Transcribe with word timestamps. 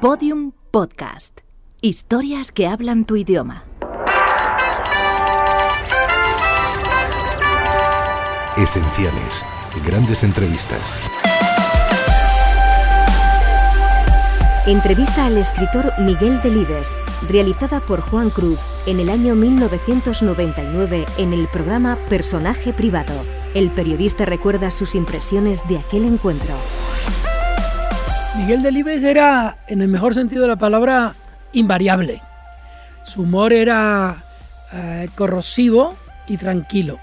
Podium 0.00 0.52
Podcast. 0.70 1.40
Historias 1.80 2.52
que 2.52 2.68
hablan 2.68 3.04
tu 3.04 3.16
idioma. 3.16 3.64
Esenciales. 8.56 9.44
Grandes 9.84 10.22
entrevistas. 10.22 10.96
Entrevista 14.68 15.26
al 15.26 15.36
escritor 15.36 15.92
Miguel 15.98 16.40
Delibes, 16.42 17.00
realizada 17.28 17.80
por 17.80 18.00
Juan 18.00 18.30
Cruz 18.30 18.60
en 18.86 19.00
el 19.00 19.08
año 19.08 19.34
1999 19.34 21.06
en 21.18 21.32
el 21.32 21.48
programa 21.48 21.98
Personaje 22.08 22.72
Privado. 22.72 23.14
El 23.52 23.70
periodista 23.72 24.24
recuerda 24.24 24.70
sus 24.70 24.94
impresiones 24.94 25.66
de 25.68 25.78
aquel 25.78 26.04
encuentro. 26.04 26.54
Miguel 28.38 28.62
Delibes 28.62 29.02
era, 29.02 29.58
en 29.66 29.82
el 29.82 29.88
mejor 29.88 30.14
sentido 30.14 30.42
de 30.42 30.48
la 30.48 30.56
palabra, 30.56 31.14
invariable. 31.52 32.22
Su 33.04 33.22
humor 33.22 33.52
era 33.52 34.24
eh, 34.72 35.08
corrosivo 35.16 35.96
y 36.28 36.36
tranquilo. 36.36 37.00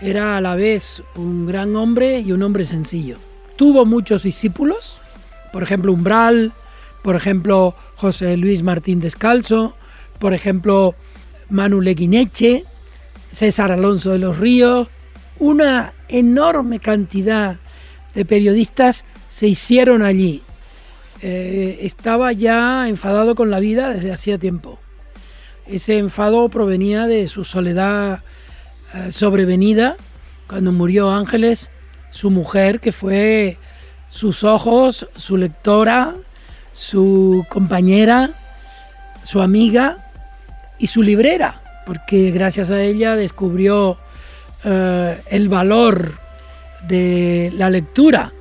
Era 0.00 0.36
a 0.36 0.40
la 0.40 0.54
vez 0.54 1.02
un 1.16 1.46
gran 1.46 1.74
hombre 1.74 2.20
y 2.20 2.30
un 2.30 2.44
hombre 2.44 2.64
sencillo. 2.64 3.16
Tuvo 3.56 3.84
muchos 3.84 4.22
discípulos, 4.22 4.98
por 5.52 5.64
ejemplo 5.64 5.92
Umbral, 5.92 6.52
por 7.02 7.16
ejemplo 7.16 7.74
José 7.96 8.36
Luis 8.36 8.62
Martín 8.62 9.00
Descalzo, 9.00 9.74
por 10.20 10.32
ejemplo 10.32 10.94
Manu 11.50 11.80
Leguineche, 11.80 12.64
César 13.32 13.72
Alonso 13.72 14.12
de 14.12 14.18
los 14.18 14.38
Ríos, 14.38 14.86
una 15.40 15.92
enorme 16.08 16.78
cantidad 16.78 17.56
de 18.14 18.24
periodistas 18.24 19.04
se 19.36 19.46
hicieron 19.46 20.00
allí. 20.02 20.42
Eh, 21.20 21.80
estaba 21.82 22.32
ya 22.32 22.88
enfadado 22.88 23.34
con 23.34 23.50
la 23.50 23.60
vida 23.60 23.90
desde 23.90 24.10
hacía 24.10 24.38
tiempo. 24.38 24.78
Ese 25.66 25.98
enfado 25.98 26.48
provenía 26.48 27.06
de 27.06 27.28
su 27.28 27.44
soledad 27.44 28.20
eh, 28.94 29.12
sobrevenida 29.12 29.96
cuando 30.48 30.72
murió 30.72 31.12
Ángeles, 31.12 31.68
su 32.08 32.30
mujer, 32.30 32.80
que 32.80 32.92
fue 32.92 33.58
sus 34.08 34.42
ojos, 34.42 35.06
su 35.16 35.36
lectora, 35.36 36.14
su 36.72 37.44
compañera, 37.50 38.30
su 39.22 39.42
amiga 39.42 40.10
y 40.78 40.86
su 40.86 41.02
librera, 41.02 41.60
porque 41.84 42.30
gracias 42.30 42.70
a 42.70 42.80
ella 42.80 43.16
descubrió 43.16 43.98
eh, 44.64 45.20
el 45.28 45.50
valor 45.50 46.12
de 46.88 47.52
la 47.54 47.68
lectura. 47.68 48.32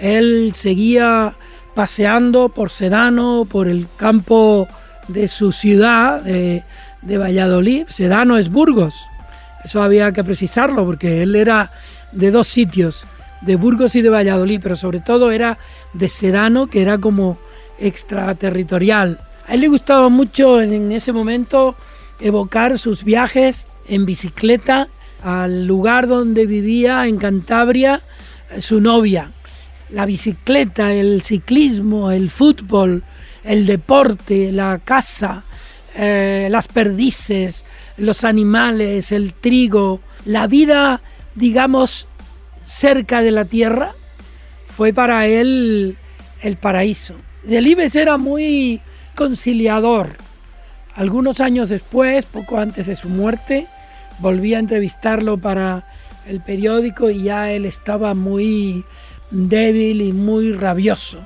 Él 0.00 0.52
seguía 0.54 1.34
paseando 1.74 2.48
por 2.48 2.70
Sedano, 2.70 3.46
por 3.48 3.68
el 3.68 3.86
campo 3.96 4.66
de 5.08 5.28
su 5.28 5.52
ciudad, 5.52 6.22
de, 6.22 6.64
Valladolid. 7.02 7.86
Sedano 7.88 8.38
es 8.38 8.50
Burgos, 8.50 8.94
eso 9.64 9.82
había 9.82 10.12
que 10.12 10.24
precisarlo 10.24 10.84
porque 10.84 11.22
él 11.22 11.36
era 11.36 11.70
de 12.12 12.30
dos 12.30 12.48
sitios, 12.48 13.06
de 13.42 13.56
Burgos 13.56 13.94
y 13.94 14.02
de 14.02 14.10
Valladolid, 14.10 14.60
pero 14.62 14.76
sobre 14.76 15.00
todo 15.00 15.30
era 15.30 15.58
de 15.92 16.08
Sedano, 16.08 16.66
que 16.66 16.82
era 16.82 16.98
como 16.98 17.38
extraterritorial. 17.78 19.18
A 19.46 19.54
él 19.54 19.60
le 19.60 19.68
gustaba 19.68 20.08
mucho 20.08 20.60
en 20.60 20.92
ese 20.92 21.12
momento 21.12 21.74
evocar 22.20 22.78
sus 22.78 23.04
viajes 23.04 23.66
en 23.88 24.06
bicicleta 24.06 24.88
al 25.22 25.66
lugar 25.66 26.06
donde 26.06 26.46
vivía 26.46 27.06
en 27.06 27.18
Cantabria 27.18 28.02
su 28.58 28.80
novia. 28.80 29.32
La 29.92 30.06
bicicleta, 30.06 30.92
el 30.92 31.22
ciclismo, 31.22 32.10
el 32.10 32.30
fútbol, 32.30 33.02
el 33.44 33.66
deporte, 33.66 34.52
la 34.52 34.78
casa, 34.78 35.44
eh, 35.96 36.48
las 36.50 36.68
perdices, 36.68 37.64
los 37.96 38.24
animales, 38.24 39.12
el 39.12 39.34
trigo, 39.34 40.00
la 40.24 40.46
vida, 40.46 41.00
digamos, 41.34 42.06
cerca 42.62 43.22
de 43.22 43.30
la 43.30 43.44
tierra, 43.44 43.94
fue 44.76 44.92
para 44.92 45.26
él 45.26 45.96
el 46.42 46.56
paraíso. 46.56 47.14
Delibes 47.42 47.96
era 47.96 48.18
muy 48.18 48.80
conciliador. 49.14 50.16
Algunos 50.94 51.40
años 51.40 51.68
después, 51.70 52.24
poco 52.26 52.58
antes 52.58 52.86
de 52.86 52.96
su 52.96 53.08
muerte, 53.08 53.66
volví 54.18 54.54
a 54.54 54.58
entrevistarlo 54.58 55.38
para 55.38 55.86
el 56.26 56.40
periódico 56.40 57.10
y 57.10 57.24
ya 57.24 57.50
él 57.52 57.64
estaba 57.64 58.14
muy 58.14 58.84
débil 59.30 60.02
y 60.02 60.12
muy 60.12 60.52
rabioso. 60.52 61.20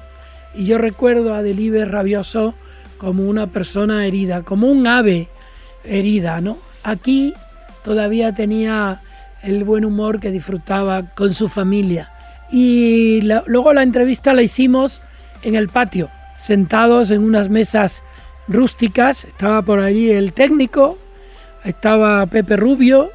Y 0.54 0.66
yo 0.66 0.78
recuerdo 0.78 1.34
a 1.34 1.42
Delibes 1.42 1.88
rabioso 1.88 2.54
como 2.98 3.24
una 3.24 3.48
persona 3.48 4.06
herida, 4.06 4.42
como 4.42 4.68
un 4.68 4.86
ave 4.86 5.28
herida, 5.84 6.40
¿no? 6.40 6.58
Aquí 6.82 7.34
todavía 7.82 8.34
tenía 8.34 9.00
el 9.42 9.64
buen 9.64 9.84
humor 9.84 10.20
que 10.20 10.30
disfrutaba 10.30 11.02
con 11.14 11.34
su 11.34 11.48
familia. 11.48 12.10
Y 12.50 13.20
luego 13.46 13.72
la 13.72 13.82
entrevista 13.82 14.32
la 14.32 14.42
hicimos 14.42 15.00
en 15.42 15.54
el 15.54 15.68
patio, 15.68 16.10
sentados 16.36 17.10
en 17.10 17.22
unas 17.22 17.48
mesas 17.48 18.02
rústicas. 18.48 19.24
Estaba 19.24 19.62
por 19.62 19.80
allí 19.80 20.10
el 20.10 20.32
técnico, 20.32 20.98
estaba 21.64 22.24
Pepe 22.26 22.56
Rubio 22.56 23.10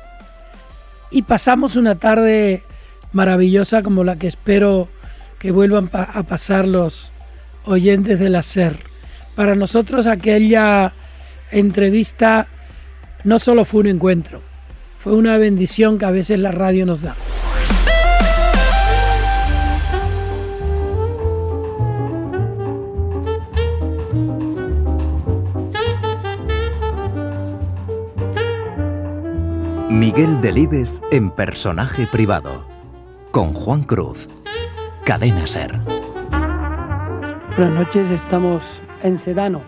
y 1.12 1.24
pasamos 1.24 1.76
una 1.76 1.96
tarde 1.96 2.64
maravillosa 3.12 3.84
como 3.84 4.04
la 4.04 4.18
que 4.18 4.28
espero 4.28 4.88
que 5.40 5.52
vuelvan 5.52 5.90
a 5.94 6.24
pasar 6.24 6.68
los 6.68 7.12
oyentes 7.66 8.20
del 8.20 8.36
hacer. 8.36 8.78
Para 9.36 9.56
nosotros 9.56 10.06
aquella 10.06 10.94
entrevista 11.52 12.48
no 13.24 13.40
solo 13.40 13.66
fue 13.66 13.82
un 13.82 13.88
encuentro, 13.88 14.42
fue 15.00 15.14
una 15.14 15.38
bendición 15.38 15.98
que 15.98 16.06
a 16.06 16.12
veces 16.12 16.40
la 16.40 16.52
radio 16.52 16.86
nos 16.86 17.02
da. 17.02 17.16
Miguel 29.90 30.40
Delibes 30.40 31.02
en 31.12 31.32
personaje 31.32 32.08
privado. 32.08 32.69
Con 33.32 33.54
Juan 33.54 33.84
Cruz. 33.84 34.28
Cadena 35.06 35.46
Ser. 35.46 35.80
Buenas 37.56 37.76
noches, 37.76 38.10
estamos 38.10 38.64
en 39.04 39.20
Sedano, 39.20 39.62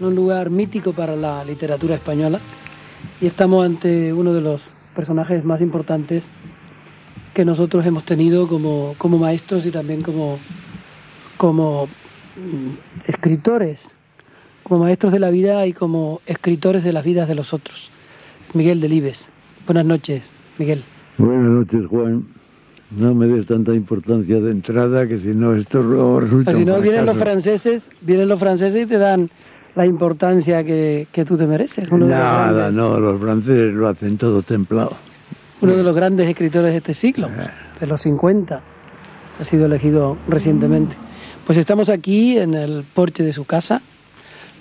un 0.00 0.16
lugar 0.16 0.50
mítico 0.50 0.92
para 0.92 1.14
la 1.14 1.44
literatura 1.44 1.94
española, 1.94 2.40
y 3.20 3.26
estamos 3.26 3.64
ante 3.64 4.12
uno 4.12 4.32
de 4.32 4.40
los 4.40 4.74
personajes 4.96 5.44
más 5.44 5.60
importantes 5.60 6.24
que 7.32 7.44
nosotros 7.44 7.86
hemos 7.86 8.04
tenido 8.04 8.48
como, 8.48 8.96
como 8.98 9.18
maestros 9.18 9.66
y 9.66 9.70
también 9.70 10.02
como, 10.02 10.40
como 11.36 11.86
mm, 11.86 13.06
escritores, 13.06 13.94
como 14.64 14.82
maestros 14.82 15.12
de 15.12 15.20
la 15.20 15.30
vida 15.30 15.64
y 15.68 15.72
como 15.72 16.22
escritores 16.26 16.82
de 16.82 16.92
las 16.92 17.04
vidas 17.04 17.28
de 17.28 17.36
los 17.36 17.54
otros. 17.54 17.88
Miguel 18.52 18.80
Delibes. 18.80 19.28
Buenas 19.64 19.84
noches, 19.84 20.24
Miguel. 20.58 20.82
Buenas 21.18 21.50
noches, 21.50 21.86
Juan. 21.86 22.39
No 22.90 23.14
me 23.14 23.26
des 23.28 23.46
tanta 23.46 23.72
importancia 23.72 24.40
de 24.40 24.50
entrada 24.50 25.06
que 25.06 25.18
si 25.18 25.28
no 25.28 25.54
esto 25.54 25.80
luego 25.82 26.20
resulta. 26.20 26.52
si 26.52 26.64
no 26.64 26.80
vienen 26.80 27.06
los 27.06 27.16
franceses, 27.16 27.88
vienen 28.00 28.28
los 28.28 28.38
franceses 28.40 28.84
y 28.84 28.86
te 28.86 28.98
dan 28.98 29.30
la 29.76 29.86
importancia 29.86 30.64
que, 30.64 31.06
que 31.12 31.24
tú 31.24 31.36
te 31.36 31.46
mereces. 31.46 31.88
Uno 31.90 32.06
de, 32.06 32.12
los 32.12 32.20
Nada, 32.20 32.70
no, 32.72 32.98
los 32.98 33.20
franceses 33.20 33.72
lo 33.72 33.88
hacen 33.88 34.18
todo 34.18 34.42
templado. 34.42 34.92
uno 35.60 35.76
de 35.76 35.82
los 35.84 35.94
grandes 35.94 36.28
escritores 36.28 36.72
de 36.72 36.78
este 36.78 36.94
siglo, 36.94 37.28
Eh. 37.28 37.48
de 37.80 37.86
los 37.86 38.00
50. 38.00 38.60
Ha 39.38 39.44
sido 39.44 39.66
elegido 39.66 40.18
recientemente. 40.26 40.96
Pues 41.46 41.58
estamos 41.58 41.88
aquí 41.88 42.36
en 42.38 42.54
el 42.54 42.84
porche 42.92 43.22
de 43.22 43.32
su 43.32 43.44
casa. 43.44 43.82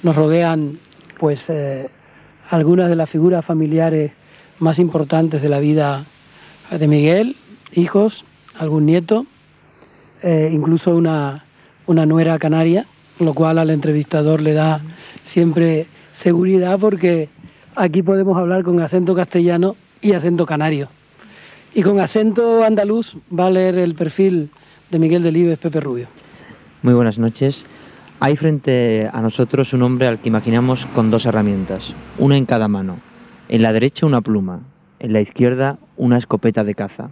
Nos 0.03 0.15
rodean, 0.15 0.77
pues, 1.17 1.49
eh, 1.49 1.89
algunas 2.51 2.89
de 2.89 2.95
las 2.95 3.09
figuras 3.09 3.43
familiares 3.43 4.11
más 4.59 4.77
importantes 4.79 5.41
de 5.41 5.49
la 5.49 5.59
vida 5.59 6.05
de 6.71 6.87
Miguel, 6.87 7.35
hijos, 7.73 8.25
algún 8.57 8.85
nieto, 8.85 9.25
eh, 10.23 10.49
incluso 10.51 10.95
una, 10.95 11.45
una 11.85 12.05
nuera 12.05 12.37
canaria, 12.39 12.85
lo 13.19 13.33
cual 13.33 13.57
al 13.57 13.69
entrevistador 13.69 14.41
le 14.41 14.53
da 14.53 14.81
siempre 15.23 15.87
seguridad 16.13 16.79
porque 16.79 17.29
aquí 17.75 18.03
podemos 18.03 18.37
hablar 18.37 18.63
con 18.63 18.79
acento 18.81 19.15
castellano 19.15 19.75
y 20.01 20.13
acento 20.13 20.45
canario. 20.45 20.89
Y 21.73 21.83
con 21.83 21.99
acento 21.99 22.63
andaluz 22.63 23.15
va 23.37 23.47
a 23.47 23.51
leer 23.51 23.77
el 23.77 23.95
perfil 23.95 24.49
de 24.89 24.99
Miguel 24.99 25.23
Delibes 25.23 25.59
Pepe 25.59 25.79
Rubio. 25.79 26.07
Muy 26.81 26.93
buenas 26.93 27.19
noches. 27.19 27.65
Hay 28.19 28.35
frente 28.35 29.09
a 29.11 29.21
nosotros 29.21 29.71
un 29.73 29.83
hombre 29.83 30.07
al 30.07 30.19
que 30.19 30.27
imaginamos 30.27 30.85
con 30.87 31.09
dos 31.09 31.25
herramientas, 31.25 31.93
una 32.17 32.37
en 32.37 32.45
cada 32.45 32.67
mano. 32.67 32.97
En 33.47 33.61
la 33.61 33.71
derecha 33.71 34.05
una 34.05 34.21
pluma, 34.21 34.61
en 34.99 35.13
la 35.13 35.21
izquierda 35.21 35.77
una 35.95 36.17
escopeta 36.17 36.63
de 36.63 36.75
caza. 36.75 37.11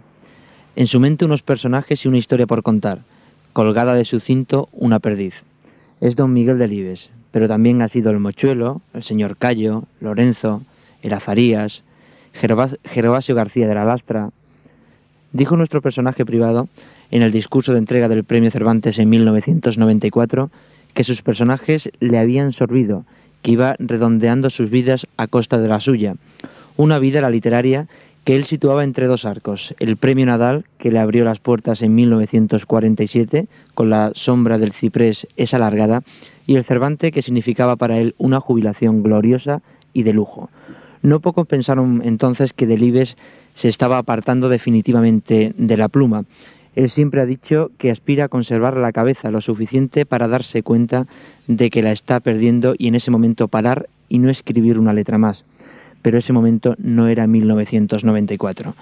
En 0.78 0.86
su 0.86 1.00
mente 1.00 1.24
unos 1.24 1.42
personajes 1.42 2.04
y 2.04 2.08
una 2.08 2.18
historia 2.18 2.46
por 2.46 2.62
contar, 2.62 3.00
colgada 3.52 3.94
de 3.94 4.04
su 4.04 4.20
cinto 4.20 4.68
una 4.70 5.00
perdiz. 5.00 5.34
es 6.00 6.14
don 6.14 6.32
Miguel 6.32 6.56
Delibes, 6.56 7.10
pero 7.32 7.48
también 7.48 7.82
ha 7.82 7.88
sido 7.88 8.12
el 8.12 8.20
Mochuelo, 8.20 8.80
el 8.94 9.02
señor 9.02 9.36
Cayo, 9.36 9.82
Lorenzo, 10.00 10.62
el 11.02 11.14
Azarías, 11.14 11.82
García 12.40 13.66
de 13.66 13.74
la 13.74 13.84
Lastra. 13.84 14.30
Dijo 15.32 15.56
nuestro 15.56 15.82
personaje 15.82 16.24
privado 16.24 16.68
en 17.10 17.22
el 17.22 17.32
discurso 17.32 17.72
de 17.72 17.78
entrega 17.78 18.08
del 18.08 18.22
Premio 18.22 18.52
Cervantes 18.52 19.00
en 19.00 19.08
1994 19.08 20.48
que 20.94 21.02
sus 21.02 21.22
personajes 21.22 21.90
le 21.98 22.18
habían 22.18 22.52
sorbido, 22.52 23.04
que 23.42 23.50
iba 23.50 23.74
redondeando 23.80 24.48
sus 24.48 24.70
vidas 24.70 25.08
a 25.16 25.26
costa 25.26 25.58
de 25.58 25.66
la 25.66 25.80
suya. 25.80 26.14
Una 26.76 27.00
vida, 27.00 27.20
la 27.20 27.30
literaria, 27.30 27.88
que 28.28 28.36
él 28.36 28.44
situaba 28.44 28.84
entre 28.84 29.06
dos 29.06 29.24
arcos, 29.24 29.74
el 29.78 29.96
Premio 29.96 30.26
Nadal, 30.26 30.66
que 30.76 30.92
le 30.92 30.98
abrió 30.98 31.24
las 31.24 31.38
puertas 31.38 31.80
en 31.80 31.94
1947, 31.94 33.46
con 33.72 33.88
la 33.88 34.12
sombra 34.14 34.58
del 34.58 34.74
ciprés 34.74 35.26
es 35.38 35.54
alargada, 35.54 36.02
y 36.46 36.56
el 36.56 36.64
Cervante, 36.64 37.10
que 37.10 37.22
significaba 37.22 37.76
para 37.76 37.96
él 37.96 38.14
una 38.18 38.38
jubilación 38.38 39.02
gloriosa 39.02 39.62
y 39.94 40.02
de 40.02 40.12
lujo. 40.12 40.50
No 41.00 41.20
pocos 41.20 41.46
pensaron 41.46 42.02
entonces 42.04 42.52
que 42.52 42.66
Delibes 42.66 43.16
se 43.54 43.68
estaba 43.68 43.96
apartando 43.96 44.50
definitivamente 44.50 45.54
de 45.56 45.76
la 45.78 45.88
pluma. 45.88 46.26
Él 46.74 46.90
siempre 46.90 47.22
ha 47.22 47.24
dicho 47.24 47.70
que 47.78 47.90
aspira 47.90 48.24
a 48.24 48.28
conservar 48.28 48.76
la 48.76 48.92
cabeza 48.92 49.30
lo 49.30 49.40
suficiente 49.40 50.04
para 50.04 50.28
darse 50.28 50.62
cuenta 50.62 51.06
de 51.46 51.70
que 51.70 51.82
la 51.82 51.92
está 51.92 52.20
perdiendo 52.20 52.74
y 52.76 52.88
en 52.88 52.94
ese 52.94 53.10
momento 53.10 53.48
parar 53.48 53.88
y 54.10 54.18
no 54.18 54.28
escribir 54.28 54.78
una 54.78 54.92
letra 54.92 55.16
más. 55.16 55.46
Pero 56.02 56.18
ese 56.18 56.32
momento 56.32 56.74
no 56.78 57.08
era 57.08 57.26
1994. 57.26 58.74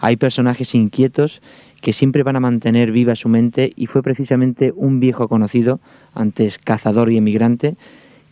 Hay 0.00 0.16
personajes 0.16 0.74
inquietos 0.74 1.40
que 1.80 1.92
siempre 1.92 2.22
van 2.22 2.36
a 2.36 2.40
mantener 2.40 2.92
viva 2.92 3.16
su 3.16 3.28
mente 3.28 3.72
y 3.76 3.86
fue 3.86 4.02
precisamente 4.02 4.72
un 4.74 5.00
viejo 5.00 5.28
conocido, 5.28 5.80
antes 6.14 6.58
cazador 6.58 7.10
y 7.10 7.16
emigrante, 7.16 7.76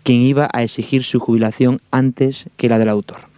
quien 0.03 0.21
iba 0.21 0.49
a 0.53 0.63
exigir 0.63 1.03
su 1.03 1.21
jubilación 1.21 1.81
antes 1.91 2.47
que 2.57 2.69
la 2.69 2.79
del 2.79 2.89
autor 2.89 3.31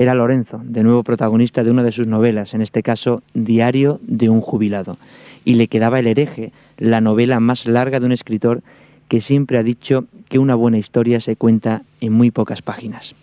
era 0.00 0.14
Lorenzo, 0.14 0.62
de 0.64 0.82
nuevo 0.82 1.02
protagonista 1.02 1.62
de 1.62 1.70
una 1.70 1.82
de 1.82 1.92
sus 1.92 2.06
novelas, 2.06 2.54
en 2.54 2.62
este 2.62 2.82
caso 2.82 3.22
Diario 3.34 4.00
de 4.02 4.30
un 4.30 4.40
jubilado. 4.40 4.96
Y 5.44 5.54
le 5.54 5.68
quedaba 5.68 5.98
El 5.98 6.06
hereje, 6.06 6.52
la 6.78 7.02
novela 7.02 7.38
más 7.38 7.66
larga 7.66 8.00
de 8.00 8.06
un 8.06 8.12
escritor 8.12 8.62
que 9.08 9.20
siempre 9.20 9.58
ha 9.58 9.62
dicho 9.62 10.06
que 10.30 10.38
una 10.38 10.54
buena 10.54 10.78
historia 10.78 11.20
se 11.20 11.36
cuenta 11.36 11.82
en 12.00 12.14
muy 12.14 12.30
pocas 12.30 12.62
páginas. 12.62 13.14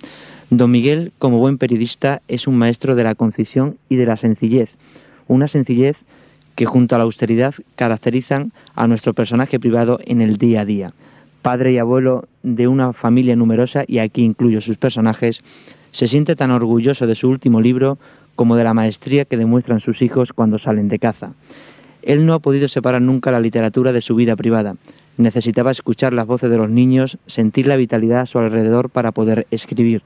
Don 0.49 0.71
Miguel, 0.71 1.11
como 1.19 1.39
buen 1.39 1.57
periodista, 1.57 2.21
es 2.29 2.47
un 2.47 2.57
maestro 2.57 2.95
de 2.95 3.03
la 3.03 3.15
concisión 3.15 3.77
y 3.89 3.97
de 3.97 4.05
la 4.05 4.15
sencillez, 4.15 4.77
una 5.27 5.49
sencillez 5.49 6.03
que 6.55 6.65
junto 6.65 6.95
a 6.95 6.97
la 6.97 7.03
austeridad 7.03 7.53
caracterizan 7.75 8.53
a 8.73 8.87
nuestro 8.87 9.13
personaje 9.13 9.59
privado 9.59 9.99
en 10.05 10.21
el 10.21 10.37
día 10.37 10.61
a 10.61 10.65
día. 10.65 10.93
Padre 11.41 11.73
y 11.73 11.79
abuelo 11.79 12.29
de 12.43 12.69
una 12.69 12.93
familia 12.93 13.35
numerosa, 13.35 13.83
y 13.87 13.99
aquí 13.99 14.23
incluyo 14.23 14.61
sus 14.61 14.77
personajes, 14.77 15.41
se 15.91 16.07
siente 16.07 16.37
tan 16.37 16.51
orgulloso 16.51 17.07
de 17.07 17.15
su 17.15 17.27
último 17.27 17.59
libro 17.59 17.97
como 18.35 18.55
de 18.55 18.63
la 18.63 18.73
maestría 18.73 19.25
que 19.25 19.35
demuestran 19.35 19.81
sus 19.81 20.01
hijos 20.01 20.31
cuando 20.31 20.59
salen 20.59 20.87
de 20.87 20.99
caza. 20.99 21.33
Él 22.03 22.25
no 22.25 22.33
ha 22.33 22.39
podido 22.39 22.69
separar 22.69 23.01
nunca 23.01 23.31
la 23.31 23.41
literatura 23.41 23.91
de 23.91 24.01
su 24.01 24.15
vida 24.15 24.37
privada. 24.37 24.77
Necesitaba 25.17 25.71
escuchar 25.71 26.13
las 26.13 26.25
voces 26.25 26.49
de 26.49 26.57
los 26.57 26.69
niños, 26.69 27.17
sentir 27.25 27.67
la 27.67 27.75
vitalidad 27.75 28.21
a 28.21 28.25
su 28.25 28.39
alrededor 28.39 28.89
para 28.89 29.11
poder 29.11 29.45
escribir. 29.51 30.03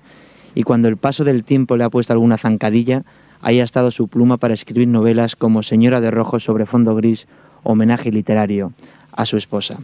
Y 0.56 0.64
cuando 0.64 0.88
el 0.88 0.98
paso 0.98 1.24
del 1.24 1.44
tiempo 1.44 1.78
le 1.78 1.84
ha 1.84 1.90
puesto 1.90 2.14
alguna 2.14 2.38
zancadilla, 2.38 3.04
haya 3.42 3.64
estado 3.64 3.92
su 3.92 4.08
pluma 4.08 4.38
para 4.38 4.54
escribir 4.54 4.88
novelas 4.88 5.36
como 5.36 5.64
Señora 5.64 6.02
de 6.02 6.12
Rojo 6.12 6.40
sobre 6.40 6.66
fondo 6.66 6.96
gris, 6.96 7.28
homenaje 7.64 8.12
literario 8.12 8.74
a 9.12 9.26
su 9.26 9.38
esposa. 9.38 9.80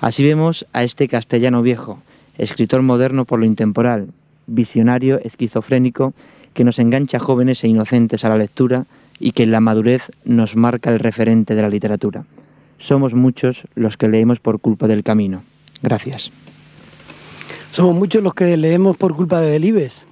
Así 0.00 0.24
vemos 0.24 0.66
a 0.72 0.82
este 0.82 1.08
castellano 1.08 1.62
viejo, 1.62 2.00
escritor 2.36 2.82
moderno 2.82 3.24
por 3.24 3.38
lo 3.38 3.46
intemporal, 3.46 4.08
visionario, 4.46 5.20
esquizofrénico, 5.20 6.14
que 6.52 6.64
nos 6.64 6.78
engancha 6.78 7.18
jóvenes 7.18 7.64
e 7.64 7.68
inocentes 7.68 8.24
a 8.24 8.28
la 8.28 8.38
lectura 8.38 8.86
y 9.18 9.32
que 9.32 9.44
en 9.44 9.50
la 9.50 9.60
madurez 9.60 10.10
nos 10.24 10.56
marca 10.56 10.90
el 10.90 10.98
referente 10.98 11.54
de 11.54 11.62
la 11.62 11.68
literatura. 11.68 12.24
Somos 12.78 13.14
muchos 13.14 13.62
los 13.74 13.96
que 13.96 14.08
leemos 14.08 14.40
por 14.40 14.60
culpa 14.60 14.86
del 14.86 15.02
camino. 15.02 15.42
Gracias. 15.82 16.32
Somos 17.74 17.96
muchos 17.96 18.22
los 18.22 18.34
que 18.34 18.56
leemos 18.56 18.96
por 18.96 19.16
culpa 19.16 19.40
de 19.40 19.50
Delibes. 19.50 20.06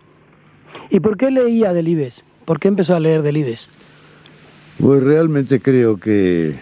¿Y 0.90 0.98
por 0.98 1.16
qué 1.16 1.30
leía 1.30 1.72
Delibes? 1.72 2.24
¿Por 2.44 2.58
qué 2.58 2.66
empezó 2.66 2.96
a 2.96 2.98
leer 2.98 3.22
Delibes? 3.22 3.68
Pues 4.80 5.00
realmente 5.00 5.60
creo 5.60 5.96
que 5.96 6.56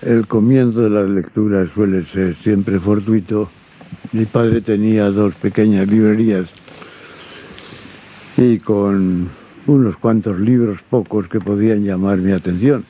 el 0.00 0.26
comienzo 0.26 0.80
de 0.80 0.88
las 0.88 1.06
lecturas 1.10 1.68
suele 1.74 2.06
ser 2.06 2.34
siempre 2.36 2.80
fortuito. 2.80 3.50
Mi 4.12 4.24
padre 4.24 4.62
tenía 4.62 5.10
dos 5.10 5.34
pequeñas 5.34 5.86
librerías 5.86 6.48
y 8.38 8.58
con 8.58 9.28
unos 9.66 9.98
cuantos 9.98 10.40
libros 10.40 10.80
pocos 10.88 11.28
que 11.28 11.40
podían 11.40 11.84
llamar 11.84 12.16
mi 12.16 12.32
atención. 12.32 12.86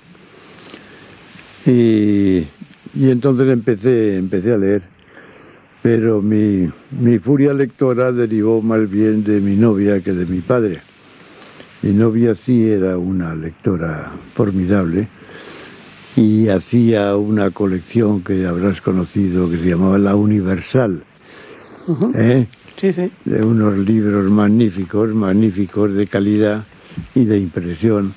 Y, 1.66 2.46
entonces 2.94 3.48
empecé, 3.48 4.16
empecé 4.16 4.52
a 4.52 4.58
leer, 4.58 4.91
pero 5.82 6.22
mi, 6.22 6.70
mi 6.92 7.18
furia 7.18 7.52
lectora 7.52 8.12
derivó 8.12 8.62
más 8.62 8.88
bien 8.88 9.24
de 9.24 9.40
mi 9.40 9.56
novia 9.56 10.00
que 10.00 10.12
de 10.12 10.26
mi 10.26 10.40
padre. 10.40 10.80
Mi 11.82 11.92
novia 11.92 12.36
sí 12.46 12.68
era 12.68 12.96
una 12.96 13.34
lectora 13.34 14.12
formidable 14.34 15.08
y 16.14 16.48
hacía 16.48 17.16
una 17.16 17.50
colección 17.50 18.22
que 18.22 18.46
habrás 18.46 18.80
conocido 18.80 19.50
que 19.50 19.56
se 19.56 19.64
llamaba 19.64 19.98
La 19.98 20.14
Universal. 20.14 21.02
¿eh? 22.14 22.46
de 23.24 23.44
unos 23.44 23.78
libros 23.78 24.28
magníficos, 24.30 25.14
magníficos 25.14 25.94
de 25.94 26.06
calidad 26.06 26.64
y 27.14 27.24
de 27.24 27.38
impresión, 27.38 28.12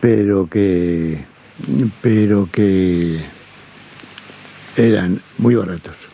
pero 0.00 0.48
que, 0.48 1.24
pero 2.00 2.48
que 2.52 3.20
eran 4.76 5.20
muy 5.38 5.56
baratos. 5.56 6.13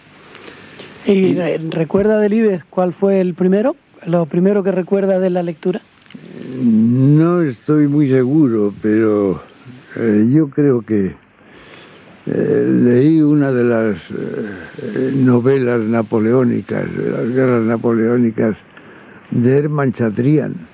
¿Y 1.06 1.34
recuerda 1.70 2.18
del 2.18 2.34
IBES 2.34 2.64
cuál 2.68 2.92
fue 2.92 3.20
el 3.20 3.34
primero? 3.34 3.76
¿Lo 4.06 4.26
primero 4.26 4.62
que 4.62 4.72
recuerda 4.72 5.18
de 5.18 5.30
la 5.30 5.42
lectura? 5.42 5.80
No 6.56 7.40
estoy 7.40 7.86
muy 7.86 8.08
seguro, 8.10 8.74
pero 8.82 9.42
eh, 9.96 10.26
yo 10.30 10.48
creo 10.50 10.82
que 10.82 11.14
eh, 12.26 12.66
leí 12.82 13.20
una 13.22 13.50
de 13.50 13.64
las 13.64 13.98
eh, 14.10 15.12
novelas 15.14 15.80
napoleónicas, 15.80 16.84
de 16.94 17.10
las 17.10 17.28
guerras 17.28 17.64
napoleónicas 17.64 18.58
de 19.30 19.58
Hermann 19.58 19.92
Chatrian. 19.92 20.68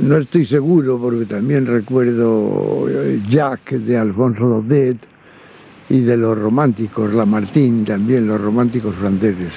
No 0.00 0.16
estoy 0.16 0.46
seguro 0.46 0.98
porque 0.98 1.26
también 1.26 1.66
recuerdo 1.66 2.86
Jack 3.28 3.72
de 3.72 3.98
Alfonso 3.98 4.48
Daudet 4.48 4.96
y 5.90 6.00
de 6.00 6.16
los 6.16 6.38
románticos, 6.38 7.12
Lamartine 7.12 7.84
también, 7.84 8.26
los 8.26 8.40
románticos 8.40 8.94
franceses. 8.94 9.52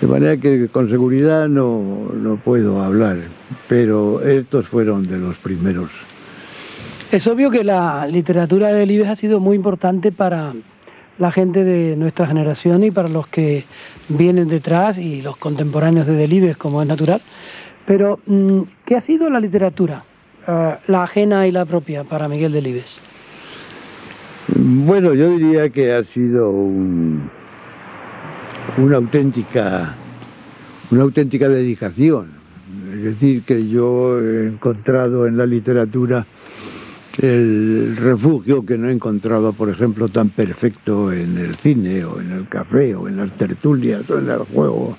De 0.00 0.06
manera 0.06 0.36
que 0.36 0.68
con 0.68 0.88
seguridad 0.88 1.48
no, 1.48 2.10
no 2.14 2.36
puedo 2.36 2.80
hablar, 2.80 3.18
pero 3.68 4.22
estos 4.22 4.68
fueron 4.68 5.06
de 5.06 5.18
los 5.18 5.36
primeros. 5.36 5.90
Es 7.10 7.26
obvio 7.26 7.50
que 7.50 7.64
la 7.64 8.06
literatura 8.06 8.68
de 8.68 8.74
Delibes 8.74 9.08
ha 9.08 9.16
sido 9.16 9.40
muy 9.40 9.56
importante 9.56 10.12
para 10.12 10.52
la 11.18 11.32
gente 11.32 11.64
de 11.64 11.96
nuestra 11.96 12.26
generación 12.26 12.84
y 12.84 12.90
para 12.90 13.08
los 13.08 13.26
que 13.26 13.64
vienen 14.08 14.48
detrás 14.48 14.96
y 14.96 15.22
los 15.22 15.36
contemporáneos 15.36 16.06
de 16.06 16.14
Delibes, 16.14 16.56
como 16.56 16.80
es 16.82 16.88
natural. 16.88 17.20
Pero, 17.84 18.20
mm, 18.26 18.60
¿qué 18.84 18.94
ha 18.96 19.00
sido 19.00 19.28
la 19.28 19.40
literatura, 19.40 20.04
eh, 20.46 20.76
la 20.86 21.02
ajena 21.02 21.46
y 21.48 21.50
la 21.50 21.64
propia 21.64 22.04
para 22.04 22.28
Miguel 22.28 22.52
Delibes? 22.52 23.02
Bueno, 24.48 25.14
yo 25.14 25.36
diría 25.36 25.70
que 25.70 25.92
ha 25.92 26.04
sido 26.04 26.50
una 26.50 27.30
auténtica 28.96 29.96
una 30.92 31.02
auténtica 31.02 31.48
dedicación. 31.48 32.26
Es 32.94 33.02
decir, 33.02 33.42
que 33.42 33.68
yo 33.68 34.20
he 34.20 34.48
encontrado 34.48 35.26
en 35.26 35.38
la 35.38 35.46
literatura 35.46 36.26
el 37.18 37.96
refugio 37.96 38.64
que 38.64 38.78
no 38.78 38.90
encontraba, 38.90 39.52
por 39.52 39.70
ejemplo, 39.70 40.08
tan 40.08 40.28
perfecto 40.28 41.12
en 41.12 41.38
el 41.38 41.56
cine 41.56 42.04
o 42.04 42.20
en 42.20 42.32
el 42.32 42.48
café 42.48 42.94
o 42.94 43.08
en 43.08 43.16
las 43.16 43.36
tertulias 43.36 44.08
o 44.10 44.18
en 44.18 44.28
el 44.28 44.40
juego. 44.40 44.96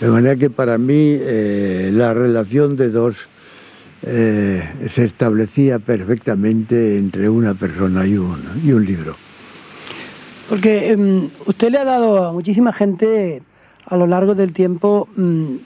De 0.00 0.08
manera 0.08 0.36
que 0.36 0.50
para 0.50 0.78
mí 0.78 1.16
eh, 1.20 1.90
la 1.92 2.14
relación 2.14 2.76
de 2.76 2.90
dos 2.90 3.16
eh, 4.02 4.88
se 4.94 5.04
establecía 5.04 5.78
perfectamente 5.78 6.96
entre 6.96 7.28
una 7.28 7.52
persona 7.52 8.06
y 8.06 8.16
un, 8.16 8.42
y 8.64 8.72
un 8.72 8.86
libro. 8.86 9.14
Porque 10.48 10.90
em, 10.90 11.28
usted 11.46 11.70
le 11.70 11.78
ha 11.78 11.84
dado 11.84 12.28
a 12.28 12.32
muchísima 12.32 12.72
gente 12.72 13.42
a 13.86 13.96
lo 13.96 14.06
largo 14.06 14.34
del 14.34 14.54
tiempo 14.54 15.06
mm, 15.16 15.56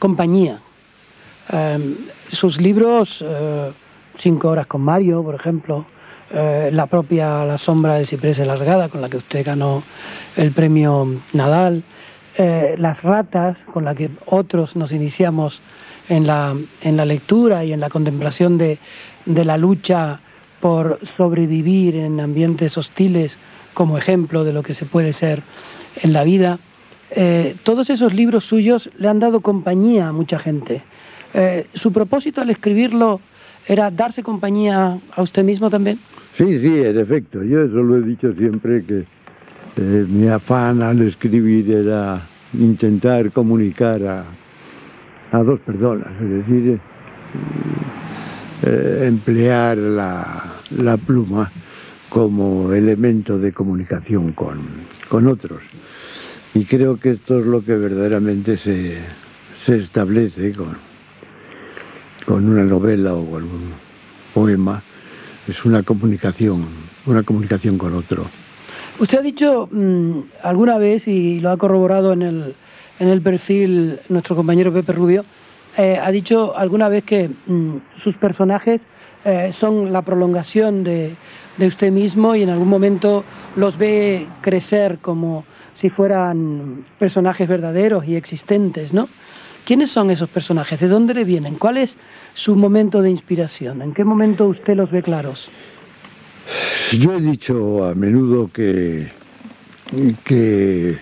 compañía. 0.00 0.58
Em, 1.50 1.96
sus 2.30 2.60
libros 2.60 3.24
eh, 3.24 3.72
Cinco 4.16 4.48
horas 4.48 4.68
con 4.68 4.80
Mario, 4.80 5.24
por 5.24 5.34
ejemplo, 5.34 5.86
eh, 6.30 6.70
la 6.72 6.86
propia 6.86 7.44
La 7.44 7.58
sombra 7.58 7.94
de 7.94 8.06
ciprés 8.06 8.38
alargada, 8.38 8.88
con 8.88 9.00
la 9.00 9.08
que 9.08 9.16
usted 9.16 9.44
ganó 9.44 9.82
el 10.36 10.52
premio 10.52 11.20
Nadal, 11.32 11.82
Las 12.78 13.02
ratas, 13.02 13.64
con 13.64 13.84
la 13.84 13.94
que 13.94 14.10
otros 14.26 14.76
nos 14.76 14.92
iniciamos 14.92 15.62
en 16.08 16.26
la, 16.26 16.54
en 16.82 16.96
la 16.96 17.04
lectura 17.04 17.64
y 17.64 17.72
en 17.72 17.80
la 17.80 17.90
contemplación 17.90 18.58
de, 18.58 18.78
de 19.26 19.44
la 19.44 19.56
lucha 19.56 20.20
por 20.60 20.98
sobrevivir 21.02 21.96
en 21.96 22.20
ambientes 22.20 22.78
hostiles 22.78 23.36
como 23.74 23.98
ejemplo 23.98 24.44
de 24.44 24.52
lo 24.52 24.62
que 24.62 24.74
se 24.74 24.86
puede 24.86 25.12
ser 25.12 25.42
en 26.02 26.12
la 26.12 26.24
vida. 26.24 26.58
Eh, 27.10 27.54
todos 27.62 27.90
esos 27.90 28.14
libros 28.14 28.44
suyos 28.44 28.90
le 28.98 29.08
han 29.08 29.20
dado 29.20 29.40
compañía 29.40 30.08
a 30.08 30.12
mucha 30.12 30.38
gente. 30.38 30.82
Eh, 31.34 31.66
¿Su 31.74 31.92
propósito 31.92 32.40
al 32.40 32.50
escribirlo 32.50 33.20
era 33.66 33.90
darse 33.90 34.22
compañía 34.22 34.98
a 35.14 35.22
usted 35.22 35.44
mismo 35.44 35.70
también? 35.70 35.98
Sí, 36.36 36.60
sí, 36.60 36.78
en 36.78 36.98
efecto. 36.98 37.42
Yo 37.42 37.62
eso 37.62 37.82
lo 37.82 37.98
he 37.98 38.02
dicho 38.02 38.32
siempre 38.34 38.84
que 38.84 39.04
eh, 39.76 40.06
mi 40.08 40.28
afán 40.28 40.82
al 40.82 41.02
escribir 41.02 41.70
era 41.70 42.22
intentar 42.58 43.30
comunicar 43.32 44.02
a, 44.06 44.24
a 45.34 45.42
dos 45.42 45.58
personas, 45.60 46.12
es 46.20 46.30
decir, 46.30 46.78
emplear 48.62 49.76
la, 49.76 50.44
la 50.70 50.96
pluma 50.96 51.50
como 52.08 52.72
elemento 52.72 53.36
de 53.36 53.50
comunicación 53.50 54.32
con, 54.32 54.60
con, 55.08 55.26
otros. 55.26 55.60
Y 56.54 56.64
creo 56.64 57.00
que 57.00 57.12
esto 57.12 57.40
es 57.40 57.46
lo 57.46 57.64
que 57.64 57.74
verdaderamente 57.74 58.56
se, 58.56 58.98
se 59.64 59.78
establece 59.78 60.52
con, 60.52 60.76
con 62.24 62.48
una 62.48 62.62
novela 62.62 63.14
o 63.14 63.28
con 63.28 63.42
un 63.42 63.72
poema. 64.32 64.84
Es 65.48 65.64
una 65.64 65.82
comunicación, 65.82 66.64
una 67.06 67.24
comunicación 67.24 67.76
con 67.76 67.94
otro. 67.94 68.26
Usted 69.00 69.18
ha 69.18 69.22
dicho 69.22 69.68
mmm, 69.72 70.20
alguna 70.44 70.78
vez, 70.78 71.08
y 71.08 71.40
lo 71.40 71.50
ha 71.50 71.56
corroborado 71.56 72.12
en 72.12 72.22
el, 72.22 72.54
en 72.98 73.08
el 73.08 73.20
perfil 73.20 73.98
nuestro 74.08 74.36
compañero 74.36 74.72
Pepe 74.72 74.92
Rubio, 74.92 75.24
eh, 75.76 75.98
ha 76.00 76.10
dicho 76.10 76.56
alguna 76.56 76.88
vez 76.88 77.04
que 77.04 77.30
mmm, 77.46 77.76
sus 77.94 78.16
personajes 78.16 78.86
eh, 79.24 79.50
son 79.52 79.92
la 79.92 80.02
prolongación 80.02 80.84
de, 80.84 81.16
de, 81.56 81.66
usted 81.66 81.90
mismo 81.90 82.36
y 82.36 82.42
en 82.42 82.50
algún 82.50 82.68
momento 82.68 83.24
los 83.56 83.76
ve 83.76 84.26
crecer 84.40 84.98
como 85.00 85.44
si 85.72 85.90
fueran 85.90 86.82
personajes 86.98 87.48
verdaderos 87.48 88.06
y 88.06 88.14
existentes, 88.14 88.92
¿no? 88.92 89.08
¿Quiénes 89.64 89.90
son 89.90 90.10
esos 90.10 90.28
personajes? 90.28 90.78
¿De 90.78 90.88
dónde 90.88 91.14
le 91.14 91.24
vienen? 91.24 91.56
¿Cuál 91.56 91.78
es 91.78 91.96
su 92.34 92.54
momento 92.54 93.00
de 93.00 93.10
inspiración? 93.10 93.80
¿En 93.80 93.94
qué 93.94 94.04
momento 94.04 94.46
usted 94.46 94.76
los 94.76 94.90
ve 94.90 95.02
claros? 95.02 95.48
Yo 96.92 97.14
he 97.14 97.20
dicho 97.20 97.86
a 97.86 97.94
menudo 97.94 98.50
que, 98.52 99.08
que 100.24 100.98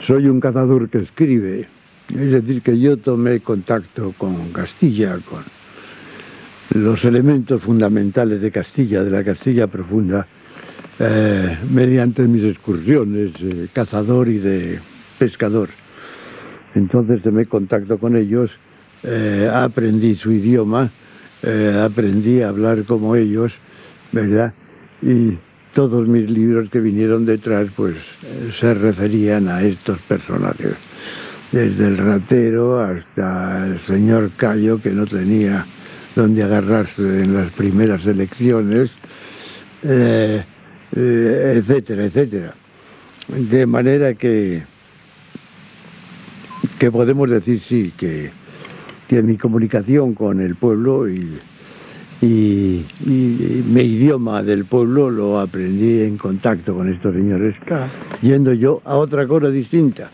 soy 0.00 0.26
un 0.26 0.40
cazador 0.40 0.88
que 0.88 0.98
escribe, 0.98 1.68
es 2.08 2.30
decir, 2.30 2.62
que 2.62 2.78
yo 2.78 2.96
tomé 2.96 3.40
contacto 3.40 4.14
con 4.16 4.52
Castilla, 4.52 5.18
con, 5.28 5.44
los 6.70 7.04
elementos 7.04 7.62
fundamentales 7.62 8.40
de 8.42 8.50
Castilla, 8.50 9.02
de 9.02 9.10
la 9.10 9.24
Castilla 9.24 9.66
profunda, 9.66 10.26
eh, 10.98 11.58
mediante 11.70 12.22
mis 12.22 12.44
excursiones, 12.44 13.32
eh, 13.40 13.68
cazador 13.72 14.28
y 14.28 14.38
de 14.38 14.78
pescador. 15.18 15.70
Entonces 16.74 17.22
tomé 17.22 17.46
contacto 17.46 17.98
con 17.98 18.16
ellos, 18.16 18.52
eh, 19.02 19.50
aprendí 19.52 20.14
su 20.16 20.30
idioma, 20.30 20.90
eh, 21.42 21.82
aprendí 21.84 22.42
a 22.42 22.48
hablar 22.48 22.84
como 22.84 23.16
ellos, 23.16 23.52
¿verdad? 24.12 24.52
Y 25.00 25.38
todos 25.74 26.06
mis 26.08 26.28
libros 26.30 26.68
que 26.70 26.80
vinieron 26.80 27.24
detrás, 27.24 27.68
pues 27.76 27.96
se 28.52 28.74
referían 28.74 29.48
a 29.48 29.62
estos 29.62 29.98
personajes, 30.00 30.74
desde 31.52 31.86
el 31.86 31.96
ratero 31.96 32.80
hasta 32.80 33.66
el 33.66 33.80
señor 33.80 34.30
Cayo, 34.36 34.80
que 34.80 34.90
no 34.90 35.06
tenía 35.06 35.64
donde 36.14 36.42
agarrarse 36.42 37.02
en 37.22 37.34
las 37.34 37.52
primeras 37.52 38.04
elecciones, 38.04 38.90
eh, 39.82 40.44
eh, 40.96 41.52
etcétera, 41.56 42.04
etcétera. 42.04 42.54
De 43.28 43.66
manera 43.66 44.14
que, 44.14 44.62
que 46.78 46.90
podemos 46.90 47.30
decir 47.30 47.60
sí, 47.60 47.92
que, 47.96 48.30
que 49.06 49.22
mi 49.22 49.36
comunicación 49.36 50.14
con 50.14 50.40
el 50.40 50.56
pueblo 50.56 51.08
y, 51.08 51.38
y, 52.20 52.84
y, 53.04 53.64
mi 53.66 53.82
idioma 53.82 54.42
del 54.42 54.64
pueblo 54.64 55.10
lo 55.10 55.38
aprendí 55.38 56.02
en 56.02 56.18
contacto 56.18 56.74
con 56.74 56.92
estos 56.92 57.14
señores, 57.14 57.54
yendo 58.22 58.52
yo 58.52 58.82
a 58.84 58.96
otra 58.96 59.26
cosa 59.26 59.48
distinta. 59.48 60.10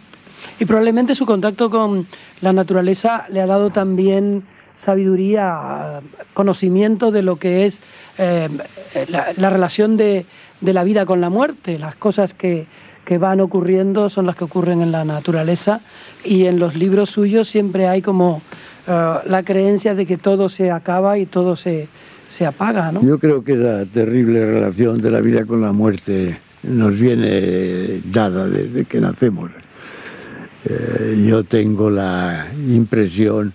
Y 0.58 0.66
probablemente 0.66 1.14
su 1.14 1.26
contacto 1.26 1.70
con 1.70 2.06
la 2.40 2.52
naturaleza 2.52 3.26
le 3.30 3.40
ha 3.40 3.46
dado 3.46 3.70
también 3.70 4.44
sabiduría, 4.74 6.00
conocimiento 6.34 7.10
de 7.10 7.22
lo 7.22 7.36
que 7.36 7.66
es 7.66 7.80
eh, 8.18 8.48
la, 9.08 9.26
la, 9.36 9.50
relación 9.50 9.96
de, 9.96 10.26
de, 10.60 10.72
la 10.72 10.84
vida 10.84 11.06
con 11.06 11.20
la 11.20 11.30
muerte. 11.30 11.78
Las 11.78 11.96
cosas 11.96 12.34
que, 12.34 12.66
que, 13.04 13.18
van 13.18 13.40
ocurriendo 13.40 14.10
son 14.10 14.26
las 14.26 14.36
que 14.36 14.44
ocurren 14.44 14.82
en 14.82 14.92
la 14.92 15.04
naturaleza 15.04 15.80
y 16.24 16.46
en 16.46 16.58
los 16.58 16.74
libros 16.74 17.10
suyos 17.10 17.48
siempre 17.48 17.86
hay 17.86 18.02
como 18.02 18.42
uh, 18.86 19.28
la 19.28 19.42
creencia 19.44 19.94
de 19.94 20.06
que 20.06 20.16
todo 20.16 20.48
se 20.48 20.70
acaba 20.70 21.18
y 21.18 21.26
todo 21.26 21.56
se, 21.56 21.88
se 22.28 22.46
apaga. 22.46 22.92
¿no? 22.92 23.02
Yo 23.02 23.18
creo 23.18 23.44
que 23.44 23.56
la 23.56 23.84
terrible 23.84 24.44
relación 24.44 25.00
de 25.00 25.10
la 25.10 25.20
vida 25.20 25.44
con 25.44 25.60
la 25.60 25.72
muerte 25.72 26.38
nos 26.62 26.98
viene 26.98 28.00
dada 28.04 28.48
desde 28.48 28.84
que 28.84 29.00
nacemos. 29.00 29.50
Eh, 30.64 31.24
yo 31.28 31.44
tengo 31.44 31.90
la 31.90 32.48
impresión 32.56 33.52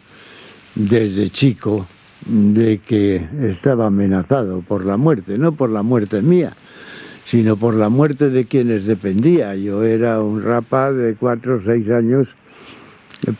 desde 0.75 1.29
chico 1.31 1.87
de 2.25 2.79
que 2.79 3.27
estaba 3.41 3.87
amenazado 3.87 4.61
por 4.61 4.85
la 4.85 4.97
muerte, 4.97 5.37
no 5.37 5.53
por 5.53 5.71
la 5.71 5.81
muerte 5.81 6.21
mía, 6.21 6.53
sino 7.25 7.55
por 7.55 7.73
la 7.73 7.89
muerte 7.89 8.29
de 8.29 8.45
quienes 8.45 8.85
dependía. 8.85 9.55
Yo 9.55 9.83
era 9.83 10.21
un 10.21 10.43
rapaz 10.43 10.93
de 10.95 11.15
cuatro 11.15 11.55
o 11.57 11.61
seis 11.61 11.89
años, 11.89 12.35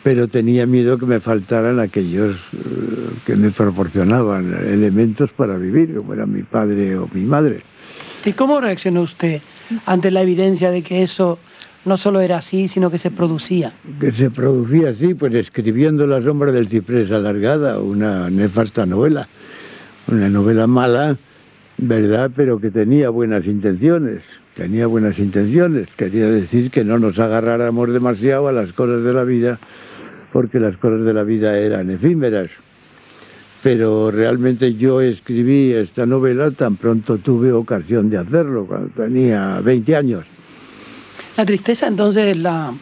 pero 0.02 0.28
tenía 0.28 0.66
miedo 0.66 0.98
que 0.98 1.06
me 1.06 1.20
faltaran 1.20 1.80
aquellos 1.80 2.36
eh, 2.52 3.10
que 3.26 3.36
me 3.36 3.50
proporcionaban 3.50 4.52
elementos 4.66 5.30
para 5.32 5.56
vivir, 5.56 5.94
como 5.94 6.14
era 6.14 6.26
mi 6.26 6.42
padre 6.42 6.96
o 6.96 7.08
mi 7.12 7.22
madre. 7.22 7.62
¿Y 8.24 8.32
cómo 8.32 8.60
reaccionó 8.60 9.02
usted 9.02 9.40
ante 9.86 10.10
la 10.10 10.22
evidencia 10.22 10.70
de 10.70 10.82
que 10.82 11.02
eso 11.02 11.38
no 11.84 11.96
solo 11.96 12.20
era 12.20 12.38
así, 12.38 12.68
sino 12.68 12.90
que 12.90 12.98
se 12.98 13.10
producía. 13.10 13.72
Que 13.98 14.12
se 14.12 14.30
producía 14.30 14.90
así, 14.90 15.14
pues 15.14 15.34
escribiendo 15.34 16.06
La 16.06 16.22
sombra 16.22 16.52
del 16.52 16.68
ciprés 16.68 17.10
alargada, 17.10 17.78
una 17.78 18.28
nefasta 18.28 18.84
novela, 18.84 19.28
una 20.06 20.28
novela 20.28 20.66
mala, 20.66 21.16
¿verdad? 21.78 22.30
Pero 22.34 22.60
que 22.60 22.70
tenía 22.70 23.08
buenas 23.08 23.46
intenciones, 23.46 24.22
tenía 24.60 24.86
buenas 24.86 25.18
intenciones. 25.18 25.88
Quería 25.96 26.28
decir 26.28 26.70
que 26.70 26.84
no 26.84 26.98
nos 26.98 27.18
agarráramos 27.18 27.90
demasiado 27.90 28.46
a 28.46 28.52
las 28.52 28.74
cosas 28.74 29.02
de 29.02 29.14
la 29.14 29.24
vida, 29.24 29.58
porque 30.34 30.60
las 30.60 30.76
cosas 30.76 31.06
de 31.06 31.14
la 31.14 31.22
vida 31.22 31.56
eran 31.56 31.90
efímeras. 31.90 32.50
Pero 33.62 34.10
realmente 34.10 34.74
yo 34.74 35.00
escribí 35.00 35.72
esta 35.72 36.04
novela 36.04 36.50
tan 36.50 36.76
pronto 36.76 37.16
tuve 37.16 37.50
ocasión 37.52 38.10
de 38.10 38.18
hacerlo, 38.18 38.66
cuando 38.66 38.90
tenía 38.90 39.60
20 39.60 39.96
años. 39.96 40.26
La 41.38 41.46
tristeza 41.46 41.86
entonces 41.86 42.36
la, 42.36 42.74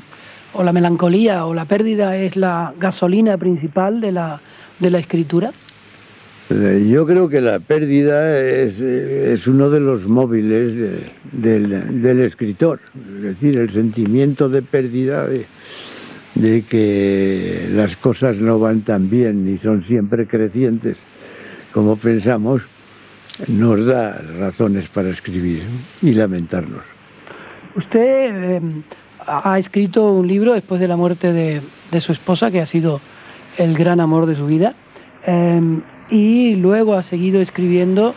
o 0.55 0.65
la 0.65 0.73
melancolía 0.73 1.47
o 1.47 1.55
la 1.55 1.67
pérdida 1.67 2.17
es 2.17 2.35
la 2.35 2.75
gasolina 2.81 3.39
principal 3.39 4.01
de 4.01 4.11
la, 4.11 4.41
de 4.81 4.91
la 4.91 4.99
escritura. 4.99 5.53
Eh, 6.51 6.89
yo 6.91 7.07
creo 7.07 7.29
que 7.29 7.43
la 7.43 7.61
pérdida 7.61 8.39
es, 8.39 8.81
es 8.81 9.47
uno 9.47 9.69
de 9.69 9.81
los 9.81 10.07
móviles 10.07 10.77
de, 10.77 11.11
del, 11.33 12.01
del, 12.01 12.21
escritor, 12.21 12.81
es 13.17 13.23
decir, 13.23 13.59
el 13.59 13.71
sentimiento 13.71 14.49
de 14.49 14.63
pérdida 14.63 15.27
de, 15.27 15.45
que 16.63 17.69
las 17.73 17.97
cosas 17.97 18.37
no 18.37 18.59
van 18.59 18.81
tan 18.81 19.11
bien 19.11 19.45
ni 19.45 19.59
son 19.59 19.83
siempre 19.83 20.27
crecientes 20.27 20.97
como 21.73 21.97
pensamos, 21.97 22.63
nos 23.49 23.85
da 23.85 24.19
razones 24.39 24.89
para 24.89 25.11
escribir 25.11 25.65
y 26.01 26.15
lamentarnos. 26.15 26.83
Usted 27.77 28.57
eh, 28.57 28.61
ha 29.27 29.59
escrito 29.59 30.13
un 30.13 30.27
libro 30.27 30.55
después 30.55 30.81
de 30.81 30.89
la 30.89 30.97
muerte 30.97 31.31
de, 31.35 31.61
de, 31.91 32.01
su 32.01 32.13
esposa, 32.13 32.51
que 32.51 32.63
ha 32.63 32.67
sido 32.67 33.03
el 33.59 33.75
gran 33.77 34.01
amor 34.01 34.25
de 34.25 34.35
su 34.35 34.47
vida, 34.47 34.75
eh, 35.27 35.61
y 36.11 36.57
luego 36.57 36.95
ha 36.95 37.03
seguido 37.03 37.41
escribiendo 37.41 38.15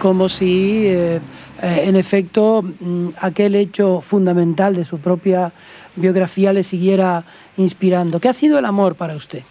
como 0.00 0.28
si, 0.28 0.86
eh, 0.86 1.20
en 1.62 1.96
efecto, 1.96 2.62
mm, 2.62 3.08
aquel 3.20 3.54
hecho 3.54 4.00
fundamental 4.00 4.74
de 4.74 4.84
su 4.84 4.98
propia 4.98 5.52
biografía 5.96 6.52
le 6.52 6.62
siguiera 6.62 7.24
inspirando. 7.56 8.20
¿Qué 8.20 8.28
ha 8.28 8.32
sido 8.32 8.58
el 8.58 8.64
amor 8.64 8.96
para 8.96 9.14
usted? 9.14 9.42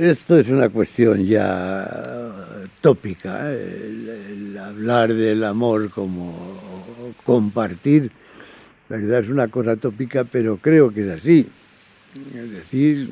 Esto 0.00 0.38
es 0.38 0.48
una 0.48 0.68
cuestión 0.68 1.24
ya 1.24 1.88
tópica, 2.80 3.50
el, 3.52 4.58
hablar 4.58 5.12
del 5.12 5.44
amor 5.44 5.90
como 5.90 6.34
compartir, 7.24 8.10
¿verdad? 8.88 9.20
Es 9.20 9.28
una 9.28 9.48
cosa 9.48 9.76
tópica, 9.76 10.24
pero 10.24 10.56
creo 10.58 10.92
que 10.92 11.02
es 11.02 11.20
así. 11.20 11.46
Es 12.34 12.50
decir, 12.50 13.10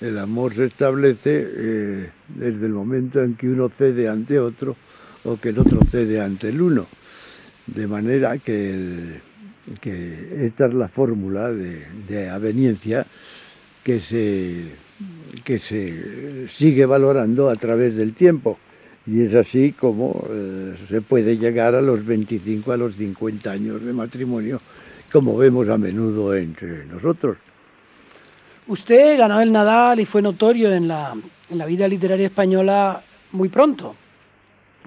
el 0.00 0.18
amor 0.18 0.54
se 0.54 0.66
establece 0.66 1.20
eh, 1.26 2.10
desde 2.28 2.66
el 2.66 2.72
momento 2.72 3.22
en 3.22 3.34
que 3.34 3.48
uno 3.48 3.68
cede 3.68 4.08
ante 4.08 4.38
otro 4.38 4.76
o 5.24 5.36
que 5.36 5.50
el 5.50 5.58
otro 5.58 5.80
cede 5.90 6.20
ante 6.20 6.48
el 6.48 6.60
uno. 6.60 6.86
De 7.66 7.86
manera 7.86 8.38
que, 8.38 9.20
esta 10.38 10.66
es 10.66 10.74
la 10.74 10.88
fórmula 10.88 11.52
de, 11.52 11.86
de 12.08 12.28
aveniencia 12.28 13.06
que 13.84 14.00
se, 14.00 14.64
que 15.44 15.58
se 15.58 16.48
sigue 16.48 16.86
valorando 16.86 17.50
a 17.50 17.56
través 17.56 17.94
del 17.94 18.14
tiempo. 18.14 18.58
Y 19.06 19.22
es 19.22 19.34
así 19.34 19.72
como 19.72 20.26
eh, 20.30 20.74
se 20.88 21.00
puede 21.00 21.36
llegar 21.36 21.74
a 21.74 21.82
los 21.82 22.04
25, 22.04 22.72
a 22.72 22.76
los 22.76 22.96
50 22.96 23.50
años 23.50 23.84
de 23.84 23.92
matrimonio, 23.92 24.60
como 25.12 25.36
vemos 25.36 25.68
a 25.68 25.78
menudo 25.78 26.34
entre 26.34 26.86
nosotros. 26.86 27.36
Usted 28.70 29.18
ganó 29.18 29.40
el 29.40 29.50
Nadal 29.50 29.98
y 29.98 30.04
fue 30.04 30.22
notorio 30.22 30.72
en 30.72 30.86
la, 30.86 31.12
en 31.50 31.58
la 31.58 31.66
vida 31.66 31.88
literaria 31.88 32.26
española 32.26 33.02
muy 33.32 33.48
pronto, 33.48 33.96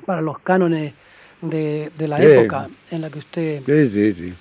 para 0.06 0.22
los 0.22 0.40
cánones 0.40 0.94
de, 1.42 1.92
de 1.98 2.08
la 2.08 2.24
época 2.24 2.70
en 2.90 3.02
la 3.02 3.10
que 3.10 3.20
usted... 3.20 3.62
Sí, 3.66 3.90
sí, 3.90 4.14
sí. 4.14 4.34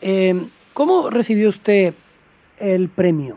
Eh, 0.00 0.46
¿Cómo 0.72 1.10
recibió 1.10 1.50
usted 1.50 1.92
el 2.56 2.88
premio? 2.88 3.36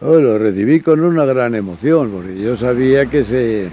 Oh, 0.00 0.16
lo 0.16 0.38
recibí 0.38 0.80
con 0.80 1.04
una 1.04 1.26
gran 1.26 1.54
emoción, 1.54 2.10
porque 2.10 2.40
yo 2.40 2.56
sabía 2.56 3.04
que 3.10 3.24
se, 3.24 3.68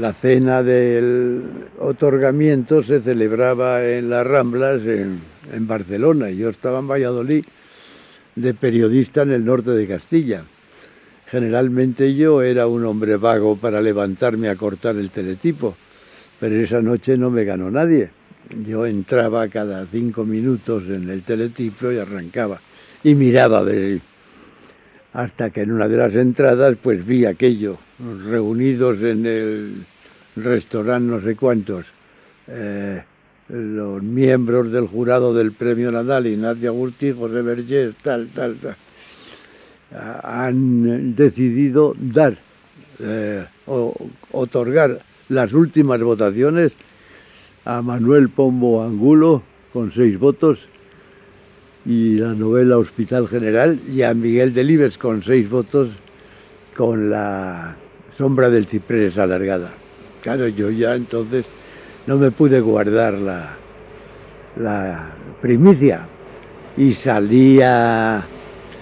la 0.00 0.14
cena 0.14 0.62
del 0.62 1.42
otorgamiento 1.78 2.82
se 2.82 3.02
celebraba 3.02 3.84
en 3.84 4.08
las 4.08 4.26
Ramblas, 4.26 4.80
en, 4.80 5.20
en 5.52 5.66
Barcelona, 5.66 6.30
y 6.30 6.38
yo 6.38 6.48
estaba 6.48 6.78
en 6.78 6.88
Valladolid 6.88 7.44
de 8.36 8.54
periodista 8.54 9.22
en 9.22 9.32
el 9.32 9.44
norte 9.44 9.70
de 9.70 9.86
Castilla. 9.86 10.44
Generalmente 11.30 12.14
yo 12.14 12.42
era 12.42 12.66
un 12.66 12.84
hombre 12.84 13.16
vago 13.16 13.56
para 13.56 13.80
levantarme 13.80 14.48
a 14.48 14.56
cortar 14.56 14.96
el 14.96 15.10
teletipo, 15.10 15.76
pero 16.38 16.56
esa 16.56 16.82
noche 16.82 17.16
no 17.16 17.30
me 17.30 17.44
ganó 17.44 17.70
nadie. 17.70 18.10
Yo 18.66 18.84
entraba 18.86 19.46
cada 19.48 19.86
cinco 19.86 20.24
minutos 20.24 20.84
en 20.88 21.08
el 21.08 21.22
teletipo 21.22 21.92
y 21.92 21.98
arrancaba 21.98 22.60
y 23.04 23.14
miraba 23.14 23.64
hasta 25.12 25.50
que 25.50 25.62
en 25.62 25.72
una 25.72 25.88
de 25.88 25.96
las 25.96 26.14
entradas 26.14 26.76
pues 26.82 27.04
vi 27.04 27.24
aquello, 27.24 27.78
reunidos 28.28 29.00
en 29.02 29.26
el 29.26 29.84
restaurante 30.36 31.10
no 31.10 31.20
sé 31.20 31.36
cuántos, 31.36 31.86
eh, 32.48 33.02
los 33.52 34.02
miembros 34.02 34.70
del 34.70 34.86
jurado 34.86 35.34
del 35.34 35.52
premio 35.52 35.90
Nadal, 35.90 36.26
Ignacio 36.26 36.70
Agustí, 36.70 37.12
José 37.12 37.42
Vergés, 37.42 37.94
tal, 38.02 38.28
tal, 38.28 38.56
tal, 38.56 38.76
han 40.22 41.16
decidido 41.16 41.94
dar, 41.98 42.36
eh, 43.00 43.44
o, 43.66 43.94
otorgar 44.32 45.00
las 45.28 45.52
últimas 45.52 46.00
votaciones 46.00 46.72
a 47.64 47.82
Manuel 47.82 48.28
Pombo 48.28 48.82
Angulo 48.82 49.42
con 49.72 49.92
seis 49.92 50.18
votos 50.18 50.58
y 51.84 52.18
la 52.18 52.34
novela 52.34 52.78
Hospital 52.78 53.26
General 53.28 53.78
y 53.88 54.02
a 54.02 54.14
Miguel 54.14 54.54
Delibes 54.54 54.96
con 54.96 55.22
seis 55.22 55.48
votos 55.48 55.90
con 56.76 57.10
la 57.10 57.76
sombra 58.16 58.48
del 58.48 58.66
ciprés 58.66 59.18
alargada. 59.18 59.72
Claro, 60.22 60.46
yo 60.48 60.70
ya 60.70 60.94
entonces 60.94 61.46
no 62.06 62.16
me 62.16 62.30
pude 62.30 62.60
guardar 62.60 63.14
la, 63.14 63.56
la 64.56 65.10
primicia 65.40 66.06
y 66.76 66.94
salí 66.94 67.60
a, 67.60 68.24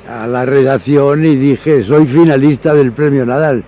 a 0.09 0.26
la 0.26 0.44
redacción 0.46 1.24
y 1.24 1.37
dije, 1.37 1.85
soy 1.85 2.07
finalista 2.07 2.74
del 2.74 2.92
premio 2.92 3.26
Nadal. 3.26 3.64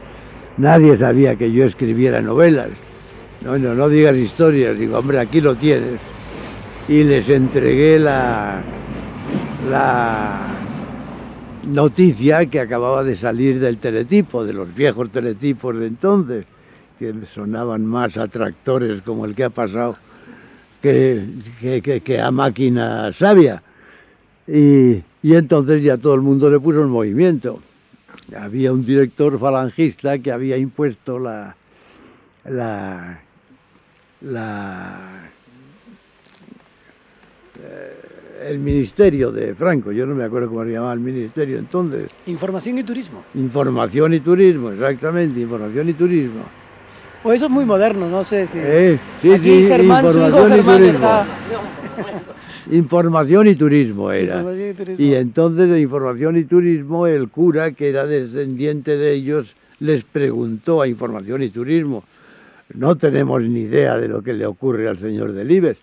Nadie 0.56 0.96
sabía 0.96 1.36
que 1.36 1.52
yo 1.52 1.64
escribiera 1.64 2.20
novelas. 2.20 2.68
No, 3.42 3.58
no, 3.58 3.74
no 3.74 3.88
digas 3.88 4.16
historias. 4.16 4.78
Digo, 4.78 4.98
hombre, 4.98 5.18
aquí 5.18 5.40
lo 5.40 5.54
tienes. 5.54 6.00
Y 6.88 7.04
les 7.04 7.28
entregué 7.28 7.98
la, 7.98 8.62
la 9.70 10.60
noticia 11.66 12.46
que 12.46 12.60
acababa 12.60 13.02
de 13.04 13.16
salir 13.16 13.60
del 13.60 13.78
teletipo, 13.78 14.44
de 14.44 14.52
los 14.52 14.74
viejos 14.74 15.10
teletipos 15.10 15.78
de 15.78 15.86
entonces, 15.86 16.44
que 17.00 17.14
sonaban 17.34 17.86
más 17.86 18.18
atractores 18.18 19.00
como 19.00 19.24
el 19.24 19.34
que 19.34 19.44
ha 19.44 19.50
pasado 19.50 19.96
que, 20.82 21.24
que, 21.82 22.00
que 22.02 22.20
a 22.20 22.30
máquina 22.30 23.10
sabia. 23.14 23.62
Y, 24.46 25.02
y 25.22 25.34
entonces 25.34 25.82
ya 25.82 25.96
todo 25.96 26.14
el 26.14 26.20
mundo 26.20 26.50
le 26.50 26.60
puso 26.60 26.82
en 26.82 26.90
movimiento. 26.90 27.60
Había 28.36 28.70
un 28.70 28.84
director 28.84 29.38
falangista 29.38 30.18
que 30.18 30.30
había 30.30 30.58
impuesto 30.58 31.18
la, 31.18 31.56
la, 32.44 33.18
la 34.20 35.30
el 38.46 38.58
ministerio 38.58 39.32
de 39.32 39.54
Franco, 39.54 39.90
yo 39.92 40.04
no 40.06 40.14
me 40.14 40.24
acuerdo 40.24 40.48
cómo 40.48 40.64
se 40.64 40.72
llamaba 40.72 40.92
el 40.92 41.00
ministerio 41.00 41.58
entonces. 41.58 42.10
Información 42.26 42.78
y 42.78 42.84
turismo. 42.84 43.22
Información 43.34 44.14
y 44.14 44.20
turismo, 44.20 44.70
exactamente, 44.70 45.40
información 45.40 45.88
y 45.88 45.92
turismo. 45.94 46.59
O 47.22 47.32
eso 47.32 47.44
es 47.46 47.50
muy 47.50 47.64
moderno, 47.66 48.08
no 48.08 48.24
sé 48.24 48.46
si. 48.46 48.56
Eh, 48.58 48.98
sí, 49.20 49.30
Aquí 49.32 49.50
sí, 49.60 49.66
Germán, 49.66 50.10
su 50.10 50.18
hijo 50.18 50.26
información 50.26 50.48
y 50.48 50.54
Germán 50.56 50.76
turismo. 50.78 50.98
está- 51.06 51.26
Información 52.72 53.46
y 53.48 53.54
turismo 53.56 54.10
era. 54.12 54.36
Información 54.36 54.70
y 54.70 54.74
turismo. 54.74 55.04
Y 55.04 55.14
entonces 55.14 55.70
de 55.70 55.80
información 55.80 56.36
y 56.36 56.44
turismo 56.44 57.06
el 57.06 57.28
cura, 57.28 57.72
que 57.72 57.88
era 57.90 58.06
descendiente 58.06 58.96
de 58.96 59.12
ellos, 59.12 59.54
les 59.80 60.04
preguntó 60.04 60.80
a 60.80 60.88
información 60.88 61.42
y 61.42 61.50
turismo. 61.50 62.04
No 62.74 62.96
tenemos 62.96 63.42
ni 63.42 63.62
idea 63.62 63.96
de 63.98 64.08
lo 64.08 64.22
que 64.22 64.32
le 64.32 64.46
ocurre 64.46 64.88
al 64.88 64.98
señor 64.98 65.32
Delibes. 65.32 65.76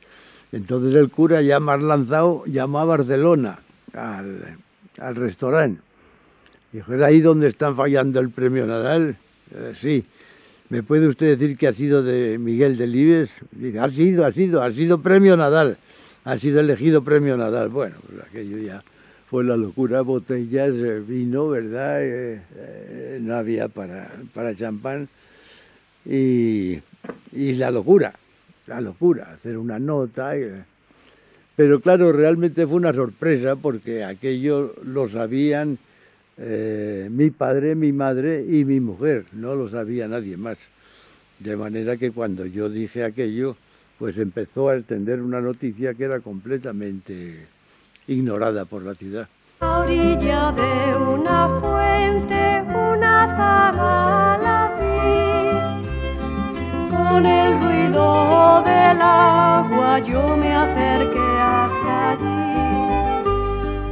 Entonces 0.52 0.96
el 0.96 1.10
cura 1.10 1.42
ya 1.42 1.60
más 1.60 1.84
lanzado 1.84 2.44
llamó 2.46 2.80
a 2.80 2.86
Barcelona, 2.86 3.60
al, 3.94 4.56
al 5.00 5.16
restaurante. 5.16 5.82
Dijo, 6.72 6.94
¿es 6.94 7.02
ahí 7.02 7.20
donde 7.22 7.50
están 7.50 7.76
fallando 7.76 8.20
el 8.22 8.30
premio 8.30 8.66
Nadal? 8.66 9.18
"Eh, 9.54 9.74
sí. 9.76 10.06
¿Me 10.70 10.84
puede 10.84 11.08
usted 11.08 11.38
decir 11.38 11.58
que 11.58 11.68
ha 11.68 11.74
sido 11.74 12.04
de 12.04 12.38
Miguel 12.38 12.78
Delibes? 12.78 13.30
Dice, 13.52 13.80
ha 13.80 13.90
sido, 13.90 14.26
ha 14.26 14.34
sido, 14.34 14.62
ha 14.62 14.72
sido 14.74 15.02
premio 15.02 15.38
Nadal. 15.38 15.78
Ha 16.26 16.38
sido 16.38 16.60
elegido 16.60 17.04
premio 17.04 17.38
Nadal. 17.38 17.70
Bueno, 17.70 17.96
pues 18.06 18.22
aquello 18.28 18.58
ya 18.58 18.84
fue 19.30 19.46
la 19.46 19.56
locura. 19.56 20.02
Botellas, 20.02 20.74
eh, 20.74 21.02
vino, 21.08 21.48
¿verdad? 21.48 22.04
Eh, 22.04 22.42
eh, 22.58 23.20
no 23.22 23.36
había 23.36 23.70
para, 23.70 24.12
para 24.34 24.54
champán. 24.56 25.08
Y, 26.06 26.80
y 27.32 27.54
la 27.54 27.72
locura, 27.72 28.14
la 28.68 28.82
locura, 28.82 29.32
hacer 29.34 29.58
una 29.58 29.80
nota. 29.80 30.36
eh. 30.36 30.64
Pero 31.56 31.80
claro, 31.80 32.12
realmente 32.12 32.68
fue 32.68 32.76
una 32.76 32.94
sorpresa 32.94 33.56
porque 33.56 34.04
aquello 34.04 34.76
lo 34.84 35.08
sabían 35.08 35.78
eh, 36.38 37.08
mi 37.12 37.32
padre, 37.32 37.76
mi 37.76 37.92
madre 37.92 38.46
y 38.48 38.64
mi 38.64 38.80
mujer, 38.80 39.26
no 39.34 39.56
lo 39.56 39.70
sabía 39.70 40.08
nadie 40.08 40.38
más. 40.38 40.60
De 41.40 41.56
manera 41.56 41.98
que 41.98 42.12
cuando 42.12 42.46
yo 42.46 42.70
dije 42.70 43.04
aquello, 43.04 43.56
pues 43.98 44.18
empezó 44.18 44.70
a 44.70 44.78
extender 44.78 45.22
una 45.22 45.42
noticia 45.42 45.94
que 45.94 46.04
era 46.04 46.20
completamente 46.20 47.48
ignorada 48.08 48.66
por 48.66 48.84
la 48.84 48.94
ciudad. 48.96 49.28
A 49.60 49.80
orilla 49.80 50.52
de 50.52 50.96
una 50.96 51.50
fuente, 51.60 52.62
una 52.72 53.28
zabala 53.36 54.78
vi. 54.80 55.58
Con 56.96 57.26
el 57.26 57.60
ruido 57.60 58.62
del 58.64 59.02
agua 59.02 60.00
yo 60.00 60.38
me 60.38 60.56
acerqué 60.56 61.20
hasta 61.20 62.12
allí. 62.12 62.77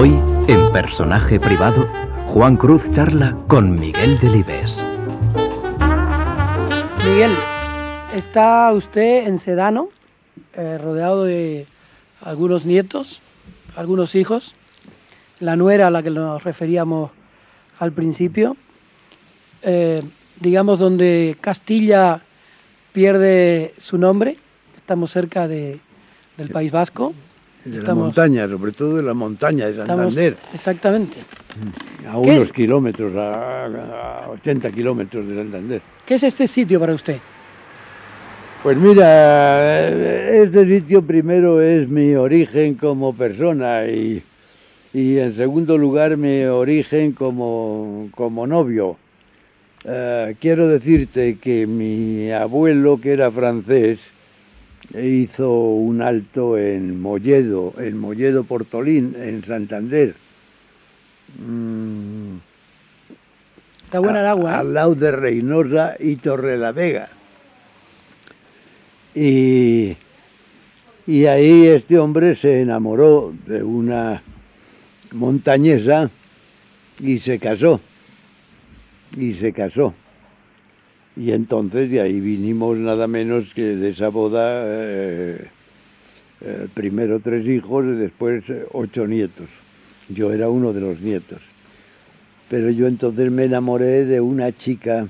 Hoy, 0.00 0.18
en 0.48 0.72
Personaje 0.72 1.38
Privado, 1.38 1.86
Juan 2.28 2.56
Cruz 2.56 2.90
charla 2.90 3.36
con 3.48 3.78
Miguel 3.78 4.18
Delibes. 4.18 4.82
Miguel, 7.04 7.32
está 8.14 8.72
usted 8.72 9.26
en 9.26 9.36
Sedano, 9.36 9.90
eh, 10.54 10.78
rodeado 10.78 11.24
de 11.24 11.66
algunos 12.22 12.64
nietos, 12.64 13.20
algunos 13.76 14.14
hijos, 14.14 14.54
la 15.38 15.56
nuera 15.56 15.88
a 15.88 15.90
la 15.90 16.02
que 16.02 16.08
nos 16.08 16.42
referíamos 16.44 17.10
al 17.78 17.92
principio, 17.92 18.56
eh, 19.60 20.02
digamos 20.40 20.78
donde 20.78 21.36
Castilla 21.42 22.22
pierde 22.94 23.74
su 23.76 23.98
nombre, 23.98 24.38
estamos 24.78 25.10
cerca 25.10 25.46
de, 25.46 25.78
del 26.38 26.48
País 26.48 26.72
Vasco. 26.72 27.12
De 27.64 27.72
la 27.72 27.78
Estamos- 27.80 28.04
montaña, 28.06 28.48
sobre 28.48 28.72
todo 28.72 28.96
de 28.96 29.02
la 29.02 29.12
montaña 29.14 29.66
de 29.66 29.72
estamos- 29.72 30.14
Santander, 30.14 30.36
exactamente. 30.54 31.16
a 32.08 32.12
¿Qué 32.12 32.16
unos 32.30 32.46
es? 32.46 32.52
kilómetros, 32.52 33.14
a, 33.16 34.24
a 34.24 34.30
80 34.30 34.70
kilómetros 34.70 35.26
de 35.28 35.34
Santander. 35.36 35.82
¿Qué 36.06 36.14
es 36.14 36.22
este 36.22 36.48
sitio 36.48 36.80
para 36.80 36.94
usted? 36.94 37.18
Pues 38.62 38.76
mira, 38.76 39.88
eh, 39.88 40.42
este 40.44 40.66
sitio 40.66 41.02
primero 41.02 41.60
es 41.62 41.88
mi 41.88 42.14
origen 42.14 42.74
como 42.74 43.14
persona 43.14 43.86
y, 43.86 44.22
y 44.94 45.18
en 45.18 45.34
segundo 45.34 45.76
lugar 45.78 46.16
mi 46.16 46.44
origen 46.44 47.12
como, 47.12 48.08
como 48.14 48.46
novio. 48.46 48.96
Eh, 49.84 50.34
quiero 50.40 50.68
decirte 50.68 51.38
que 51.40 51.66
mi 51.66 52.30
abuelo, 52.32 53.00
que 53.00 53.12
era 53.12 53.30
francés, 53.30 53.98
hizo 54.94 55.50
un 55.50 56.02
alto 56.02 56.58
en 56.58 57.00
Molledo, 57.00 57.74
en 57.78 57.98
Molledo 57.98 58.44
Portolín, 58.44 59.14
en 59.18 59.44
Santander. 59.44 60.14
Mm, 61.38 62.38
Está 63.90 63.98
buena 63.98 64.20
el 64.20 64.26
agua, 64.26 64.52
¿eh? 64.52 64.54
Al 64.54 64.74
lado 64.74 64.94
de 64.94 65.10
Reynosa 65.10 65.96
y 65.98 66.14
Torrelavega. 66.14 67.08
Y, 69.16 69.96
y 71.08 71.26
ahí 71.26 71.66
este 71.66 71.98
hombre 71.98 72.36
se 72.36 72.60
enamoró 72.60 73.34
de 73.46 73.64
una 73.64 74.22
montañesa 75.10 76.08
y 77.00 77.18
se 77.18 77.40
casó. 77.40 77.80
Y 79.16 79.34
se 79.34 79.52
casó. 79.52 79.92
Y 81.20 81.32
entonces 81.32 81.90
de 81.90 82.00
ahí 82.00 82.18
vinimos 82.18 82.78
nada 82.78 83.06
menos 83.06 83.52
que 83.52 83.76
de 83.76 83.90
esa 83.90 84.08
boda, 84.08 84.62
eh, 84.64 85.48
eh, 86.40 86.66
primero 86.72 87.20
tres 87.20 87.46
hijos 87.46 87.84
y 87.84 87.90
después 87.90 88.42
eh, 88.48 88.64
ocho 88.72 89.06
nietos. 89.06 89.46
Yo 90.08 90.32
era 90.32 90.48
uno 90.48 90.72
de 90.72 90.80
los 90.80 90.98
nietos. 91.02 91.42
Pero 92.48 92.70
yo 92.70 92.86
entonces 92.86 93.30
me 93.30 93.44
enamoré 93.44 94.06
de 94.06 94.22
una 94.22 94.56
chica 94.56 95.08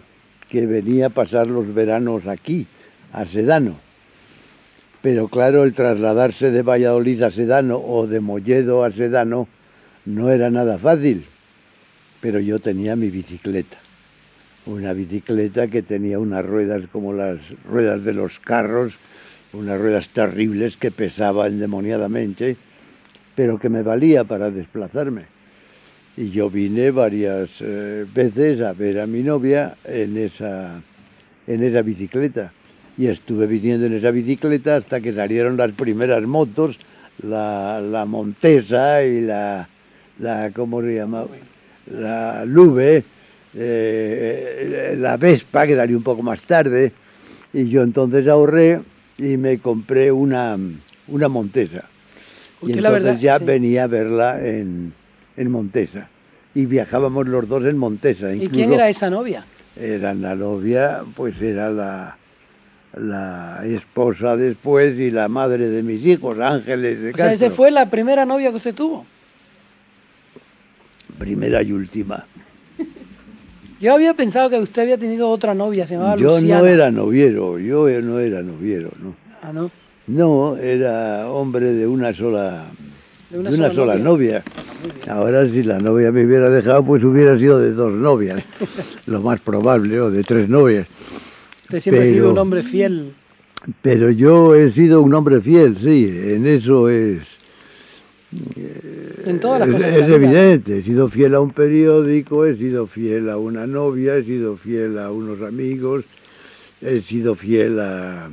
que 0.49 0.66
venía 0.66 1.07
a 1.07 1.11
pasar 1.11 1.46
los 1.46 1.73
veranos 1.73 2.27
aquí, 2.27 2.66
a 3.12 3.25
Sedano. 3.25 3.77
Pero 5.03 5.29
claro, 5.29 5.62
el 5.62 5.75
trasladarse 5.75 6.51
de 6.51 6.62
Valladolid 6.62 7.23
a 7.23 7.31
Sedano 7.31 7.79
o 7.79 8.09
de 8.09 8.18
Molledo 8.18 8.83
a 8.83 8.90
Sedano 8.90 9.46
no 10.07 10.29
era 10.33 10.51
nada 10.51 10.77
fácil. 10.77 11.25
Pero 12.20 12.40
yo 12.40 12.59
tenía 12.59 12.96
mi 12.96 13.11
bicicleta. 13.11 13.79
Una 14.66 14.92
bicicleta 14.92 15.68
que 15.68 15.83
tenía 15.83 16.18
unas 16.18 16.44
ruedas 16.44 16.85
como 16.92 17.12
las 17.12 17.38
ruedas 17.64 18.05
de 18.05 18.12
los 18.12 18.38
carros, 18.38 18.94
unas 19.53 19.81
ruedas 19.81 20.09
terribles 20.11 20.77
que 20.77 20.90
pesaban 20.90 21.53
endemoniadamente, 21.53 22.57
pero 23.35 23.59
que 23.59 23.70
me 23.70 23.83
valía 23.83 24.25
para 24.25 24.51
desplazarme. 24.51 25.25
Y 26.16 26.31
yo 26.31 26.51
vine 26.51 26.90
varias 26.90 27.51
eh, 27.61 28.05
veces 28.12 28.61
a 28.61 28.75
ver 28.75 29.01
a 29.01 29.07
mi 29.07 29.23
novia 29.23 29.77
en 29.85 30.18
esa, 30.18 30.83
en 31.46 31.62
esa 31.62 31.81
bicicleta. 31.81 32.53
Y 32.99 33.07
estuve 33.07 33.46
viniendo 33.46 33.87
en 33.87 33.94
esa 33.94 34.11
bicicleta 34.11 34.77
hasta 34.77 35.01
que 35.01 35.14
salieron 35.14 35.57
las 35.57 35.73
primeras 35.73 36.23
motos, 36.25 36.79
la, 37.23 37.81
la 37.81 38.05
Montesa 38.05 39.03
y 39.05 39.23
la, 39.23 39.66
la, 40.18 40.51
¿cómo 40.51 40.83
se 40.83 40.96
llama? 40.96 41.25
La 41.90 42.44
Lube, 42.44 43.05
eh, 43.55 44.95
la 44.99 45.17
Vespa, 45.17 45.67
que 45.67 45.77
salió 45.77 45.97
un 45.97 46.03
poco 46.03 46.23
más 46.23 46.43
tarde. 46.43 46.93
Y 47.53 47.69
yo 47.69 47.83
entonces 47.83 48.27
ahorré 48.29 48.81
y 49.19 49.37
me 49.37 49.59
compré 49.59 50.13
una, 50.13 50.57
una 51.09 51.29
Montesa. 51.29 51.85
Y 52.63 52.67
entonces 52.67 52.83
la 52.83 52.91
verdad, 52.91 53.19
ya 53.19 53.39
sí. 53.39 53.45
venía 53.45 53.85
a 53.85 53.87
verla 53.87 54.41
en, 54.47 54.93
en 55.37 55.51
Montesa. 55.51 56.09
Y 56.55 56.67
viajábamos 56.67 57.27
los 57.27 57.49
dos 57.49 57.65
en 57.65 57.77
Montesa. 57.79 58.33
¿Y 58.33 58.37
incluso 58.37 58.53
quién 58.55 58.73
era 58.73 58.89
esa 58.89 59.09
novia? 59.11 59.45
Era 59.77 60.13
la 60.15 60.35
novia, 60.35 61.03
pues 61.17 61.41
era 61.41 61.71
la, 61.71 62.17
la 62.97 63.63
esposa 63.65 64.37
después 64.37 64.99
y 64.99 65.11
la 65.11 65.29
madre 65.29 65.69
de 65.69 65.83
mis 65.83 66.05
hijos, 66.05 66.39
Ángeles 66.39 67.01
de 67.01 67.11
O 67.11 67.17
sea, 67.17 67.27
Castro. 67.29 67.47
esa 67.47 67.57
fue 67.57 67.71
la 67.71 67.89
primera 67.89 68.25
novia 68.25 68.51
que 68.51 68.57
usted 68.57 68.75
tuvo. 68.75 69.07
Primera 71.19 71.63
y 71.63 71.73
última. 71.73 72.27
Yo 73.81 73.95
había 73.95 74.12
pensado 74.14 74.51
que 74.51 74.59
usted 74.59 74.83
había 74.83 74.99
tenido 74.99 75.29
otra 75.29 75.55
novia, 75.55 75.87
se 75.87 75.95
llamaba 75.95 76.16
Yo 76.16 76.35
Luciana. 76.35 76.61
no 76.61 76.66
era 76.66 76.90
noviero, 76.90 77.59
yo 77.59 77.88
no 78.03 78.19
era 78.19 78.43
noviero, 78.43 78.90
no. 79.03 79.14
Ah, 79.43 79.53
¿no? 79.53 79.71
No, 80.07 80.57
era 80.59 81.29
hombre 81.31 81.73
de 81.73 81.87
una 81.87 82.12
sola, 82.12 82.66
De 83.31 83.37
de 83.37 83.40
una 83.40 83.51
sola 83.53 83.73
sola, 83.73 83.97
novia. 83.97 84.43
novia. 84.45 85.12
Ahora 85.14 85.49
si 85.49 85.62
la 85.62 85.79
novia 85.79 86.12
me 86.12 86.27
hubiera 86.27 86.51
dejado, 86.51 86.85
pues 86.85 87.05
hubiera 87.05 87.38
sido 87.38 87.59
de 87.59 87.73
dos 87.73 87.93
novias, 87.93 88.43
lo 89.07 89.23
más 89.23 89.40
probable, 89.40 89.99
o 90.01 90.11
de 90.11 90.25
tres 90.25 90.49
novias. 90.49 90.87
Usted 91.64 91.81
siempre 91.81 92.11
ha 92.11 92.12
sido 92.12 92.33
un 92.33 92.38
hombre 92.38 92.62
fiel. 92.62 93.14
Pero 93.83 94.11
yo 94.11 94.55
he 94.55 94.73
sido 94.73 95.01
un 95.01 95.14
hombre 95.14 95.40
fiel, 95.40 95.79
sí, 95.81 96.07
en 96.35 96.47
eso 96.47 96.88
es, 96.90 97.21
En 98.33 99.40
todas 99.40 99.61
las 99.61 99.69
es, 99.69 99.75
cosas. 99.75 99.95
es 99.97 100.09
evidente. 100.09 100.79
He 100.79 100.83
sido 100.83 101.09
fiel 101.09 101.35
a 101.35 101.40
un 101.40 101.51
periódico, 101.51 102.47
he 102.47 102.57
sido 102.57 102.87
fiel 102.87 103.29
a 103.29 103.37
una 103.37 103.66
novia, 103.66 104.16
he 104.16 104.25
sido 104.25 104.57
fiel 104.57 104.99
a 104.99 105.11
unos 105.11 105.43
amigos, 105.43 106.05
he 106.81 107.01
sido 107.01 107.35
fiel 107.35 107.81
a, 107.81 108.31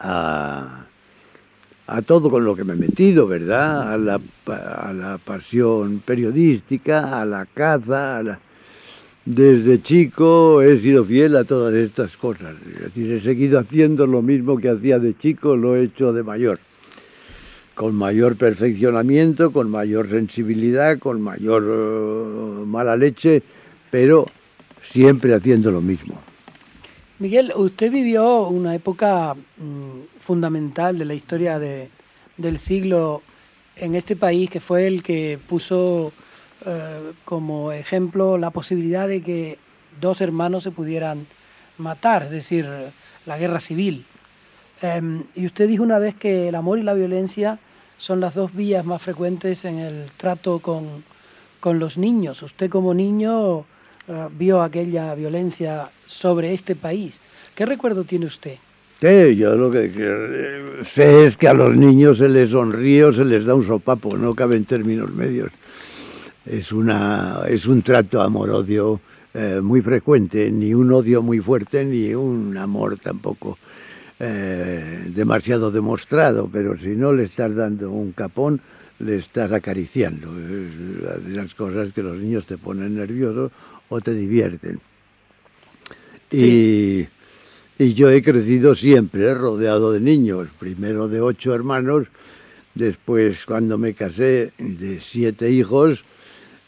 a, 0.00 0.86
a 1.86 2.02
todo 2.02 2.30
con 2.30 2.44
lo 2.44 2.56
que 2.56 2.64
me 2.64 2.72
he 2.72 2.76
metido, 2.76 3.28
¿verdad? 3.28 3.92
A 3.92 3.96
la, 3.96 4.20
a 4.46 4.92
la 4.92 5.18
pasión 5.18 6.02
periodística, 6.04 7.20
a 7.20 7.24
la 7.24 7.46
caza, 7.46 8.18
a 8.18 8.22
la... 8.22 8.40
Desde 9.24 9.82
chico 9.82 10.62
he 10.62 10.80
sido 10.80 11.04
fiel 11.04 11.36
a 11.36 11.44
todas 11.44 11.74
estas 11.74 12.16
cosas. 12.16 12.56
Es 12.74 12.80
decir, 12.80 13.12
he 13.12 13.20
seguido 13.20 13.60
haciendo 13.60 14.06
lo 14.06 14.22
mismo 14.22 14.56
que 14.58 14.70
hacía 14.70 14.98
de 14.98 15.16
chico, 15.16 15.54
lo 15.54 15.76
he 15.76 15.84
hecho 15.84 16.12
de 16.12 16.22
mayor. 16.24 16.58
Con 17.74 17.94
mayor 17.94 18.36
perfeccionamiento, 18.36 19.52
con 19.52 19.70
mayor 19.70 20.08
sensibilidad, 20.10 20.98
con 20.98 21.20
mayor 21.22 21.64
eh, 21.66 22.64
mala 22.66 22.96
leche, 22.96 23.42
pero 23.90 24.26
siempre 24.92 25.34
haciendo 25.34 25.70
lo 25.70 25.80
mismo. 25.80 26.14
Miguel, 27.18 27.52
usted 27.56 27.90
vivió 27.90 28.48
una 28.48 28.74
época 28.74 29.34
mm, 29.34 30.20
fundamental 30.26 30.98
de 30.98 31.04
la 31.04 31.14
historia 31.14 31.58
de- 31.58 31.88
del 32.36 32.58
siglo 32.58 33.22
en 33.76 33.94
este 33.94 34.16
país, 34.16 34.50
que 34.50 34.60
fue 34.60 34.86
el 34.86 35.02
que 35.02 35.38
puso 35.48 36.12
eh, 36.66 37.12
como 37.24 37.72
ejemplo 37.72 38.36
la 38.36 38.50
posibilidad 38.50 39.08
de 39.08 39.22
que 39.22 39.58
dos 40.00 40.20
hermanos 40.20 40.64
se 40.64 40.70
pudieran 40.70 41.26
matar, 41.78 42.24
es 42.24 42.30
decir, 42.30 42.66
la 43.26 43.38
guerra 43.38 43.60
civil. 43.60 44.04
Em, 44.82 45.24
y 45.34 45.46
usted 45.46 45.68
dijo 45.68 45.82
una 45.82 45.98
vez 45.98 46.14
que 46.14 46.48
el 46.48 46.54
amor 46.54 46.78
y 46.78 46.82
la 46.82 46.94
violencia 46.94 47.58
son 47.98 48.20
las 48.20 48.34
dos 48.34 48.54
vías 48.54 48.84
más 48.84 49.02
frecuentes 49.02 49.64
en 49.66 49.78
el 49.78 50.06
trato 50.16 50.60
con, 50.60 51.04
con 51.60 51.78
los 51.78 51.98
niños. 51.98 52.42
Usted 52.42 52.70
como 52.70 52.94
niño 52.94 53.60
eh, 54.08 54.28
vio 54.38 54.62
aquella 54.62 55.14
violencia 55.14 55.90
sobre 56.06 56.54
este 56.54 56.76
país. 56.76 57.20
¿Qué 57.54 57.66
recuerdo 57.66 58.04
tiene 58.04 58.26
usted? 58.26 58.56
Sí, 59.00 59.36
yo 59.36 59.54
lo 59.54 59.70
que 59.70 59.90
que 59.90 60.84
sé 60.94 61.26
es 61.26 61.36
que 61.36 61.48
a 61.48 61.54
los 61.54 61.74
niños 61.76 62.18
se 62.18 62.28
les 62.28 62.50
sonríe 62.50 63.04
o 63.04 63.12
se 63.12 63.24
les 63.24 63.44
da 63.44 63.54
un 63.54 63.66
sopapo, 63.66 64.16
no 64.16 64.34
cabe 64.34 64.56
en 64.56 64.64
términos 64.64 65.10
medios. 65.12 65.50
Es, 66.46 66.72
una, 66.72 67.40
es 67.48 67.66
un 67.66 67.82
trato 67.82 68.20
amor-odio 68.22 69.00
eh, 69.32 69.60
muy 69.62 69.82
frecuente, 69.82 70.50
ni 70.50 70.74
un 70.74 70.92
odio 70.92 71.22
muy 71.22 71.38
fuerte, 71.38 71.84
ni 71.84 72.14
un 72.14 72.56
amor 72.56 72.98
tampoco 72.98 73.58
eh, 74.20 75.04
demasiado 75.08 75.70
demostrado, 75.70 76.48
pero 76.52 76.78
si 76.78 76.88
no 76.88 77.12
le 77.12 77.24
estás 77.24 77.54
dando 77.54 77.90
un 77.90 78.12
capón, 78.12 78.60
le 78.98 79.16
estás 79.16 79.50
acariciando. 79.50 80.28
Es 80.28 81.00
una 81.02 81.14
de 81.16 81.36
las 81.36 81.54
cosas 81.54 81.92
que 81.92 82.02
los 82.02 82.16
niños 82.16 82.46
te 82.46 82.58
ponen 82.58 82.96
nervioso 82.96 83.50
o 83.88 84.00
te 84.00 84.12
divierten. 84.12 84.78
Y, 86.30 87.06
y 87.78 87.94
yo 87.94 88.10
he 88.10 88.22
crecido 88.22 88.74
siempre 88.74 89.34
rodeado 89.34 89.90
de 89.92 90.00
niños, 90.00 90.48
primero 90.58 91.08
de 91.08 91.20
ocho 91.20 91.54
hermanos, 91.54 92.06
después 92.74 93.38
cuando 93.46 93.78
me 93.78 93.94
casé 93.94 94.52
de 94.58 95.00
siete 95.00 95.50
hijos, 95.50 96.04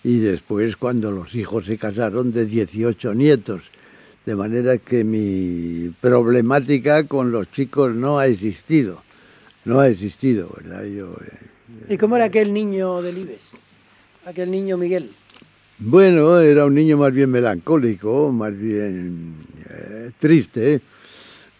y 0.04 0.18
después 0.18 0.76
cuando 0.76 1.10
los 1.12 1.34
hijos 1.34 1.66
se 1.66 1.78
casaron 1.78 2.32
de 2.32 2.46
18 2.46 3.14
nietos. 3.14 3.62
De 4.24 4.36
manera 4.36 4.78
que 4.78 5.02
mi 5.02 5.92
problemática 6.00 7.04
con 7.08 7.32
los 7.32 7.50
chicos 7.50 7.94
no 7.94 8.18
ha 8.18 8.26
existido. 8.26 9.02
No 9.64 9.80
ha 9.80 9.88
existido, 9.88 10.48
¿verdad? 10.56 10.84
Yo, 10.84 11.16
¿Y 11.88 11.96
cómo 11.98 12.16
era 12.16 12.26
aquel 12.26 12.52
niño 12.52 13.02
del 13.02 13.18
Ibes? 13.18 13.52
Aquel 14.26 14.50
niño 14.50 14.76
Miguel. 14.76 15.10
Bueno, 15.78 16.38
era 16.38 16.64
un 16.64 16.74
niño 16.74 16.96
más 16.96 17.12
bien 17.12 17.30
melancólico, 17.30 18.30
más 18.30 18.56
bien 18.56 19.34
eh, 19.68 20.10
triste. 20.18 20.80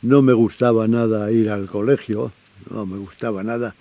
No 0.02 0.22
me 0.22 0.32
gustaba 0.32 0.86
nada 0.86 1.30
ir 1.32 1.50
al 1.50 1.66
colegio, 1.66 2.32
no 2.70 2.86
me 2.86 2.98
gustaba 2.98 3.42
nada, 3.42 3.74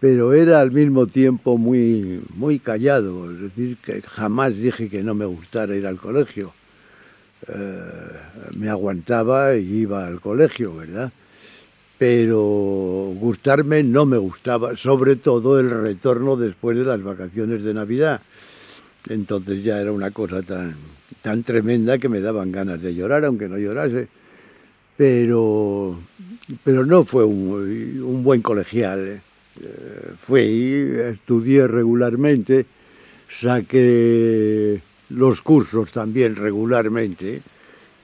pero 0.00 0.32
era 0.32 0.60
al 0.60 0.70
mismo 0.70 1.06
tiempo 1.06 1.58
muy, 1.58 2.22
muy 2.34 2.58
callado. 2.58 3.30
Es 3.30 3.40
decir, 3.40 3.76
que 3.84 4.02
jamás 4.02 4.56
dije 4.56 4.88
que 4.88 5.02
no 5.02 5.14
me 5.14 5.26
gustara 5.26 5.76
ir 5.76 5.86
al 5.86 5.96
colegio. 5.96 6.52
Eh, 7.48 8.56
me 8.56 8.68
aguantaba 8.68 9.54
y 9.56 9.80
iba 9.80 10.06
al 10.06 10.20
colegio, 10.20 10.76
¿verdad? 10.76 11.12
Pero 11.98 12.42
gustarme 13.18 13.82
no 13.82 14.06
me 14.06 14.18
gustaba, 14.18 14.76
sobre 14.76 15.16
todo 15.16 15.60
el 15.60 15.70
retorno 15.70 16.36
después 16.36 16.76
de 16.76 16.84
las 16.84 17.02
vacaciones 17.02 17.62
de 17.62 17.74
Navidad 17.74 18.20
entonces 19.08 19.62
ya 19.62 19.80
era 19.80 19.92
una 19.92 20.10
cosa 20.10 20.42
tan, 20.42 20.74
tan 21.22 21.42
tremenda 21.42 21.98
que 21.98 22.08
me 22.08 22.20
daban 22.20 22.52
ganas 22.52 22.80
de 22.80 22.94
llorar, 22.94 23.24
aunque 23.24 23.48
no 23.48 23.58
llorase. 23.58 24.08
Pero, 24.96 25.98
pero 26.62 26.86
no 26.86 27.04
fue 27.04 27.24
un, 27.24 28.02
un 28.02 28.22
buen 28.22 28.42
colegial. 28.42 29.06
¿eh? 29.06 29.20
Eh, 29.60 30.12
fui, 30.26 30.96
estudié 31.12 31.66
regularmente, 31.66 32.66
saqué 33.40 34.80
los 35.10 35.42
cursos 35.42 35.92
también 35.92 36.36
regularmente, 36.36 37.42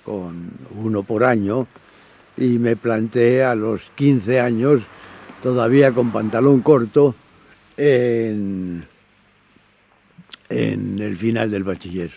con 0.05 0.51
uno 0.77 1.03
por 1.03 1.25
año, 1.25 1.67
y 2.37 2.59
me 2.59 2.77
planté 2.77 3.45
a 3.45 3.55
los 3.55 3.83
15 3.95 4.41
años, 4.41 4.83
todavía 5.43 5.93
con 5.93 6.11
pantalón 6.11 6.61
corto, 6.61 7.15
en, 7.77 8.85
en 10.49 10.99
el 10.99 11.17
final 11.17 11.51
del 11.51 11.65
bachiller 11.65 12.11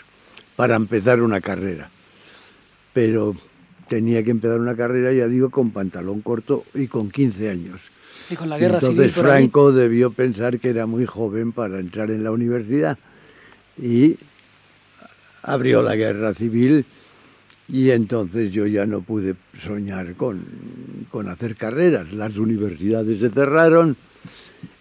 para 0.55 0.75
empezar 0.75 1.21
una 1.21 1.41
carrera. 1.41 1.89
Pero 2.93 3.35
tenía 3.89 4.23
que 4.23 4.31
empezar 4.31 4.59
una 4.59 4.75
carrera, 4.75 5.11
ya 5.13 5.27
digo, 5.27 5.49
con 5.49 5.71
pantalón 5.71 6.21
corto 6.21 6.65
y 6.73 6.87
con 6.87 7.09
15 7.09 7.49
años. 7.49 7.81
Y 8.29 8.35
con 8.35 8.49
la 8.49 8.57
guerra 8.57 8.75
Entonces 8.75 9.13
civil. 9.13 9.27
Franco 9.27 9.71
debió 9.71 10.11
pensar 10.11 10.59
que 10.59 10.69
era 10.69 10.85
muy 10.85 11.05
joven 11.05 11.51
para 11.51 11.79
entrar 11.79 12.11
en 12.11 12.23
la 12.23 12.31
universidad 12.31 12.97
y 13.77 14.17
abrió 15.43 15.81
la 15.81 15.95
guerra 15.95 16.33
civil 16.33 16.85
y 17.69 17.91
entonces 17.91 18.51
yo 18.51 18.65
ya 18.65 18.85
no 18.85 19.01
pude 19.01 19.35
soñar 19.65 20.15
con, 20.15 20.43
con 21.11 21.29
hacer 21.29 21.55
carreras. 21.55 22.11
Las 22.11 22.37
universidades 22.37 23.19
se 23.19 23.29
cerraron, 23.29 23.95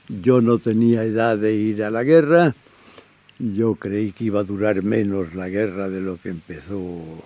yo 0.09 0.41
no 0.41 0.59
tenía 0.59 1.05
edad 1.05 1.37
de 1.37 1.55
ir 1.55 1.85
a 1.85 1.91
la 1.91 2.03
guerra, 2.03 2.55
yo 3.39 3.75
creí 3.75 4.13
que 4.13 4.25
iba 4.25 4.41
a 4.41 4.45
durar 4.45 4.83
menos 4.83 5.35
la 5.35 5.49
guerra 5.49 5.89
de 5.89 6.01
lo 6.01 6.21
que 6.21 6.31
empezó 6.31 7.23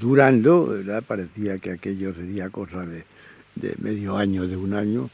durando, 0.00 0.66
¿verdad? 0.66 1.02
parecía 1.06 1.58
que 1.58 1.72
aquello 1.72 2.14
sería 2.14 2.48
cosa 2.50 2.84
de, 2.86 3.04
de 3.56 3.74
medio 3.78 4.16
año, 4.16 4.46
de 4.46 4.56
un 4.56 4.74
año, 4.74 5.10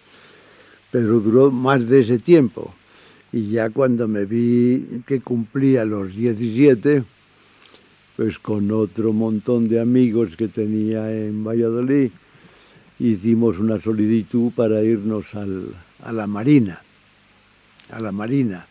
pero 0.91 1.21
duró 1.21 1.51
más 1.51 1.89
de 1.89 2.01
ese 2.01 2.19
tiempo. 2.19 2.75
Y 3.33 3.51
ya 3.51 3.71
cuando 3.71 4.09
me 4.09 4.25
vi 4.25 5.03
que 5.07 5.21
cumplía 5.21 5.85
los 5.85 6.15
17, 6.15 7.05
pues 8.17 8.39
con 8.39 8.71
otro 8.73 9.13
montón 9.13 9.69
de 9.69 9.81
amigos 9.81 10.37
que 10.37 10.49
tenía 10.49 11.11
en 11.13 11.45
Valladolid, 11.45 12.11
hicimos 12.99 13.59
una 13.59 13.81
solicitud 13.81 14.53
para 14.53 14.83
irnos 14.83 15.35
al, 15.35 15.75
a 16.05 16.13
la 16.13 16.27
Marina, 16.27 16.83
a 17.91 18.01
la 18.01 18.13
Marina, 18.13 18.67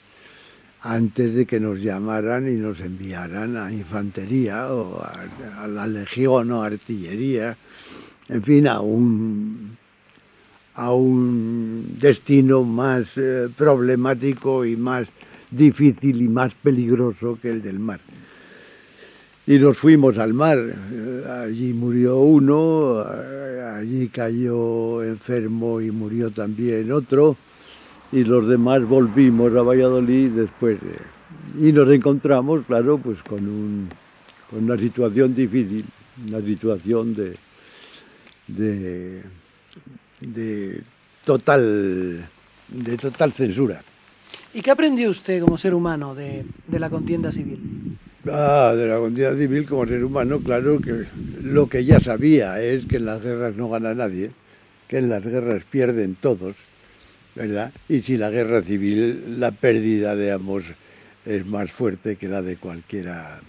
antes 0.82 1.34
de 1.34 1.46
que 1.46 1.60
nos 1.60 1.80
llamaran 1.80 2.48
y 2.48 2.56
nos 2.56 2.80
enviaran 2.82 3.58
a 3.58 3.72
infantería 3.72 4.72
o 4.74 5.02
a, 5.02 5.64
a 5.64 5.68
la 5.68 5.88
legión 5.88 6.52
o 6.52 6.62
artillería, 6.62 7.58
en 8.28 8.44
fin, 8.44 8.68
a 8.68 8.82
un, 8.82 9.79
a 10.80 10.94
un 10.94 11.98
destino 12.00 12.64
más 12.64 13.10
eh, 13.18 13.50
problemático 13.58 14.64
y 14.66 14.78
más 14.78 15.08
difícil 15.52 16.22
y 16.22 16.28
más 16.30 16.54
peligroso 16.54 17.38
que 17.42 17.50
el 17.52 17.62
del 17.62 17.80
mar. 17.80 18.00
Y 19.46 19.58
nos 19.60 19.78
fuimos 19.78 20.18
al 20.18 20.34
mar. 20.34 20.58
Eh, 20.58 21.24
Allí 21.44 21.74
murió 21.74 22.20
uno, 22.20 23.04
eh, 23.14 23.62
allí 23.78 24.08
cayó 24.08 25.04
enfermo 25.04 25.82
y 25.82 25.92
murió 25.92 26.32
también 26.32 26.92
otro. 26.94 27.36
Y 28.14 28.24
los 28.24 28.48
demás 28.48 28.82
volvimos 28.88 29.54
a 29.56 29.62
Valladolid 29.62 30.30
después. 30.32 30.78
de- 30.80 31.68
y 31.68 31.74
nos 31.74 31.90
encontramos, 31.90 32.66
claro, 32.66 32.98
pues 32.98 33.22
con, 33.24 33.40
un, 33.48 33.90
con 34.50 34.64
una 34.64 34.78
situación 34.78 35.36
difícil, 35.36 35.84
una 36.28 36.42
situación 36.42 37.14
de, 37.14 37.36
de 40.22 40.82
total 41.26 42.26
de 42.70 42.98
total 42.98 43.32
censura. 43.32 43.82
¿Y 44.54 44.62
qué 44.62 44.72
aprendió 44.72 45.10
usted 45.10 45.42
como 45.42 45.58
ser 45.58 45.74
humano 45.74 46.16
de, 46.16 46.46
de 46.68 46.80
la 46.80 46.90
contienda 46.90 47.32
civil? 47.32 47.98
Ah, 48.32 48.74
de 48.76 48.88
la 48.88 48.98
contienda 48.98 49.38
civil 49.38 49.66
como 49.66 49.86
ser 49.86 50.04
humano, 50.04 50.40
claro 50.40 50.80
que 50.80 51.06
lo 51.44 51.68
que 51.68 51.86
ya 51.86 52.00
sabía 52.00 52.62
es 52.62 52.86
que 52.86 52.98
en 52.98 53.06
las 53.06 53.22
guerras 53.22 53.56
no 53.56 53.70
gana 53.70 53.94
nadie, 53.94 54.32
que 54.88 54.98
en 54.98 55.10
las 55.10 55.24
guerras 55.24 55.64
pierden 55.70 56.16
todos, 56.16 56.56
¿verdad? 57.36 57.72
Y 57.88 58.02
si 58.02 58.18
la 58.18 58.30
guerra 58.30 58.62
civil, 58.62 59.40
la 59.40 59.52
pérdida 59.52 60.16
de 60.16 60.32
ambos 60.32 60.66
es 61.26 61.46
más 61.46 61.72
fuerte 61.72 62.18
que 62.18 62.28
la 62.28 62.42
de 62.42 62.58
cualquiera 62.58 63.40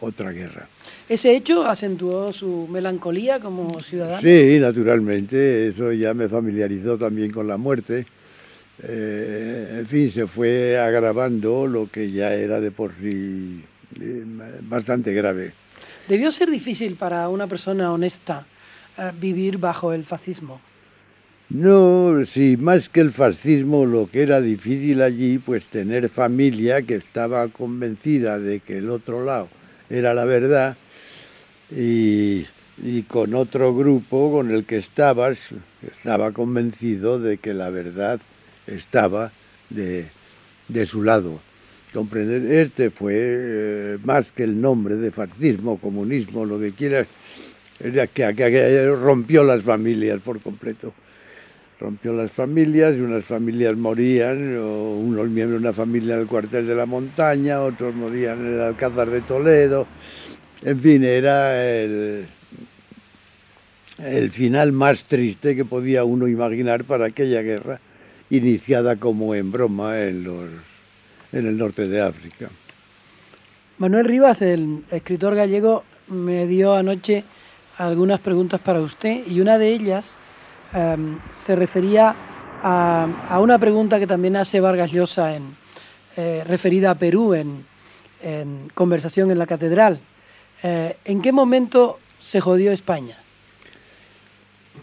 otra 0.00 0.32
guerra. 0.32 0.68
¿Ese 1.08 1.34
hecho 1.34 1.66
acentuó 1.66 2.32
su 2.32 2.68
melancolía 2.70 3.40
como 3.40 3.80
ciudadano? 3.80 4.20
Sí, 4.20 4.58
naturalmente, 4.60 5.68
eso 5.68 5.92
ya 5.92 6.14
me 6.14 6.28
familiarizó 6.28 6.98
también 6.98 7.30
con 7.32 7.48
la 7.48 7.56
muerte. 7.56 8.06
Eh, 8.82 9.78
en 9.80 9.86
fin, 9.86 10.10
se 10.10 10.26
fue 10.26 10.78
agravando 10.78 11.66
lo 11.66 11.88
que 11.90 12.10
ya 12.10 12.34
era 12.34 12.60
de 12.60 12.70
por 12.70 12.92
sí 13.00 13.64
eh, 14.00 14.24
bastante 14.62 15.12
grave. 15.12 15.52
¿Debió 16.06 16.30
ser 16.30 16.50
difícil 16.50 16.94
para 16.94 17.28
una 17.28 17.46
persona 17.46 17.92
honesta 17.92 18.46
eh, 18.96 19.10
vivir 19.18 19.58
bajo 19.58 19.92
el 19.92 20.04
fascismo? 20.04 20.60
No, 21.50 22.26
sí, 22.26 22.58
más 22.58 22.90
que 22.90 23.00
el 23.00 23.10
fascismo, 23.10 23.86
lo 23.86 24.10
que 24.10 24.22
era 24.22 24.42
difícil 24.42 25.00
allí, 25.00 25.38
pues 25.38 25.64
tener 25.64 26.10
familia 26.10 26.82
que 26.82 26.96
estaba 26.96 27.48
convencida 27.48 28.38
de 28.38 28.60
que 28.60 28.76
el 28.76 28.90
otro 28.90 29.24
lado 29.24 29.48
era 29.90 30.14
la 30.14 30.24
verdad 30.24 30.76
y, 31.70 32.46
y 32.82 33.02
con 33.08 33.34
otro 33.34 33.74
grupo 33.74 34.32
con 34.32 34.50
el 34.50 34.64
que 34.64 34.76
estabas, 34.78 35.38
estaba 35.82 36.32
convencido 36.32 37.18
de 37.18 37.38
que 37.38 37.54
la 37.54 37.70
verdad 37.70 38.20
estaba 38.66 39.30
de, 39.70 40.06
de 40.68 40.86
su 40.86 41.02
lado. 41.02 41.40
Comprender, 41.92 42.44
este 42.52 42.90
fue 42.90 43.14
eh, 43.16 43.98
más 44.04 44.26
que 44.36 44.44
el 44.44 44.60
nombre 44.60 44.96
de 44.96 45.10
fascismo, 45.10 45.78
comunismo, 45.78 46.44
lo 46.44 46.60
que 46.60 46.72
quieras, 46.72 47.06
era 47.80 48.06
que, 48.06 48.26
que- 48.34 48.50
que 48.50 48.90
rompió 48.90 49.42
las 49.42 49.62
familias 49.62 50.20
por 50.20 50.40
completo 50.40 50.92
rompió 51.80 52.12
las 52.12 52.32
familias 52.32 52.94
y 52.96 53.00
unas 53.00 53.24
familias 53.24 53.76
morían, 53.76 54.56
o 54.58 54.96
unos 54.96 55.28
miembros 55.28 55.60
de 55.60 55.68
una 55.68 55.74
familia 55.74 56.14
en 56.14 56.20
el 56.22 56.26
cuartel 56.26 56.66
de 56.66 56.74
la 56.74 56.86
montaña, 56.86 57.60
otros 57.60 57.94
morían 57.94 58.40
en 58.40 58.54
el 58.54 58.60
Alcázar 58.60 59.10
de 59.10 59.20
Toledo. 59.20 59.86
En 60.62 60.80
fin, 60.80 61.04
era 61.04 61.64
el, 61.64 62.26
el 63.98 64.30
final 64.30 64.72
más 64.72 65.04
triste 65.04 65.54
que 65.54 65.64
podía 65.64 66.04
uno 66.04 66.26
imaginar 66.26 66.84
para 66.84 67.06
aquella 67.06 67.42
guerra, 67.42 67.80
iniciada 68.30 68.96
como 68.96 69.34
en 69.34 69.52
broma 69.52 70.00
en, 70.00 70.24
los, 70.24 70.48
en 71.32 71.46
el 71.46 71.56
norte 71.56 71.86
de 71.86 72.00
África. 72.00 72.48
Manuel 73.78 74.06
Rivas, 74.06 74.42
el 74.42 74.82
escritor 74.90 75.36
gallego, 75.36 75.84
me 76.08 76.48
dio 76.48 76.74
anoche 76.74 77.22
algunas 77.76 78.18
preguntas 78.18 78.60
para 78.60 78.80
usted 78.80 79.22
y 79.28 79.40
una 79.40 79.56
de 79.58 79.68
ellas 79.68 80.16
em, 80.72 81.18
se 81.46 81.56
refería 81.56 82.14
a, 82.62 83.06
a 83.28 83.40
una 83.40 83.58
pregunta 83.58 83.98
que 83.98 84.06
también 84.06 84.36
hace 84.36 84.60
Vargas 84.60 84.92
Llosa 84.92 85.34
en, 85.34 85.56
eh, 86.16 86.42
referida 86.44 86.90
a 86.90 86.94
Perú 86.96 87.32
en, 87.34 87.64
en 88.22 88.68
Conversación 88.74 89.30
en 89.30 89.38
la 89.38 89.46
Catedral. 89.46 90.00
Eh, 90.64 90.96
¿En 91.04 91.22
qué 91.22 91.30
momento 91.30 92.00
se 92.18 92.40
jodió 92.40 92.72
España? 92.72 93.16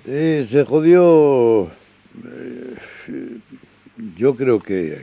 Eh, 0.07 0.47
se 0.49 0.63
jodió, 0.63 1.69
yo 4.17 4.35
creo 4.35 4.59
que 4.59 5.01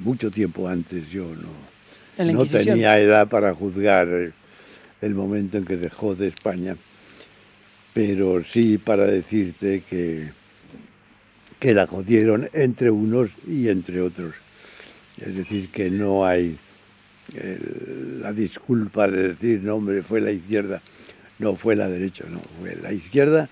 mucho 0.00 0.30
tiempo 0.30 0.68
antes, 0.68 1.08
yo 1.08 1.24
no, 1.24 2.32
no 2.32 2.44
tenía 2.44 2.98
edad 2.98 3.28
para 3.28 3.54
juzgar 3.54 4.08
el, 4.08 4.34
el 5.00 5.14
momento 5.14 5.56
en 5.56 5.64
que 5.64 5.78
dejó 5.78 6.14
de 6.14 6.28
España, 6.28 6.76
pero 7.96 8.44
sí 8.44 8.76
para 8.76 9.06
decirte 9.06 9.82
que, 9.88 10.28
que 11.58 11.72
la 11.72 11.86
jodieron 11.86 12.46
entre 12.52 12.90
unos 12.90 13.30
y 13.48 13.70
entre 13.70 14.02
otros. 14.02 14.34
Es 15.16 15.34
decir, 15.34 15.70
que 15.70 15.88
no 15.88 16.26
hay 16.26 16.58
el- 17.34 18.20
la 18.20 18.34
disculpa 18.34 19.08
de 19.08 19.28
decir, 19.28 19.62
no, 19.62 19.76
hombre, 19.76 20.02
fue 20.02 20.20
la 20.20 20.30
izquierda. 20.30 20.82
No, 21.38 21.56
fue 21.56 21.74
la 21.74 21.88
derecha, 21.88 22.24
no, 22.28 22.38
fue 22.60 22.76
la 22.76 22.92
izquierda 22.92 23.48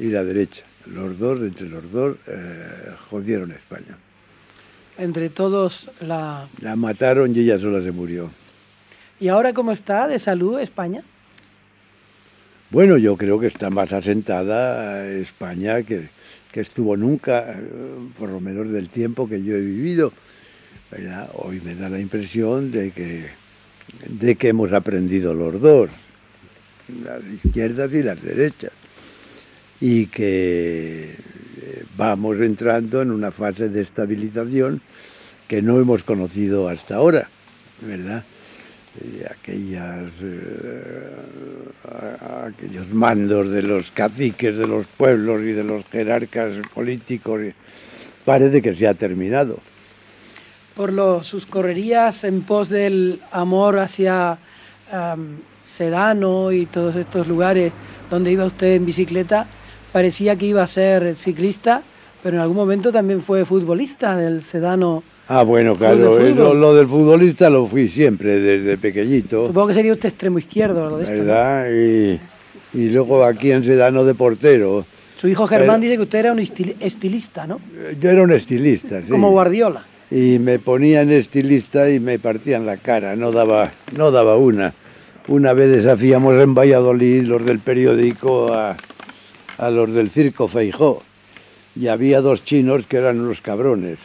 y 0.00 0.06
la 0.10 0.24
derecha. 0.24 0.64
Los 0.92 1.16
dos, 1.20 1.38
entre 1.38 1.68
los 1.68 1.88
dos, 1.92 2.16
eh, 2.26 2.90
jodieron 3.08 3.52
a 3.52 3.54
España. 3.54 3.96
Entre 4.98 5.28
todos 5.28 5.88
la... 6.00 6.48
La 6.60 6.74
mataron 6.74 7.32
y 7.32 7.38
ella 7.38 7.60
sola 7.60 7.80
se 7.80 7.92
murió. 7.92 8.28
¿Y 9.20 9.28
ahora 9.28 9.52
cómo 9.52 9.70
está 9.70 10.08
de 10.08 10.18
salud 10.18 10.58
España? 10.58 11.04
Bueno, 12.70 12.96
yo 12.96 13.16
creo 13.16 13.38
que 13.38 13.46
está 13.46 13.70
más 13.70 13.92
asentada 13.92 15.06
España 15.08 15.82
que, 15.82 16.08
que 16.50 16.60
estuvo 16.60 16.96
nunca, 16.96 17.52
eh, 17.52 17.56
por 18.18 18.30
lo 18.30 18.40
menos 18.40 18.70
del 18.70 18.88
tiempo 18.88 19.28
que 19.28 19.42
yo 19.42 19.54
he 19.54 19.60
vivido. 19.60 20.12
¿verdad? 20.90 21.28
Hoy 21.34 21.60
me 21.64 21.74
da 21.74 21.88
la 21.88 21.98
impresión 21.98 22.70
de 22.70 22.90
que, 22.90 23.26
de 24.08 24.36
que 24.36 24.48
hemos 24.48 24.72
aprendido 24.72 25.34
los 25.34 25.60
dos, 25.60 25.90
las 27.04 27.22
izquierdas 27.44 27.92
y 27.92 28.02
las 28.02 28.22
derechas, 28.22 28.72
y 29.80 30.06
que 30.06 31.14
eh, 31.62 31.84
vamos 31.96 32.38
entrando 32.40 33.02
en 33.02 33.10
una 33.10 33.32
fase 33.32 33.68
de 33.68 33.82
estabilización 33.82 34.80
que 35.48 35.62
no 35.62 35.80
hemos 35.80 36.04
conocido 36.04 36.68
hasta 36.68 36.96
ahora, 36.96 37.28
¿verdad? 37.82 38.24
Y 39.00 39.24
aquellas, 39.24 40.12
eh, 40.22 41.10
aquellos 42.46 42.88
mandos 42.92 43.50
de 43.50 43.62
los 43.62 43.90
caciques 43.90 44.56
de 44.56 44.66
los 44.66 44.86
pueblos 44.86 45.42
y 45.42 45.52
de 45.52 45.64
los 45.64 45.84
jerarcas 45.86 46.52
políticos, 46.72 47.40
parece 48.24 48.62
que 48.62 48.74
se 48.74 48.86
ha 48.86 48.94
terminado. 48.94 49.58
Por 50.76 50.92
lo, 50.92 51.22
sus 51.22 51.46
correrías 51.46 52.24
en 52.24 52.42
pos 52.42 52.70
del 52.70 53.20
amor 53.30 53.78
hacia 53.78 54.38
Sedano 55.64 56.52
y 56.52 56.66
todos 56.66 56.94
estos 56.96 57.26
lugares 57.26 57.72
donde 58.10 58.32
iba 58.32 58.44
usted 58.44 58.74
en 58.74 58.86
bicicleta, 58.86 59.46
parecía 59.92 60.36
que 60.36 60.46
iba 60.46 60.62
a 60.62 60.66
ser 60.66 61.14
ciclista, 61.16 61.82
pero 62.22 62.36
en 62.36 62.42
algún 62.42 62.56
momento 62.56 62.92
también 62.92 63.22
fue 63.22 63.44
futbolista 63.44 64.16
del 64.16 64.44
Sedano. 64.44 65.02
Ah, 65.26 65.42
bueno, 65.42 65.74
claro, 65.74 66.12
fútbol. 66.12 66.34
lo, 66.34 66.54
lo 66.54 66.74
del 66.74 66.86
futbolista 66.86 67.48
lo 67.48 67.66
fui 67.66 67.88
siempre 67.88 68.38
desde 68.40 68.76
pequeñito, 68.76 69.46
Supongo 69.46 69.68
que 69.68 69.74
sería 69.74 69.92
usted 69.92 70.10
extremo 70.10 70.38
izquierdo 70.38 70.82
o 70.82 70.84
algo 70.84 70.98
de. 70.98 71.06
¿verdad? 71.10 71.66
Y, 71.72 72.20
y 72.78 72.90
luego 72.90 73.24
aquí 73.24 73.50
en 73.50 73.64
Sedano 73.64 74.04
de 74.04 74.14
portero. 74.14 74.84
Su 75.16 75.28
hijo 75.28 75.46
Germán 75.46 75.80
Pero- 75.80 75.82
dice 75.82 75.96
que 75.96 76.02
usted 76.02 76.18
era 76.18 76.32
un 76.32 76.38
estil- 76.40 76.74
estilista, 76.80 77.46
¿no? 77.46 77.58
Yo 78.00 78.10
era 78.10 78.22
un 78.22 78.32
estilista, 78.32 79.00
sí. 79.00 79.08
Como 79.08 79.30
Guardiola. 79.30 79.84
y 80.10 80.38
me 80.38 80.58
ponían 80.58 81.10
estilista 81.10 81.88
y 81.88 82.00
me 82.00 82.18
partían 82.18 82.66
la 82.66 82.76
cara, 82.76 83.16
no 83.16 83.32
daba, 83.32 83.70
no 83.96 84.10
daba 84.10 84.36
una. 84.36 84.74
Una 85.28 85.54
vez 85.54 85.70
desafiamos 85.70 86.34
en 86.42 86.54
Valladolid 86.54 87.22
los 87.22 87.46
del 87.46 87.60
periódico 87.60 88.52
a, 88.52 88.76
a 89.56 89.70
los 89.70 89.90
del 89.94 90.10
circo 90.10 90.48
Feijó 90.48 91.02
y 91.74 91.86
había 91.86 92.20
dos 92.20 92.44
chinos 92.44 92.84
que 92.86 92.98
eran 92.98 93.20
unos 93.20 93.40
cabrones. 93.40 93.96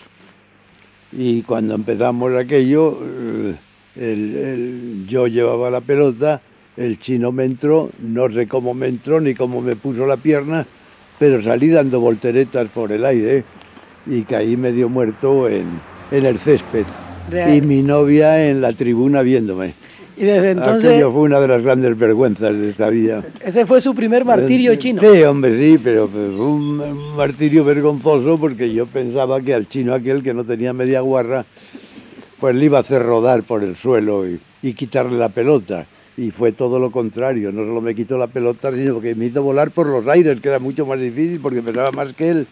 Y 1.11 1.41
cuando 1.43 1.75
empezamos 1.75 2.33
aquello, 2.35 2.97
eh, 3.03 3.55
el- 3.95 4.35
el- 4.35 5.05
yo 5.07 5.27
llevaba 5.27 5.71
la 5.71 5.81
pelota, 5.81 6.41
el 6.77 6.99
chino 6.99 7.31
me 7.31 7.45
entró, 7.45 7.89
no 8.01 8.31
sé 8.31 8.47
cómo 8.47 8.73
me 8.73 8.87
entró 8.87 9.19
ni 9.19 9.33
cómo 9.33 9.61
me 9.61 9.75
puso 9.75 10.05
la 10.05 10.17
pierna, 10.17 10.65
pero 11.17 11.41
salí 11.41 11.69
dando 11.69 11.99
volteretas 11.99 12.69
por 12.69 12.91
el 12.91 13.03
aire 13.05 13.43
y 14.05 14.21
caí 14.23 14.55
medio 14.55 14.87
muerto 14.87 15.49
en, 15.49 15.65
en 16.11 16.25
el 16.25 16.37
césped. 16.39 16.85
Y 17.55 17.61
mi 17.61 17.81
novia 17.83 18.49
en 18.49 18.61
la 18.61 18.71
tribuna 18.73 19.21
viéndome. 19.21 19.73
Y 20.19 20.25
desde 20.25 20.51
entonces, 20.51 20.91
Aquello 20.91 21.13
fue 21.13 21.21
una 21.21 21.39
de 21.39 21.47
las 21.47 21.63
grandes 21.63 21.97
vergüenzas 21.97 22.53
de 22.53 22.71
esta 22.71 22.89
vida. 22.89 23.23
ese 23.39 23.65
fue 23.65 23.79
su 23.79 23.95
primer 23.95 24.25
martirio 24.25 24.75
chino. 24.75 25.01
Sí, 25.01 25.23
hombre, 25.23 25.57
sí, 25.57 25.79
pero 25.81 26.09
fue 26.09 26.27
un 26.27 27.15
martirio 27.15 27.63
vergonzoso 27.63 28.37
porque 28.37 28.73
yo 28.73 28.85
pensaba 28.85 29.39
que 29.39 29.53
al 29.53 29.69
chino 29.69 29.93
aquel 29.93 30.21
que 30.21 30.33
no 30.33 30.43
tenía 30.43 30.73
media 30.73 30.99
guarra, 30.99 31.45
pues 32.37 32.53
le 32.53 32.65
iba 32.65 32.79
a 32.79 32.81
hacer 32.81 33.01
rodar 33.01 33.43
por 33.43 33.63
el 33.63 33.77
suelo 33.77 34.27
y, 34.27 34.37
y 34.61 34.73
quitarle 34.73 35.17
la 35.17 35.29
pelota. 35.29 35.85
Y 36.17 36.31
fue 36.31 36.51
todo 36.51 36.79
lo 36.79 36.91
contrario, 36.91 37.53
no 37.53 37.63
solo 37.63 37.79
me 37.79 37.95
quitó 37.95 38.17
la 38.17 38.27
pelota, 38.27 38.73
sino 38.73 38.99
que 38.99 39.15
me 39.15 39.27
hizo 39.27 39.41
volar 39.41 39.71
por 39.71 39.87
los 39.87 40.05
aires, 40.05 40.41
que 40.41 40.49
era 40.49 40.59
mucho 40.59 40.85
más 40.85 40.99
difícil 40.99 41.39
porque 41.39 41.61
pesaba 41.61 41.91
más 41.91 42.11
que 42.11 42.29
él. 42.29 42.47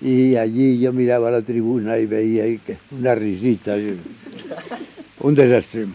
Y 0.00 0.34
allí 0.34 0.80
yo 0.80 0.92
miraba 0.92 1.30
la 1.30 1.42
tribuna 1.42 1.96
y 1.98 2.06
veía 2.06 2.44
una 2.90 3.14
risita, 3.14 3.76
un 5.20 5.34
desastre. 5.36 5.86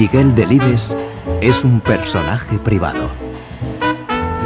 Miguel 0.00 0.34
Delibes 0.34 0.96
es 1.42 1.62
un 1.62 1.82
personaje 1.82 2.58
privado. 2.58 3.10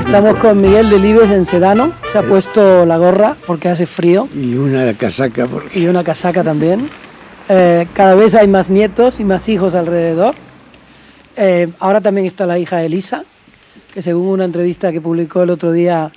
Estamos 0.00 0.36
con 0.40 0.60
Miguel 0.60 0.90
Delibes 0.90 1.30
en 1.30 1.44
Sedano. 1.44 1.94
Se 2.10 2.18
ha 2.18 2.24
puesto 2.24 2.84
la 2.84 2.98
gorra 2.98 3.36
porque 3.46 3.68
hace 3.68 3.86
frío 3.86 4.28
Y 4.34 4.56
una 4.56 4.92
casaca, 4.94 5.46
porque 5.46 5.78
y 5.78 5.86
una 5.86 6.02
casaca 6.02 6.42
también. 6.42 6.90
Eh, 7.48 7.86
cada 7.94 8.16
vez 8.16 8.34
hay 8.34 8.48
más 8.48 8.68
nietos 8.68 9.20
y 9.20 9.24
más 9.24 9.48
hijos 9.48 9.76
alrededor. 9.76 10.34
Eh, 11.36 11.68
ahora 11.78 12.00
también 12.00 12.26
está 12.26 12.46
la 12.46 12.58
hija 12.58 12.78
de 12.78 12.86
Elisa, 12.86 13.22
que 13.92 14.02
según 14.02 14.26
una 14.26 14.46
entrevista 14.46 14.90
que 14.90 15.00
publicó 15.00 15.44
el 15.44 15.50
otro 15.50 15.70
día 15.70 16.10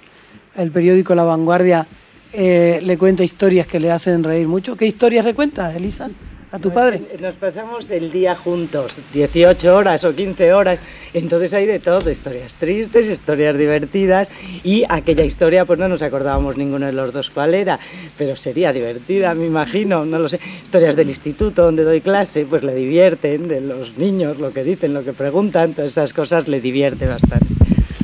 el 0.55 0.71
periódico 0.71 1.13
La 1.13 1.25
Vanguardia, 1.25 1.85
eh, 2.33 2.79
le 2.83 2.97
cuenta 2.97 3.23
historias 3.23 3.67
que 3.67 3.79
le 3.79 3.91
hacen 3.91 4.23
reír 4.23 4.47
mucho. 4.47 4.75
¿Qué 4.75 4.87
historias 4.87 5.25
le 5.25 5.35
cuentas, 5.35 5.75
Elisa, 5.75 6.09
a 6.51 6.59
tu 6.59 6.71
padre? 6.71 7.01
Nos 7.19 7.35
pasamos 7.35 7.89
el 7.89 8.11
día 8.11 8.35
juntos, 8.35 8.99
18 9.13 9.75
horas 9.75 10.03
o 10.05 10.15
15 10.15 10.53
horas, 10.53 10.79
entonces 11.13 11.53
hay 11.53 11.65
de 11.65 11.79
todo, 11.79 12.09
historias 12.09 12.55
tristes, 12.55 13.07
historias 13.07 13.57
divertidas 13.57 14.29
y 14.63 14.85
aquella 14.87 15.25
historia 15.25 15.65
pues 15.65 15.77
no 15.77 15.89
nos 15.89 16.01
acordábamos 16.01 16.57
ninguno 16.57 16.85
de 16.85 16.93
los 16.93 17.11
dos 17.11 17.29
cuál 17.29 17.53
era, 17.53 17.79
pero 18.17 18.35
sería 18.35 18.71
divertida, 18.71 19.33
me 19.33 19.45
imagino, 19.45 20.05
no 20.05 20.19
lo 20.19 20.29
sé, 20.29 20.39
historias 20.63 20.95
del 20.95 21.09
instituto 21.09 21.63
donde 21.63 21.83
doy 21.83 22.01
clase, 22.01 22.45
pues 22.45 22.63
le 22.63 22.75
divierten, 22.75 23.47
de 23.47 23.61
los 23.61 23.97
niños, 23.97 24.39
lo 24.39 24.51
que 24.51 24.63
dicen, 24.63 24.93
lo 24.93 25.03
que 25.03 25.13
preguntan, 25.13 25.73
todas 25.73 25.91
esas 25.91 26.13
cosas 26.13 26.47
le 26.47 26.61
divierte 26.61 27.07
bastante. 27.07 27.47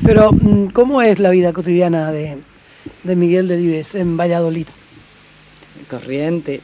Pero, 0.04 0.32
mm, 0.32 0.66
¿cómo 0.68 1.00
es 1.00 1.18
la 1.18 1.30
vida 1.30 1.52
cotidiana 1.52 2.12
de, 2.12 2.38
de 3.04 3.16
Miguel 3.16 3.48
Delibes 3.48 3.94
en 3.94 4.18
Valladolid? 4.18 4.66
Corriente, 5.94 6.60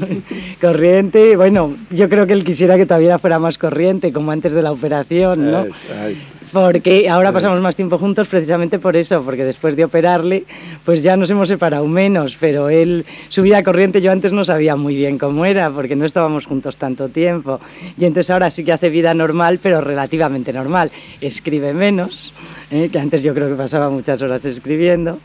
corriente, 0.60 1.36
bueno, 1.36 1.76
yo 1.90 2.08
creo 2.08 2.26
que 2.26 2.32
él 2.32 2.44
quisiera 2.44 2.76
que 2.76 2.86
todavía 2.86 3.18
fuera 3.18 3.38
más 3.38 3.56
corriente, 3.56 4.12
como 4.12 4.32
antes 4.32 4.50
de 4.50 4.62
la 4.62 4.72
operación, 4.72 5.50
¿no? 5.50 5.66
Ay, 6.02 6.20
Porque 6.52 7.08
ahora 7.08 7.30
pasamos 7.30 7.60
más 7.60 7.76
tiempo 7.76 7.98
juntos 7.98 8.26
precisamente 8.26 8.80
por 8.80 8.96
eso, 8.96 9.22
porque 9.22 9.44
después 9.44 9.76
de 9.76 9.84
operarle, 9.84 10.44
pues 10.84 11.04
ya 11.04 11.16
nos 11.16 11.30
hemos 11.30 11.48
separado 11.48 11.86
menos, 11.86 12.36
pero 12.38 12.68
él, 12.68 13.04
su 13.28 13.42
vida 13.42 13.62
corriente 13.62 14.00
yo 14.00 14.10
antes 14.10 14.32
no 14.32 14.44
sabía 14.44 14.74
muy 14.74 14.96
bien 14.96 15.18
cómo 15.18 15.44
era, 15.44 15.70
porque 15.70 15.94
no 15.94 16.04
estábamos 16.04 16.46
juntos 16.46 16.76
tanto 16.76 17.08
tiempo. 17.08 17.60
Y 17.96 18.06
entonces 18.06 18.30
ahora 18.30 18.50
sí 18.50 18.64
que 18.64 18.72
hace 18.72 18.88
vida 18.90 19.14
normal, 19.14 19.60
pero 19.62 19.80
relativamente 19.80 20.52
normal. 20.52 20.90
Escribe 21.20 21.72
menos, 21.72 22.34
¿eh? 22.72 22.88
que 22.90 22.98
antes 22.98 23.22
yo 23.22 23.34
creo 23.34 23.48
que 23.48 23.54
pasaba 23.54 23.88
muchas 23.88 24.20
horas 24.20 24.44
escribiendo, 24.44 25.20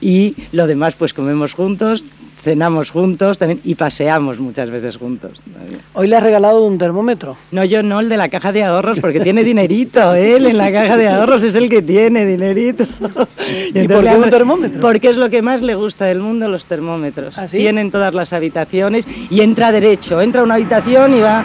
y 0.00 0.34
lo 0.52 0.66
demás 0.66 0.94
pues 0.96 1.14
comemos 1.14 1.52
juntos, 1.52 2.04
cenamos 2.42 2.90
juntos 2.90 3.38
también 3.38 3.60
y 3.62 3.76
paseamos 3.76 4.40
muchas 4.40 4.68
veces 4.68 4.96
juntos. 4.96 5.40
también. 5.52 5.80
Hoy 5.94 6.08
le 6.08 6.16
has 6.16 6.22
regalado 6.22 6.66
un 6.66 6.76
termómetro. 6.76 7.36
No, 7.52 7.64
yo 7.64 7.82
no, 7.82 8.00
el 8.00 8.08
de 8.08 8.16
la 8.16 8.28
caja 8.28 8.50
de 8.52 8.64
ahorros, 8.64 8.98
porque 8.98 9.20
tiene 9.20 9.44
dinerito, 9.52 10.14
él 10.14 10.46
en 10.46 10.58
la 10.58 10.72
caja 10.72 10.96
de 10.96 11.08
ahorros 11.08 11.44
es 11.44 11.54
el 11.54 11.68
que 11.68 11.82
tiene 11.82 12.26
dinerito. 12.26 12.84
¿Y 13.74 13.86
por 13.86 14.04
qué 14.04 14.16
un 14.16 14.30
termómetro? 14.30 14.80
Porque 14.80 15.10
es 15.10 15.16
lo 15.16 15.30
que 15.30 15.40
más 15.40 15.62
le 15.62 15.74
gusta 15.76 16.06
del 16.06 16.18
mundo, 16.18 16.48
los 16.48 16.66
termómetros. 16.66 17.38
¿Ah, 17.38 17.46
sí? 17.46 17.58
Tienen 17.58 17.90
todas 17.90 18.12
las 18.12 18.32
habitaciones 18.32 19.06
y 19.30 19.40
entra 19.40 19.70
derecho, 19.70 20.20
entra 20.20 20.40
a 20.40 20.44
una 20.44 20.54
habitación 20.54 21.14
y 21.14 21.20
va 21.20 21.44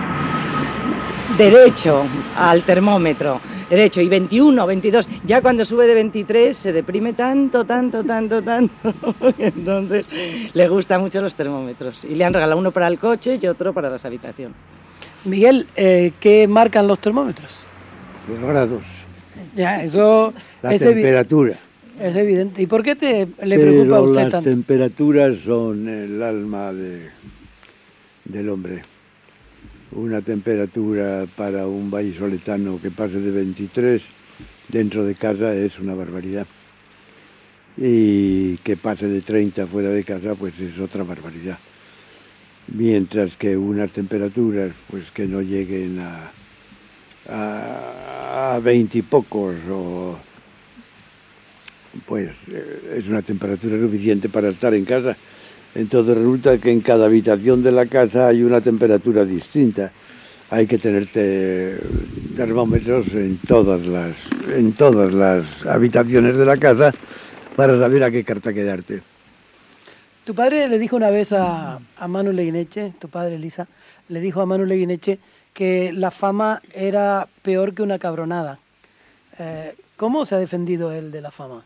derecho 1.38 2.04
al 2.38 2.64
termómetro. 2.64 3.40
Derecho. 3.70 4.02
Y 4.02 4.10
21, 4.10 4.66
22, 4.68 5.08
ya 5.26 5.42
cuando 5.42 5.66
sube 5.66 5.88
de 5.88 5.94
23 5.94 6.56
se 6.58 6.72
deprime 6.74 7.14
tanto, 7.14 7.66
tanto, 7.66 8.04
tanto, 8.04 8.42
tanto. 8.42 8.74
Entonces 9.38 10.06
le 10.54 10.68
gustan 10.68 11.02
mucho 11.02 11.22
los 11.22 11.36
termómetros. 11.36 12.04
Y 12.06 12.16
le 12.16 12.26
han 12.26 12.34
regalado 12.34 12.60
uno 12.60 12.72
para 12.72 12.88
el 12.88 12.98
coche 13.00 13.40
y 13.42 13.48
otro 13.48 13.74
para 13.74 13.90
las 13.90 14.04
habitaciones. 14.06 14.56
Miguel, 15.26 15.68
eh, 15.76 16.12
¿qué 16.20 16.48
marcan 16.48 16.88
los 16.88 17.00
termómetros? 17.00 17.62
Los 18.30 18.40
grados, 18.40 18.82
Ya, 19.56 19.84
eso 19.84 20.34
la 20.62 20.74
es, 20.74 20.82
evi- 20.82 20.94
temperatura. 20.94 21.56
es 22.00 22.16
evidente. 22.16 22.62
¿Y 22.62 22.68
por 22.68 22.84
qué 22.84 22.96
te, 22.96 23.28
le 23.44 23.60
preocupa 23.60 23.96
a 23.98 24.00
Pero 24.00 24.04
usted 24.04 24.22
las 24.24 24.32
tanto? 24.32 24.50
temperaturas 24.50 25.38
son 25.38 25.88
el 25.90 26.22
alma 26.22 26.72
de, 26.74 27.10
del 28.26 28.50
hombre. 28.50 28.84
Una 29.92 30.22
temperatura 30.22 31.26
para 31.36 31.68
un 31.68 31.90
vallisoletano 31.90 32.80
que 32.82 32.92
pase 32.92 33.20
de 33.20 33.32
23 33.32 34.02
dentro 34.68 35.06
de 35.06 35.16
casa 35.16 35.54
es 35.54 35.80
una 35.80 35.96
barbaridad. 35.96 36.46
Y 37.78 38.58
que 38.58 38.76
pase 38.76 39.08
de 39.08 39.22
30 39.22 39.68
fuera 39.68 39.90
de 39.90 40.04
casa 40.04 40.36
pues 40.36 40.60
es 40.60 40.78
otra 40.80 41.04
barbaridad. 41.04 41.58
Mientras 42.74 43.36
que 43.38 43.56
unas 43.56 43.92
temperaturas 43.92 44.74
pues 44.90 45.10
que 45.12 45.26
no 45.26 45.42
lleguen 45.42 46.00
a 46.00 46.32
a, 47.30 48.56
a 48.56 48.60
20 48.60 48.98
y 48.98 49.02
pocos 49.02 49.56
o 49.70 50.18
pues 52.06 52.30
eh, 52.48 52.98
es 53.00 53.08
una 53.08 53.22
temperatura 53.22 53.78
suficiente 53.78 54.30
para 54.30 54.50
estar 54.50 54.74
en 54.74 54.86
casa. 54.86 55.16
Entonces 55.76 56.18
resulta 56.18 56.58
que 56.58 56.72
en 56.72 56.82
cada 56.82 57.06
habitación 57.06 57.62
de 57.64 57.72
la 57.72 57.86
casa 57.86 58.28
hay 58.28 58.44
una 58.44 58.62
temperatura 58.62 59.26
distinta. 59.26 59.92
Hay 60.50 60.66
que 60.66 60.78
tener 60.78 61.08
te- 61.08 61.78
termómetros 62.36 63.14
en 63.14 63.38
todas 63.40 63.86
las 63.86 64.16
en 64.56 64.74
todas 64.74 65.12
las 65.14 65.46
habitaciones 65.66 66.38
de 66.38 66.46
la 66.46 66.58
casa 66.58 66.94
para 67.56 67.78
saber 67.78 68.04
a 68.04 68.12
qué 68.12 68.24
carta 68.24 68.54
quedarte. 68.54 69.02
Tu 70.24 70.34
padre 70.34 70.68
le 70.68 70.80
dijo 70.80 70.96
una 70.96 71.10
vez 71.10 71.32
a, 71.34 71.80
a 71.98 72.08
Manu 72.08 72.32
Leguineche, 72.32 72.94
tu 73.00 73.08
padre 73.10 73.36
Elisa, 73.36 73.68
le 74.10 74.20
dijo 74.20 74.42
a 74.42 74.46
Manu 74.46 74.66
Leguineche 74.66 75.20
que 75.54 75.92
la 75.94 76.12
fama 76.12 76.62
era 76.74 77.28
peor 77.42 77.74
que 77.74 77.82
una 77.84 78.00
cabronada. 78.00 78.60
Eh, 79.40 79.74
¿Cómo 79.98 80.26
se 80.26 80.36
ha 80.36 80.38
defendido 80.38 80.92
él 80.92 81.12
de 81.12 81.22
la 81.22 81.32
fama? 81.32 81.64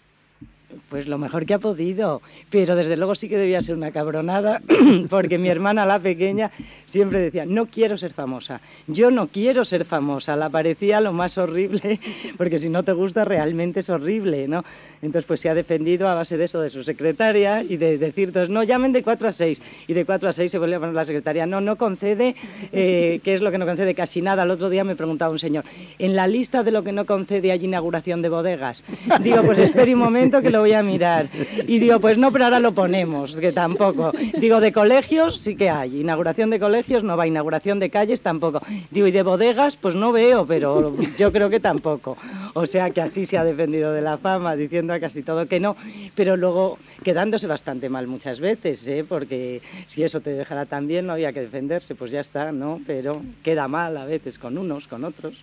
Pues 0.90 1.08
lo 1.08 1.18
mejor 1.18 1.46
que 1.46 1.54
ha 1.54 1.60
podido, 1.60 2.22
pero 2.50 2.76
desde 2.76 2.98
luego 2.98 3.16
sí 3.16 3.30
que 3.30 3.38
debía 3.38 3.62
ser 3.62 3.76
una 3.76 3.92
cabronada, 3.92 4.62
porque 5.10 5.38
mi 5.38 5.50
hermana, 5.50 5.86
la 5.86 6.00
pequeña, 6.00 6.52
siempre 6.86 7.20
decía, 7.20 7.46
no 7.46 7.66
quiero 7.66 7.98
ser 7.98 8.14
famosa, 8.14 8.62
yo 8.88 9.12
no 9.12 9.28
quiero 9.28 9.66
ser 9.66 9.86
famosa, 9.86 10.36
la 10.36 10.50
parecía 10.50 11.02
lo 11.02 11.14
más 11.14 11.38
horrible, 11.38 12.00
porque 12.38 12.60
si 12.60 12.70
no 12.70 12.84
te 12.84 12.94
gusta 12.94 13.26
realmente 13.26 13.82
es 13.82 13.90
horrible, 13.90 14.48
¿no? 14.48 14.64
Entonces 15.02 15.26
pues 15.26 15.42
se 15.42 15.50
ha 15.50 15.54
defendido 15.54 16.08
a 16.08 16.16
base 16.16 16.38
de 16.38 16.46
eso, 16.46 16.62
de 16.62 16.70
su 16.70 16.84
secretaria, 16.84 17.64
y 17.64 17.78
de 17.78 17.98
decir, 17.98 18.32
no, 18.50 18.64
llamen 18.64 18.92
de 18.92 19.04
4 19.04 19.30
a 19.30 19.32
6, 19.32 19.62
y 19.88 19.94
de 19.94 20.06
4 20.06 20.30
a 20.30 20.34
6 20.34 20.52
se 20.52 20.58
vuelve 20.58 20.76
a 20.76 20.80
poner 20.80 20.96
la 20.96 21.06
secretaria, 21.06 21.46
no, 21.46 21.62
no 21.62 21.76
concede, 21.76 22.36
eh, 22.72 23.20
¿qué 23.24 23.34
es 23.34 23.42
lo 23.42 23.52
que 23.52 23.58
no 23.58 23.66
concede? 23.66 23.96
Casi 23.96 24.22
nada. 24.22 24.44
El 24.44 24.52
otro 24.52 24.70
día 24.70 24.84
me 24.84 24.96
preguntaba 24.96 25.32
un 25.32 25.40
señor, 25.40 25.66
en 26.00 26.16
la 26.16 26.28
lista 26.28 26.64
de 26.64 26.72
lo 26.72 26.84
que 26.84 26.92
no 26.92 27.06
concede 27.06 27.52
hay 27.52 27.66
inauguración 27.66 28.22
de 28.22 28.30
bodegas. 28.30 28.84
Digo, 29.22 29.44
pues 29.44 29.60
espere 29.60 29.94
un 29.94 30.00
momento 30.00 30.42
que 30.42 30.50
lo 30.50 30.60
voy 30.60 30.74
a 30.74 30.84
mirar. 30.84 31.30
Y 31.68 31.80
digo, 31.80 32.00
pues 32.00 32.18
no, 32.18 32.32
pero 32.32 32.46
ahora 32.46 32.60
lo 32.60 32.74
ponemos, 32.74 33.38
que 33.38 33.52
tampoco. 33.52 34.12
Digo, 34.40 34.60
de 34.60 34.72
colegios 34.72 35.42
sí 35.42 35.56
que 35.56 35.70
hay. 35.70 36.02
Inauguración 36.02 36.50
de 36.50 36.60
colegios 36.60 37.04
no 37.04 37.18
va, 37.18 37.28
inauguración 37.28 37.80
de 37.80 37.90
calles 37.90 38.22
tampoco. 38.22 38.62
Digo, 38.92 39.08
y 39.08 39.12
de 39.12 39.24
bodegas, 39.24 39.76
pues 39.76 39.96
no 39.96 40.12
veo, 40.12 40.46
pero 40.46 40.96
yo 41.18 41.32
creo 41.32 41.50
que 41.50 41.60
tampoco. 41.60 42.18
O 42.54 42.66
sea 42.66 42.92
que 42.92 43.02
así 43.02 43.26
se 43.26 43.38
ha 43.38 43.44
defendido 43.44 43.92
de 43.94 44.02
la 44.02 44.18
fama, 44.18 44.56
diciendo 44.56 44.91
a 44.92 45.00
casi 45.00 45.24
todo 45.24 45.48
que 45.48 45.60
no, 45.60 45.76
pero 46.16 46.38
luego 46.38 46.78
quedándose 47.04 47.48
bastante 47.48 47.90
mal 47.90 48.08
muchas 48.08 48.40
veces, 48.40 48.88
¿eh? 48.88 49.06
porque 49.08 49.62
si 49.88 50.04
eso 50.04 50.22
te 50.22 50.32
dejara 50.32 50.66
tan 50.66 50.88
bien 50.88 51.08
no 51.08 51.14
había 51.14 51.34
que 51.34 51.42
defenderse, 51.42 51.96
pues 51.96 52.12
ya 52.12 52.20
está, 52.22 52.52
¿no? 52.52 52.82
Pero 52.86 53.22
queda 53.44 53.68
mal 53.68 53.98
a 53.98 54.06
veces 54.06 54.38
con 54.38 54.58
unos, 54.58 54.88
con 54.88 55.04
otros. 55.04 55.36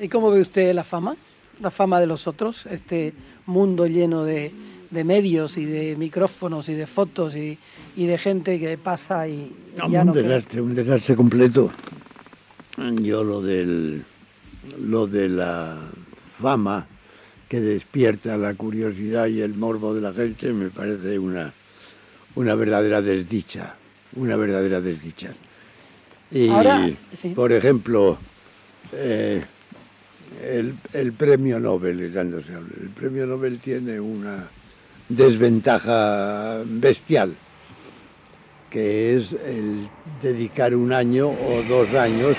¿Y 0.00 0.08
cómo 0.08 0.30
ve 0.30 0.40
usted 0.40 0.74
la 0.74 0.84
fama? 0.84 1.16
La 1.60 1.70
fama 1.70 2.00
de 2.00 2.06
los 2.06 2.26
otros, 2.26 2.66
este 2.66 3.12
mundo 3.46 3.86
lleno 3.86 4.24
de, 4.24 4.50
de 4.90 5.04
medios 5.04 5.56
y 5.56 5.64
de 5.66 5.94
micrófonos 5.96 6.68
y 6.68 6.74
de 6.74 6.86
fotos 6.86 7.36
y, 7.36 7.56
y 7.96 8.06
de 8.06 8.18
gente 8.18 8.58
que 8.58 8.76
pasa 8.76 9.28
y 9.28 9.52
No, 9.76 9.88
ya 9.88 10.00
un 10.00 10.06
no 10.08 10.12
queda. 10.12 10.28
desastre, 10.28 10.60
un 10.60 10.74
desastre 10.74 11.14
completo. 11.14 11.70
Yo 13.02 13.22
lo 13.22 13.40
del 13.40 14.02
lo 14.80 15.06
de 15.06 15.28
la 15.28 15.76
fama 16.40 16.86
que 17.54 17.60
despierta 17.60 18.36
la 18.36 18.54
curiosidad 18.54 19.26
y 19.26 19.40
el 19.40 19.54
morbo 19.54 19.94
de 19.94 20.00
la 20.00 20.12
gente 20.12 20.52
me 20.52 20.70
parece 20.70 21.16
una 21.20 21.52
una 22.34 22.56
verdadera 22.56 23.00
desdicha, 23.00 23.76
una 24.16 24.34
verdadera 24.34 24.80
desdicha. 24.80 25.28
Y 26.32 26.48
Ahora, 26.48 26.90
sí. 27.14 27.28
por 27.28 27.52
ejemplo, 27.52 28.18
eh, 28.92 29.40
el, 30.44 30.74
el 30.92 31.12
premio 31.12 31.60
Nobel, 31.60 32.12
ya 32.12 32.24
no 32.24 32.42
se 32.42 32.54
habla, 32.54 32.74
el 32.82 32.88
premio 32.88 33.24
Nobel 33.24 33.60
tiene 33.60 34.00
una 34.00 34.48
desventaja 35.08 36.60
bestial 36.66 37.34
que 38.68 39.16
es 39.16 39.30
el 39.46 39.86
dedicar 40.20 40.74
un 40.74 40.92
año 40.92 41.28
o 41.28 41.62
dos 41.68 41.94
años 41.94 42.36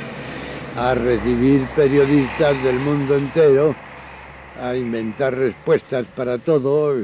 a 0.77 0.93
recibir 0.93 1.61
periodistas 1.73 2.61
del 2.61 2.75
mundo 2.79 3.15
entero, 3.15 3.73
a 4.61 4.75
inventar 4.75 5.35
respuestas 5.35 6.05
para 6.15 6.37
todo 6.37 6.95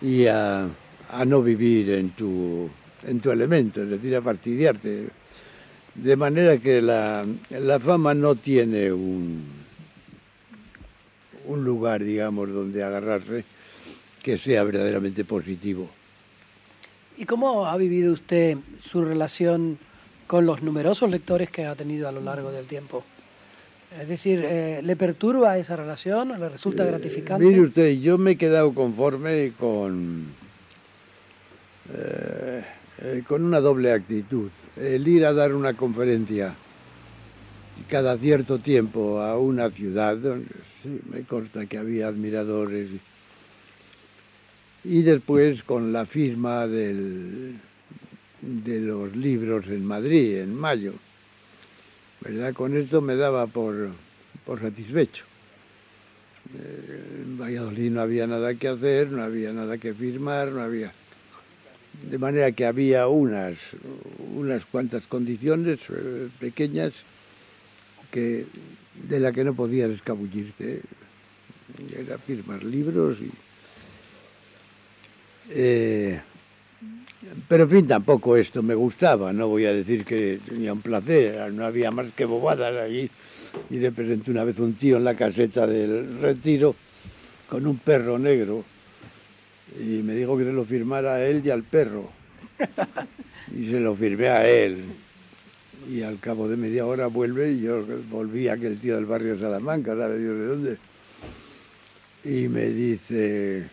y 0.00 0.26
a, 0.26 0.68
a 1.10 1.24
no 1.24 1.42
vivir 1.42 1.90
en 1.90 2.10
tu, 2.10 2.68
en 3.06 3.20
tu 3.20 3.30
elemento, 3.30 3.82
es 3.82 3.90
decir, 3.90 4.14
a 4.16 4.22
fastidiarte. 4.22 5.08
De 5.94 6.16
manera 6.16 6.58
que 6.58 6.80
la, 6.80 7.26
la 7.50 7.80
fama 7.80 8.14
no 8.14 8.36
tiene 8.36 8.92
un, 8.92 9.42
un 11.46 11.64
lugar, 11.64 12.04
digamos, 12.04 12.48
donde 12.52 12.82
agarrarse 12.84 13.44
que 14.22 14.38
sea 14.38 14.62
verdaderamente 14.62 15.24
positivo. 15.24 15.88
¿Y 17.16 17.24
cómo 17.24 17.66
ha 17.66 17.76
vivido 17.76 18.12
usted 18.12 18.56
su 18.80 19.04
relación 19.04 19.78
con 20.28 20.46
los 20.46 20.62
numerosos 20.62 21.10
lectores 21.10 21.50
que 21.50 21.64
ha 21.64 21.74
tenido 21.74 22.08
a 22.08 22.12
lo 22.12 22.20
largo 22.20 22.52
del 22.52 22.66
tiempo? 22.66 23.02
Es 23.96 24.06
decir, 24.06 24.42
eh, 24.44 24.80
¿le 24.82 24.96
perturba 24.96 25.56
esa 25.56 25.74
relación? 25.74 26.38
¿Le 26.38 26.48
resulta 26.48 26.84
gratificante? 26.84 27.44
Mire 27.44 27.62
usted, 27.62 27.90
yo 28.00 28.18
me 28.18 28.32
he 28.32 28.36
quedado 28.36 28.74
conforme 28.74 29.52
con, 29.58 30.26
eh, 31.94 32.62
eh, 33.00 33.22
con 33.26 33.44
una 33.44 33.60
doble 33.60 33.92
actitud. 33.92 34.50
El 34.76 35.08
ir 35.08 35.24
a 35.24 35.32
dar 35.32 35.54
una 35.54 35.72
conferencia 35.72 36.54
cada 37.88 38.18
cierto 38.18 38.58
tiempo 38.58 39.20
a 39.20 39.38
una 39.38 39.70
ciudad, 39.70 40.16
donde 40.16 40.48
sí, 40.82 41.00
me 41.10 41.22
consta 41.22 41.64
que 41.66 41.78
había 41.78 42.08
admiradores, 42.08 42.90
y 44.84 45.02
después 45.02 45.62
con 45.62 45.92
la 45.92 46.04
firma 46.04 46.66
del, 46.66 47.54
de 48.42 48.80
los 48.80 49.16
libros 49.16 49.66
en 49.68 49.84
Madrid, 49.84 50.38
en 50.38 50.54
mayo. 50.54 50.92
¿Verdad? 52.20 52.52
Con 52.52 52.76
esto 52.76 53.00
me 53.00 53.16
daba 53.16 53.46
por, 53.46 53.90
por 54.44 54.60
satisfecho. 54.60 55.24
En 56.54 57.38
Valladolid 57.38 57.90
no 57.90 58.00
había 58.00 58.26
nada 58.26 58.54
que 58.54 58.68
hacer, 58.68 59.10
no 59.10 59.22
había 59.22 59.52
nada 59.52 59.78
que 59.78 59.92
firmar, 59.94 60.48
no 60.48 60.62
había... 60.62 60.92
De 62.10 62.16
manera 62.18 62.52
que 62.52 62.64
había 62.64 63.08
unas, 63.08 63.58
unas 64.34 64.64
cuantas 64.64 65.06
condiciones 65.06 65.80
eh, 65.90 66.28
pequeñas 66.38 66.94
que, 68.10 68.46
de 69.08 69.20
las 69.20 69.34
que 69.34 69.44
no 69.44 69.54
podías 69.54 69.90
escabullirte. 69.90 70.80
Era 71.96 72.18
firmar 72.18 72.62
libros 72.64 73.18
y... 73.20 73.30
Eh, 75.50 76.20
pero 77.48 77.64
en 77.64 77.70
fin, 77.70 77.86
tampoco 77.88 78.36
esto 78.36 78.62
me 78.62 78.74
gustaba, 78.74 79.32
no 79.32 79.48
voy 79.48 79.64
a 79.64 79.72
decir 79.72 80.04
que 80.04 80.38
tenía 80.46 80.72
un 80.72 80.82
placer, 80.82 81.50
no 81.52 81.64
había 81.64 81.90
más 81.90 82.12
que 82.14 82.26
bobadas 82.26 82.76
allí. 82.76 83.10
Y 83.70 83.76
le 83.76 83.90
presenté 83.90 84.30
una 84.30 84.44
vez 84.44 84.58
un 84.58 84.74
tío 84.74 84.98
en 84.98 85.04
la 85.04 85.14
caseta 85.14 85.66
del 85.66 86.20
retiro 86.20 86.74
con 87.48 87.66
un 87.66 87.78
perro 87.78 88.18
negro 88.18 88.62
y 89.76 90.02
me 90.02 90.14
dijo 90.14 90.36
que 90.36 90.44
se 90.44 90.52
lo 90.52 90.64
firmara 90.64 91.14
a 91.14 91.24
él 91.24 91.42
y 91.44 91.50
al 91.50 91.62
perro. 91.62 92.10
Y 93.56 93.70
se 93.70 93.80
lo 93.80 93.94
firmé 93.94 94.28
a 94.28 94.46
él. 94.46 94.84
Y 95.90 96.02
al 96.02 96.18
cabo 96.18 96.48
de 96.48 96.56
media 96.58 96.84
hora 96.84 97.06
vuelve 97.06 97.52
y 97.52 97.62
yo 97.62 97.82
volví 98.10 98.48
a 98.48 98.54
aquel 98.54 98.78
tío 98.78 98.96
del 98.96 99.06
barrio 99.06 99.38
Salamanca, 99.38 99.96
¿sabe 99.96 100.18
Dios 100.18 100.36
de 100.36 100.46
dónde? 100.46 100.76
Y 102.24 102.48
me 102.48 102.66
dice, 102.66 103.70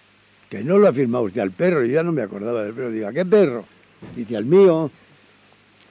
que 0.56 0.64
no 0.64 0.78
lo 0.78 0.88
ha 0.88 0.94
firmado 0.94 1.26
usted 1.26 1.42
al 1.42 1.52
perro, 1.52 1.84
yo 1.84 1.92
ya 1.92 2.04
no 2.04 2.14
me 2.14 2.22
acordaba 2.22 2.64
del 2.64 2.74
perro. 2.74 2.90
Digo, 2.90 3.08
¿a 3.08 3.12
qué 3.12 3.26
perro? 3.26 3.66
Dice, 4.16 4.38
al 4.38 4.46
mío. 4.46 4.90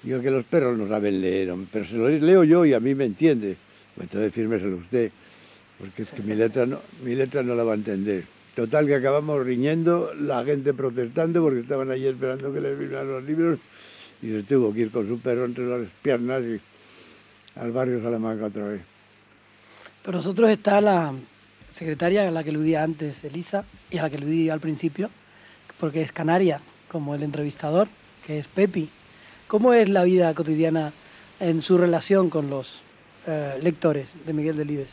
Digo 0.03 0.23
que 0.23 0.31
los 0.31 0.45
perros 0.47 0.79
no 0.79 0.89
saben 0.89 1.21
leer, 1.21 1.55
pero 1.71 1.85
se 1.85 1.95
lo 1.95 2.09
leo 2.09 2.45
yo 2.45 2.65
y 2.65 2.73
a 2.73 2.81
mí 2.81 2.95
me 2.95 3.05
entiende. 3.05 3.57
Pues 3.95 4.07
entonces 4.07 4.33
fírmeselo 4.33 4.77
usted. 4.77 5.11
porque 5.79 6.05
es 6.05 6.09
que 6.09 6.23
mi 6.23 6.35
letra 6.35 6.65
no, 6.65 6.79
mi 7.03 7.15
letra 7.15 7.43
no 7.43 7.55
la 7.55 7.63
va 7.63 7.73
a 7.73 7.75
entender. 7.75 8.25
Total 8.57 8.87
que 8.87 8.95
acabamos 8.95 9.45
riñendo, 9.45 10.15
la 10.19 10.43
gente 10.45 10.73
protestando 10.73 11.43
porque 11.43 11.61
estaban 11.61 11.91
allí 11.91 12.07
esperando 12.07 12.51
que 12.51 12.61
les 12.63 12.79
vinieran 12.79 13.09
los 13.09 13.23
libros 13.23 13.59
y 14.23 14.29
se 14.31 14.45
tuvo 14.45 14.73
que 14.73 14.81
ir 14.81 14.91
con 14.91 15.07
su 15.07 15.19
perro 15.19 15.45
entre 15.45 15.67
las 15.67 15.89
piernas 16.01 16.43
y 16.43 16.59
al 17.61 17.71
barrio 17.71 18.03
Salamanca 18.03 18.47
otra 18.47 18.67
vez. 18.69 18.81
Con 20.03 20.15
nosotros 20.15 20.49
está 20.49 20.81
la 20.81 21.13
secretaria 21.75 22.29
a 22.29 22.31
la 22.31 22.45
que 22.45 22.51
aludía 22.51 22.85
antes, 22.85 23.25
Elisa, 23.25 23.65
y 23.91 23.99
a 23.99 24.03
la 24.03 24.11
que 24.11 24.17
aludí 24.17 24.49
al 24.49 24.61
principio, 24.61 25.11
porque 25.81 26.03
es 26.03 26.13
canaria, 26.13 26.61
como 26.89 27.17
el 27.17 27.25
entrevistador, 27.25 27.89
que 28.25 28.39
es 28.39 28.47
Pepi. 28.47 28.89
¿Cómo 29.49 29.75
es 29.75 29.89
la 29.89 30.05
vida 30.05 30.33
cotidiana 30.35 30.93
en 31.41 31.61
su 31.63 31.77
relación 31.77 32.31
con 32.31 32.49
los 32.49 32.79
eh, 33.27 33.59
lectores 33.61 34.09
de 34.25 34.33
Miguel 34.33 34.57
Delibes? 34.57 34.89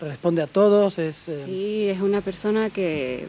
¿Responde 0.00 0.42
a 0.42 0.46
todos? 0.46 0.98
Es, 0.98 1.28
eh, 1.28 1.42
Sí, 1.44 1.88
es 1.88 2.00
una 2.00 2.20
persona 2.20 2.70
que 2.70 3.26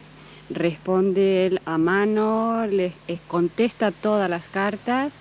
responde 0.48 1.60
a 1.64 1.78
mano, 1.78 2.64
les 2.66 2.92
contesta 3.26 3.90
todas 3.90 4.30
las 4.30 4.46
cartas. 4.46 5.12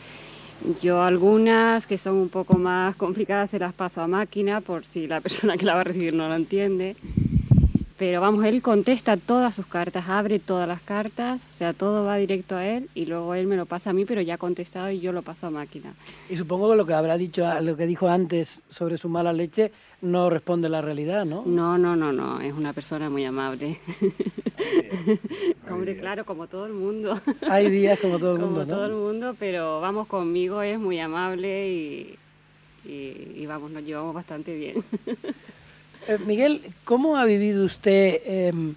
Yo 0.82 1.02
algunas 1.02 1.88
que 1.88 1.98
son 1.98 2.16
un 2.16 2.30
poco 2.30 2.58
más 2.58 2.96
complicadas 2.96 3.50
se 3.50 3.60
las 3.60 3.74
paso 3.74 4.02
a 4.02 4.08
máquina 4.08 4.62
por 4.62 4.86
si 4.86 5.08
la 5.08 5.22
persona 5.26 5.58
que 5.58 5.66
la 5.66 5.74
va 5.74 5.82
a 5.82 5.86
recibir 5.86 6.14
no 6.14 6.30
lo 6.30 6.36
entiende. 6.36 6.96
Pero 7.98 8.22
vamos, 8.22 8.46
él 8.46 8.62
contesta 8.62 9.18
todas 9.18 9.56
sus 9.56 9.66
cartas, 9.66 10.06
abre 10.08 10.38
todas 10.38 10.68
las 10.68 10.82
cartas, 10.82 11.42
o 11.52 11.54
sea, 11.56 11.74
todo 11.74 12.06
va 12.06 12.18
directo 12.18 12.56
a 12.56 12.64
él 12.64 12.90
y 12.94 13.08
luego 13.08 13.34
él 13.34 13.48
me 13.48 13.56
lo 13.56 13.66
pasa 13.66 13.90
a 13.90 13.94
mí, 13.94 14.06
pero 14.06 14.22
ya 14.22 14.38
contestado 14.38 14.92
y 14.92 15.00
yo 15.00 15.12
lo 15.12 15.24
paso 15.24 15.48
a 15.48 15.50
máquina. 15.50 15.94
Y 16.30 16.36
supongo 16.36 16.70
que 16.70 16.78
lo 16.78 16.86
que 16.86 16.94
habrá 16.94 17.18
dicho, 17.18 17.44
lo 17.62 17.76
que 17.76 17.88
dijo 17.88 18.08
antes 18.08 18.62
sobre 18.70 19.00
su 19.00 19.10
mala 19.10 19.34
leche, 19.34 19.72
no 20.04 20.30
responde 20.30 20.70
la 20.70 20.82
realidad, 20.82 21.26
¿no? 21.26 21.42
No, 21.46 21.80
no, 21.80 21.96
no, 21.96 22.14
no, 22.14 22.40
es 22.40 22.54
una 22.54 22.72
persona 22.72 23.10
muy 23.10 23.26
amable. 23.26 23.80
Hombre, 25.72 25.98
claro, 25.98 26.24
como 26.24 26.46
todo 26.48 26.68
el 26.68 26.74
mundo. 26.74 27.20
Hay 27.50 27.70
días 27.72 28.00
como 28.00 28.20
todo 28.20 28.34
el 28.36 28.40
mundo, 28.42 28.60
como 28.62 28.66
¿no? 28.72 28.76
todo 28.76 28.86
el 28.86 28.94
mundo, 28.94 29.36
pero 29.40 29.82
vamos 29.82 30.06
conmigo, 30.08 30.62
es 30.62 30.78
muy 30.80 31.00
amable 31.00 31.70
y, 31.72 32.16
y- 32.86 33.32
y 33.38 33.46
vamos, 33.48 33.72
nos 33.72 33.84
llevamos 33.84 34.14
bastante 34.14 34.56
bien. 34.56 34.84
Eh, 36.06 36.18
Miguel, 36.26 36.62
¿cómo 36.86 37.18
ha 37.18 37.26
vivido 37.26 37.66
usted 37.66 38.22
em, 38.26 38.76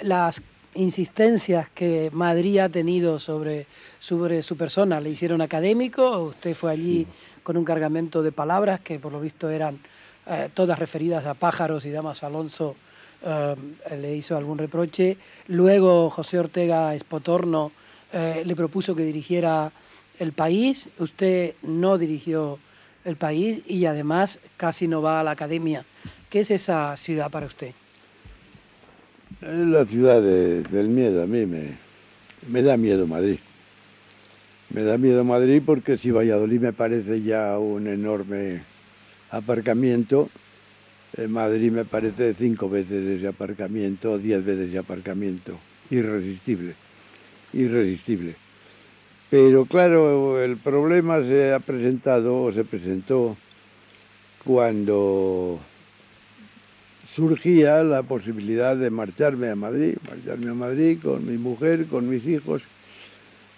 las 0.00 0.40
insistencias 0.74 1.68
que 1.70 2.10
Madrid 2.12 2.58
ha 2.58 2.68
tenido 2.68 3.18
sobre, 3.18 3.66
sobre 4.00 4.42
su 4.42 4.56
persona? 4.56 5.00
¿Le 5.00 5.10
hicieron 5.10 5.40
académico 5.40 6.10
o 6.10 6.24
usted 6.28 6.54
fue 6.54 6.72
allí 6.72 7.06
con 7.42 7.56
un 7.56 7.64
cargamento 7.64 8.22
de 8.22 8.32
palabras 8.32 8.80
que 8.80 8.98
por 8.98 9.12
lo 9.12 9.20
visto 9.20 9.50
eran 9.50 9.78
eh, 10.26 10.48
todas 10.52 10.78
referidas 10.78 11.26
a 11.26 11.34
pájaros 11.34 11.84
y 11.84 11.90
Damas 11.90 12.24
Alonso 12.24 12.74
em, 13.22 14.00
le 14.00 14.16
hizo 14.16 14.36
algún 14.36 14.58
reproche? 14.58 15.16
Luego 15.48 16.10
José 16.10 16.38
Ortega 16.38 16.94
Espotorno 16.94 17.70
eh, 18.12 18.42
le 18.44 18.56
propuso 18.56 18.96
que 18.96 19.04
dirigiera 19.04 19.70
el 20.18 20.32
país, 20.32 20.88
usted 20.98 21.54
no 21.62 21.98
dirigió 21.98 22.58
el 23.04 23.16
país 23.16 23.60
y 23.66 23.86
además 23.86 24.38
casi 24.56 24.88
no 24.88 25.02
va 25.02 25.20
a 25.20 25.24
la 25.24 25.32
academia. 25.32 25.84
¿Qué 26.34 26.40
es 26.40 26.50
esa 26.50 26.96
ciudad 26.96 27.30
para 27.30 27.46
usted? 27.46 27.70
Es 29.40 29.68
la 29.68 29.84
ciudad 29.84 30.20
de- 30.20 30.64
del 30.64 30.88
miedo, 30.88 31.22
a 31.22 31.26
mí 31.28 31.46
me, 31.46 32.60
da 32.60 32.76
miedo 32.76 33.06
Madrid. 33.06 33.38
Me 34.70 34.82
da 34.82 34.98
miedo 34.98 35.22
Madrid 35.22 35.62
porque 35.64 35.96
si 35.96 36.10
Valladolid 36.10 36.58
me 36.58 36.72
parece 36.72 37.22
ya 37.22 37.56
un 37.56 37.86
enorme 37.86 38.62
aparcamiento, 39.30 40.28
en 41.16 41.30
Madrid 41.30 41.70
me 41.70 41.84
parece 41.84 42.34
cinco 42.34 42.68
veces 42.68 43.06
ese 43.06 43.28
aparcamiento, 43.28 44.18
diez 44.18 44.44
veces 44.44 44.70
ese 44.70 44.78
aparcamiento. 44.78 45.56
Irresistible, 45.88 46.74
irresistible. 47.52 48.34
Pero 49.30 49.66
claro, 49.66 50.42
el 50.42 50.56
problema 50.56 51.20
se 51.20 51.52
ha 51.52 51.60
presentado 51.60 52.42
o 52.42 52.52
se 52.52 52.64
presentó 52.64 53.36
cuando 54.44 55.60
surgía 57.14 57.84
la 57.84 58.02
posibilidad 58.02 58.76
de 58.76 58.90
marcharme 58.90 59.48
a 59.48 59.54
Madrid, 59.54 59.96
marcharme 60.08 60.50
a 60.50 60.54
Madrid 60.54 60.98
con 61.00 61.24
mi 61.24 61.38
mujer, 61.38 61.86
con 61.86 62.08
mis 62.08 62.26
hijos. 62.26 62.62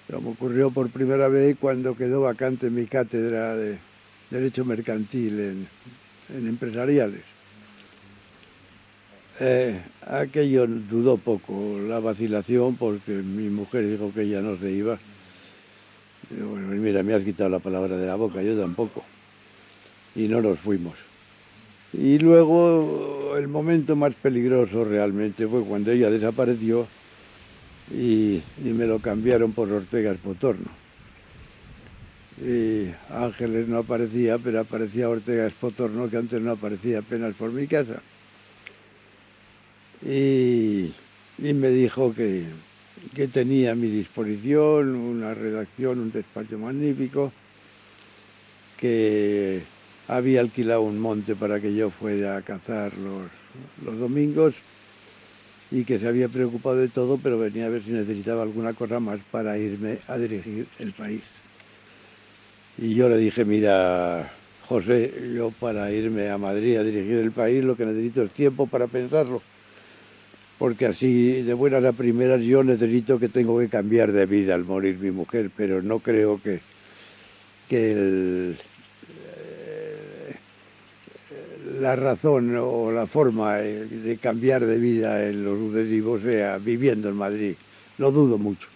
Me 0.08 0.16
ocurrió 0.16 0.70
por 0.70 0.90
primera 0.90 1.28
vez 1.28 1.56
cuando 1.58 1.96
quedó 1.96 2.20
vacante 2.20 2.70
mi 2.70 2.86
cátedra 2.86 3.56
de 3.56 3.78
Derecho 4.30 4.64
Mercantil 4.64 5.40
en, 5.40 5.68
Empresariales. 6.46 7.22
Eh, 9.40 9.80
aquello 10.06 10.66
dudó 10.66 11.16
poco 11.16 11.78
la 11.86 12.00
vacilación 12.00 12.76
porque 12.76 13.12
mi 13.12 13.48
mujer 13.48 13.88
dijo 13.88 14.12
que 14.12 14.22
ella 14.22 14.40
no 14.42 14.56
se 14.58 14.70
iba. 14.70 14.98
Bueno, 16.30 16.68
mira, 16.68 17.02
me 17.02 17.14
has 17.14 17.22
quitado 17.22 17.48
la 17.48 17.58
palabra 17.58 17.96
de 17.96 18.06
la 18.06 18.16
boca, 18.16 18.42
yo 18.42 18.58
tampoco. 18.58 19.04
Y 20.14 20.28
no 20.28 20.42
nos 20.42 20.58
fuimos. 20.58 21.05
Y 21.98 22.18
luego 22.18 23.36
el 23.38 23.48
momento 23.48 23.96
más 23.96 24.12
peligroso 24.14 24.84
realmente 24.84 25.46
fue 25.46 25.62
cuando 25.64 25.92
ella 25.92 26.10
desapareció 26.10 26.86
y, 27.90 28.42
y 28.62 28.68
me 28.74 28.86
lo 28.86 28.98
cambiaron 28.98 29.52
por 29.52 29.72
Ortega 29.72 30.12
Espotorno. 30.12 30.66
Y 32.38 32.88
Ángeles 33.08 33.66
no 33.66 33.78
aparecía, 33.78 34.36
pero 34.36 34.60
aparecía 34.60 35.08
Ortega 35.08 35.46
Espotorno, 35.46 36.10
que 36.10 36.18
antes 36.18 36.42
no 36.42 36.52
aparecía 36.52 36.98
apenas 36.98 37.34
por 37.34 37.50
mi 37.50 37.66
casa. 37.66 38.02
Y, 40.04 40.92
y 41.38 41.54
me 41.54 41.70
dijo 41.70 42.12
que, 42.14 42.44
que 43.14 43.28
tenía 43.28 43.72
a 43.72 43.74
mi 43.74 43.88
disposición 43.88 44.94
una 44.96 45.32
redacción, 45.32 45.98
un 45.98 46.12
despacho 46.12 46.58
magnífico, 46.58 47.32
que 48.76 49.62
había 50.08 50.40
alquilado 50.40 50.82
un 50.82 50.98
monte 50.98 51.34
para 51.34 51.60
que 51.60 51.74
yo 51.74 51.90
fuera 51.90 52.36
a 52.36 52.42
cazar 52.42 52.92
los, 52.98 53.30
los 53.84 53.98
domingos 53.98 54.54
y 55.70 55.84
que 55.84 55.98
se 55.98 56.06
había 56.06 56.28
preocupado 56.28 56.76
de 56.76 56.88
todo, 56.88 57.18
pero 57.18 57.38
venía 57.38 57.66
a 57.66 57.70
ver 57.70 57.82
si 57.82 57.90
necesitaba 57.90 58.42
alguna 58.42 58.72
cosa 58.72 59.00
más 59.00 59.18
para 59.30 59.58
irme 59.58 59.98
a 60.06 60.16
dirigir 60.16 60.66
el 60.78 60.92
país. 60.92 61.22
Y 62.78 62.94
yo 62.94 63.08
le 63.08 63.16
dije, 63.16 63.44
mira, 63.44 64.30
José, 64.68 65.12
yo 65.34 65.50
para 65.50 65.90
irme 65.90 66.30
a 66.30 66.38
Madrid 66.38 66.76
a 66.76 66.84
dirigir 66.84 67.18
el 67.18 67.32
país 67.32 67.64
lo 67.64 67.76
que 67.76 67.86
necesito 67.86 68.22
es 68.22 68.30
tiempo 68.30 68.66
para 68.66 68.86
pensarlo. 68.86 69.42
Porque 70.58 70.86
así, 70.86 71.42
de 71.42 71.52
buenas 71.52 71.84
a 71.84 71.92
primeras, 71.92 72.40
yo 72.40 72.62
necesito 72.62 73.18
que 73.18 73.28
tengo 73.28 73.58
que 73.58 73.68
cambiar 73.68 74.12
de 74.12 74.24
vida 74.24 74.54
al 74.54 74.64
morir 74.64 74.98
mi 74.98 75.10
mujer, 75.10 75.50
pero 75.54 75.82
no 75.82 75.98
creo 75.98 76.40
que, 76.40 76.60
que 77.68 77.92
el, 77.92 78.56
la 81.80 81.96
razón 81.96 82.54
o 82.56 82.90
la 82.90 83.06
forma 83.06 83.60
eh, 83.60 83.86
de 83.86 84.16
cambiar 84.18 84.64
de 84.64 84.78
vida 84.78 85.26
en 85.26 85.44
los 85.44 85.58
sucesivos 85.58 86.22
sea 86.22 86.58
viviendo 86.58 87.08
en 87.08 87.16
Madrid. 87.16 87.54
Lo 87.98 88.10
dudo 88.10 88.38
mucho. 88.38 88.68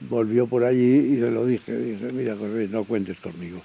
Volvió 0.00 0.46
por 0.46 0.64
allí 0.64 1.14
y 1.14 1.16
se 1.16 1.30
lo 1.30 1.44
dije. 1.44 1.76
Dije, 1.76 2.12
mira, 2.12 2.36
José, 2.36 2.68
no 2.70 2.84
cuentes 2.84 3.18
conmigo. 3.18 3.60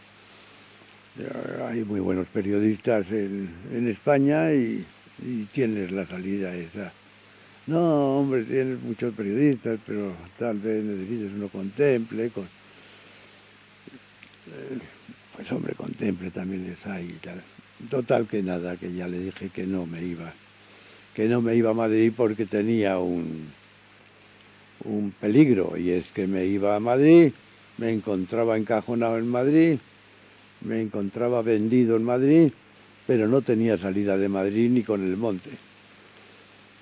Hay 1.70 1.86
muy 1.86 2.02
buenos 2.02 2.28
periodistas 2.28 3.10
en, 3.10 3.88
España 3.88 4.54
y, 4.54 4.86
y 5.24 5.44
tienes 5.46 5.92
la 5.92 6.06
salida 6.06 6.54
esa. 6.54 6.92
No, 7.68 8.20
hombre, 8.20 8.44
tienes 8.44 8.82
muchos 8.82 9.14
periodistas, 9.16 9.80
pero 9.88 10.12
tal 10.38 10.60
vez 10.60 10.84
necesites 10.84 11.32
uno 11.36 11.48
contemple. 11.48 12.30
Con... 12.30 12.44
Eh, 12.44 12.48
Pues 15.36 15.52
hombre, 15.52 15.74
contemple 15.74 16.32
también 16.32 16.68
les 16.68 16.86
hay 16.86 17.06
y 17.06 17.14
tal. 17.14 17.42
Total 17.90 18.26
que 18.28 18.42
nada, 18.42 18.78
que 18.78 18.92
ya 18.94 19.08
le 19.08 19.20
dije 19.20 19.50
que 19.50 19.66
no 19.68 19.86
me 19.86 20.04
iba, 20.04 20.34
que 21.16 21.28
no 21.28 21.42
me 21.42 21.56
iba 21.56 21.72
a 21.72 21.74
Madrid 21.74 22.12
porque 22.16 22.46
tenía 22.46 23.00
un, 23.00 23.54
un 24.86 25.12
peligro 25.12 25.78
y 25.78 25.92
es 25.92 26.12
que 26.12 26.28
me 26.28 26.46
iba 26.46 26.76
a 26.76 26.80
Madrid, 26.80 27.34
me 27.78 27.92
encontraba 27.92 28.58
encajonado 28.58 29.18
en 29.18 29.28
Madrid, 29.28 29.80
me 30.62 30.82
encontraba 30.82 31.42
vendido 31.42 31.96
en 31.96 32.04
Madrid, 32.04 32.52
pero 33.08 33.28
no 33.28 33.42
tenía 33.42 33.78
salida 33.78 34.18
de 34.18 34.30
Madrid 34.30 34.70
ni 34.72 34.84
con 34.84 35.04
el 35.04 35.18
monte, 35.18 35.52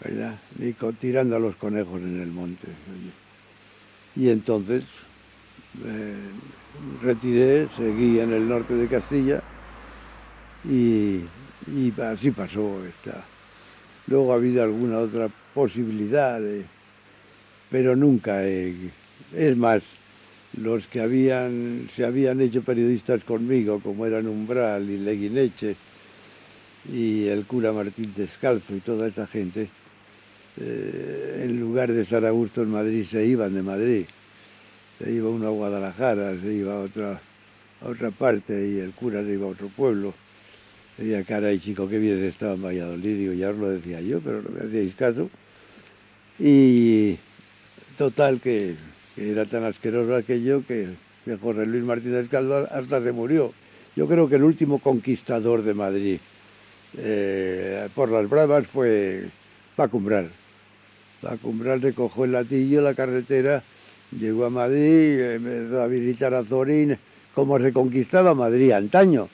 ¿verdad? 0.03 0.39
Ni 0.59 0.73
con- 0.73 0.95
tirando 0.95 1.35
a 1.35 1.39
los 1.39 1.55
conejos 1.55 2.01
en 2.01 2.21
el 2.21 2.31
monte. 2.31 2.67
Y 4.15 4.29
entonces 4.29 4.83
me 5.73 6.31
retiré, 7.01 7.67
seguí 7.69 8.19
en 8.19 8.31
el 8.31 8.47
norte 8.47 8.73
de 8.75 8.87
Castilla 8.87 9.43
y, 10.63 11.21
y 11.67 11.93
así 12.01 12.31
pasó 12.31 12.83
esta. 12.85 13.23
Luego 14.07 14.33
ha 14.33 14.35
habido 14.35 14.63
alguna 14.63 14.99
otra 14.99 15.29
posibilidad, 15.53 16.41
pero 17.69 17.95
nunca. 17.95 18.43
Es 18.45 19.57
más, 19.57 19.83
los 20.61 20.85
que 20.87 21.01
habían, 21.01 21.89
se 21.95 22.05
habían 22.05 22.41
hecho 22.41 22.61
periodistas 22.61 23.23
conmigo, 23.23 23.79
como 23.79 24.05
eran 24.05 24.27
Umbral 24.27 24.89
y 24.89 24.97
Leguineche, 24.97 25.75
y 26.91 27.27
el 27.27 27.45
cura 27.45 27.71
Martín 27.71 28.13
Descalzo 28.15 28.75
y 28.75 28.81
toda 28.81 29.07
esa 29.07 29.25
gente, 29.25 29.69
eh, 30.57 31.41
en 31.45 31.59
lugar 31.59 31.91
de 31.91 32.01
estar 32.01 32.25
a 32.25 32.31
gusto 32.31 32.61
en 32.61 32.71
Madrid, 32.71 33.05
se 33.09 33.25
iban 33.25 33.53
de 33.53 33.61
Madrid. 33.63 34.05
Se 34.99 35.11
iba 35.11 35.29
uno 35.29 35.47
a 35.47 35.49
Guadalajara, 35.49 36.39
se 36.39 36.53
iba 36.53 36.73
a 36.73 36.79
otra, 36.81 37.19
a 37.81 37.87
otra 37.87 38.11
parte 38.11 38.67
y 38.67 38.79
el 38.79 38.91
cura 38.91 39.23
se 39.23 39.33
iba 39.33 39.47
a 39.47 39.51
otro 39.51 39.69
pueblo. 39.69 40.13
Decía, 40.97 41.23
caray, 41.23 41.59
chico, 41.59 41.87
qué 41.87 41.97
bien 41.97 42.23
estaba 42.23 42.53
en 42.53 42.63
Valladolid. 42.63 43.17
Digo, 43.17 43.33
ya 43.33 43.49
os 43.49 43.57
lo 43.57 43.69
decía 43.69 43.99
yo, 44.01 44.19
pero 44.19 44.41
no 44.41 44.49
me 44.49 44.67
hacíais 44.67 44.93
caso. 44.95 45.29
Y 46.39 47.17
total, 47.97 48.39
que, 48.39 48.75
era 49.17 49.45
tan 49.45 49.63
asqueroso 49.63 50.15
aquello 50.15 50.63
que, 50.67 50.89
que 51.25 51.37
José 51.37 51.65
Luis 51.65 51.83
Martínez 51.83 52.29
Caldo 52.29 52.67
hasta 52.71 53.01
se 53.01 53.11
murió. 53.11 53.53
Yo 53.95 54.07
creo 54.07 54.27
que 54.27 54.35
el 54.35 54.43
último 54.43 54.79
conquistador 54.79 55.63
de 55.63 55.73
Madrid 55.73 56.19
eh, 56.97 57.87
por 57.95 58.09
las 58.09 58.29
bravas 58.29 58.67
fue 58.67 59.25
Paco 59.75 59.97
Umbral. 59.97 60.29
Paco 61.21 61.49
Umbral 61.49 61.81
recogió 61.81 62.25
el 62.25 62.33
latillo, 62.33 62.81
la 62.81 62.93
carretera, 62.93 63.63
llegó 64.11 64.45
a 64.45 64.49
Madrid, 64.49 65.19
empezó 65.19 65.81
a 65.81 65.87
visitar 65.87 66.33
a 66.33 66.43
Zorín, 66.43 66.97
como 67.33 67.59
se 67.59 67.71
conquistaba 67.71 68.35
Madrid 68.35 68.71
antaño. 68.71 69.29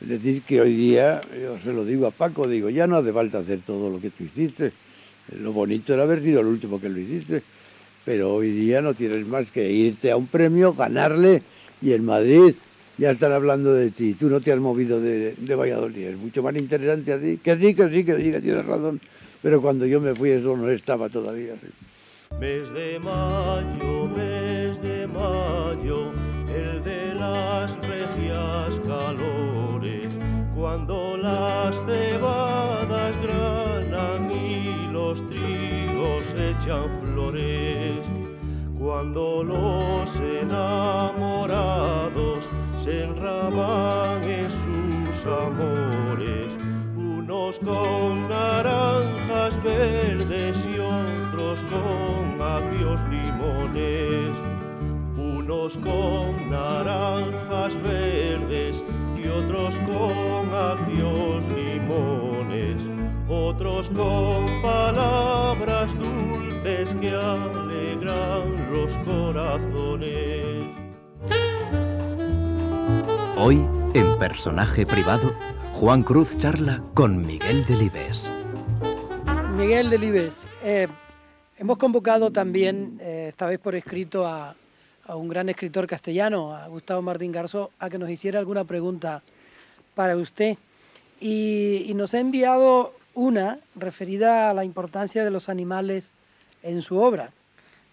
Es 0.00 0.08
decir, 0.08 0.42
que 0.42 0.60
hoy 0.60 0.74
día, 0.74 1.20
yo 1.40 1.58
se 1.58 1.72
lo 1.72 1.84
digo 1.84 2.06
a 2.06 2.10
Paco, 2.10 2.46
digo, 2.46 2.68
ya 2.68 2.86
no 2.86 2.96
hace 2.96 3.12
falta 3.12 3.38
hacer 3.38 3.60
todo 3.66 3.90
lo 3.90 4.00
que 4.00 4.10
tú 4.10 4.24
hiciste. 4.24 4.72
Lo 5.40 5.52
bonito 5.52 5.94
era 5.94 6.02
haber 6.02 6.22
sido 6.22 6.40
el 6.40 6.46
último 6.46 6.80
que 6.80 6.88
lo 6.88 6.98
hiciste. 6.98 7.42
Pero 8.04 8.34
hoy 8.34 8.50
día 8.50 8.80
no 8.80 8.94
tienes 8.94 9.26
más 9.26 9.50
que 9.50 9.70
irte 9.70 10.10
a 10.10 10.16
un 10.16 10.26
premio, 10.26 10.74
ganarle, 10.74 11.42
y 11.82 11.92
en 11.92 12.04
Madrid 12.04 12.54
ya 12.98 13.10
están 13.10 13.32
hablando 13.32 13.72
de 13.74 13.90
ti. 13.90 14.14
Tú 14.14 14.28
no 14.28 14.40
te 14.40 14.52
has 14.52 14.58
movido 14.58 15.00
de, 15.00 15.34
de 15.36 15.54
Valladolid. 15.54 16.08
Es 16.08 16.16
mucho 16.16 16.42
más 16.42 16.54
interesante 16.56 17.12
así. 17.12 17.38
Que 17.42 17.56
sí, 17.56 17.74
que 17.74 17.88
sí, 17.88 18.04
que 18.04 18.16
sí, 18.16 18.30
que 18.30 18.40
tienes 18.40 18.64
razón. 18.64 19.00
Pero 19.42 19.60
cuando 19.60 19.86
yo 19.86 20.00
me 20.00 20.14
fui 20.14 20.30
eso 20.30 20.56
no 20.56 20.68
estaba 20.70 21.08
todavía 21.08 21.54
así. 21.54 21.66
Mes 22.40 22.70
de 22.72 22.98
mayo, 22.98 24.08
mes 24.08 24.82
de 24.82 25.06
mayo, 25.06 26.12
el 26.54 26.82
de 26.82 27.14
las 27.14 27.85
cuando 30.66 31.16
las 31.16 31.76
cebadas 31.86 33.14
granan 33.22 34.28
y 34.32 34.88
los 34.92 35.24
trigos 35.28 36.26
echan 36.34 36.90
flores, 37.02 38.04
cuando 38.76 39.44
los 39.44 40.10
enamorados 40.42 41.70
se 42.82 43.04
enraman 43.04 44.24
en 44.24 44.50
sus 44.50 45.24
amores, 45.24 46.52
unos 46.96 47.60
con 47.60 48.28
naranjas 48.28 49.62
verdes 49.62 50.58
y 50.66 50.80
otros 50.80 51.62
con 51.70 52.42
agrios 52.42 52.98
limones, 53.08 54.32
unos 55.16 55.76
con 55.76 56.50
naranjas 56.50 57.80
verdes 57.84 58.82
otros 59.36 59.74
con 59.80 60.54
agrios 60.54 61.44
limones, 61.54 62.82
otros 63.28 63.88
con 63.90 64.62
palabras 64.62 65.94
dulces 65.98 66.94
que 67.00 67.10
alegran 67.10 68.72
los 68.72 68.92
corazones. 68.98 70.64
Hoy, 73.36 73.56
en 73.92 74.18
personaje 74.18 74.86
privado, 74.86 75.34
Juan 75.74 76.02
Cruz 76.02 76.34
charla 76.38 76.82
con 76.94 77.26
Miguel 77.26 77.66
Delibes. 77.66 78.30
Miguel 79.54 79.90
Delibes, 79.90 80.48
eh, 80.64 80.88
hemos 81.58 81.76
convocado 81.76 82.30
también, 82.30 82.98
eh, 83.02 83.26
esta 83.28 83.46
vez 83.46 83.58
por 83.58 83.74
escrito, 83.74 84.26
a, 84.26 84.54
a, 85.06 85.16
un 85.16 85.28
gran 85.28 85.48
escritor 85.48 85.86
castellano, 85.86 86.54
a 86.54 86.66
Gustavo 86.68 87.02
Martín 87.02 87.32
Garzó, 87.32 87.70
a 87.78 87.90
que 87.90 87.98
nos 87.98 88.10
hiciera 88.10 88.38
alguna 88.38 88.64
pregunta 88.64 89.22
para 89.94 90.16
usted. 90.16 90.56
Y, 91.20 91.92
nos 91.94 92.14
ha 92.14 92.18
enviado 92.18 92.94
una 93.14 93.58
referida 93.74 94.50
a 94.50 94.54
la 94.54 94.64
importancia 94.64 95.24
de 95.24 95.30
los 95.30 95.48
animales 95.48 96.10
en 96.62 96.82
su 96.82 96.98
obra, 96.98 97.30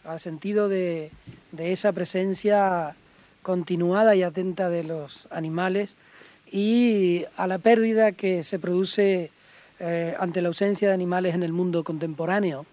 al 0.03 0.19
sentido 0.19 0.67
de, 0.67 1.11
de 1.51 1.71
esa 1.71 1.91
presencia 1.93 2.95
continuada 3.41 4.15
y 4.15 4.23
atenta 4.23 4.69
de 4.69 4.83
los 4.83 5.27
animales 5.31 5.95
y 6.51 7.25
a 7.35 7.47
la 7.47 7.57
pérdida 7.57 8.11
que 8.11 8.43
se 8.43 8.59
produce 8.59 9.31
eh, 9.79 10.15
ante 10.19 10.41
la 10.41 10.49
ausencia 10.49 10.87
de 10.87 10.93
animales 10.93 11.33
en 11.33 11.43
el 11.43 11.51
mundo 11.51 11.83
contemporáneo. 11.83 12.65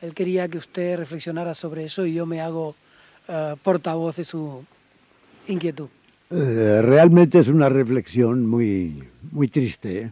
Él 0.00 0.14
quería 0.14 0.48
que 0.48 0.58
usted 0.58 0.96
reflexionara 0.96 1.54
sobre 1.54 1.84
eso 1.84 2.06
y 2.06 2.14
yo 2.14 2.24
me 2.24 2.40
hago 2.40 2.76
eh, 3.28 3.54
portavoz 3.62 4.16
de 4.16 4.24
su 4.24 4.64
inquietud. 5.48 5.88
Eh, 6.30 6.82
realmente 6.82 7.38
es 7.38 7.46
una 7.48 7.68
reflexión 7.68 8.46
muy, 8.46 9.04
muy 9.30 9.46
triste, 9.46 10.10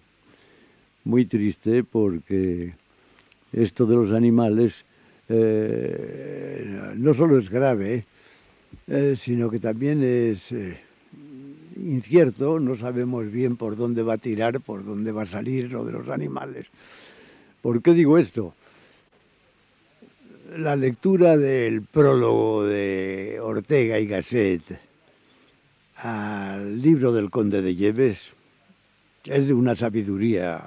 muy 1.03 1.25
triste 1.25 1.83
porque 1.83 2.75
esto 3.53 3.85
de 3.85 3.97
los 3.97 4.13
animales 4.13 4.85
eh, 5.29 6.93
no 6.97 7.15
solo 7.15 7.39
es 7.39 7.51
grave, 7.51 8.05
eh, 8.87 9.17
sino 9.19 9.51
que 9.51 9.59
también 9.59 10.05
es 10.05 10.41
incierto, 11.77 12.61
no 12.61 12.77
sabemos 12.77 13.31
bien 13.31 13.57
por 13.57 13.77
dónde 13.77 14.05
va 14.05 14.15
a 14.15 14.19
tirar, 14.19 14.61
por 14.61 14.85
dónde 14.85 15.11
va 15.11 15.23
a 15.23 15.27
salir 15.27 15.73
lo 15.73 15.85
de 15.85 15.93
los 15.93 16.09
animales. 16.09 16.67
¿Por 17.61 17.83
qué 17.83 17.93
digo 17.93 18.19
esto? 18.19 18.55
La 20.57 20.77
lectura 20.77 21.37
del 21.37 21.83
prólogo 21.83 22.63
de 22.63 23.41
Ortega 23.43 23.99
y 23.99 24.07
Gasset 24.07 24.63
al 25.97 26.81
libro 26.81 27.13
del 27.13 27.29
Conde 27.29 27.61
de 27.61 27.75
Lleves 27.75 28.31
es 29.25 29.49
de 29.49 29.53
una 29.53 29.75
sabiduría 29.75 30.63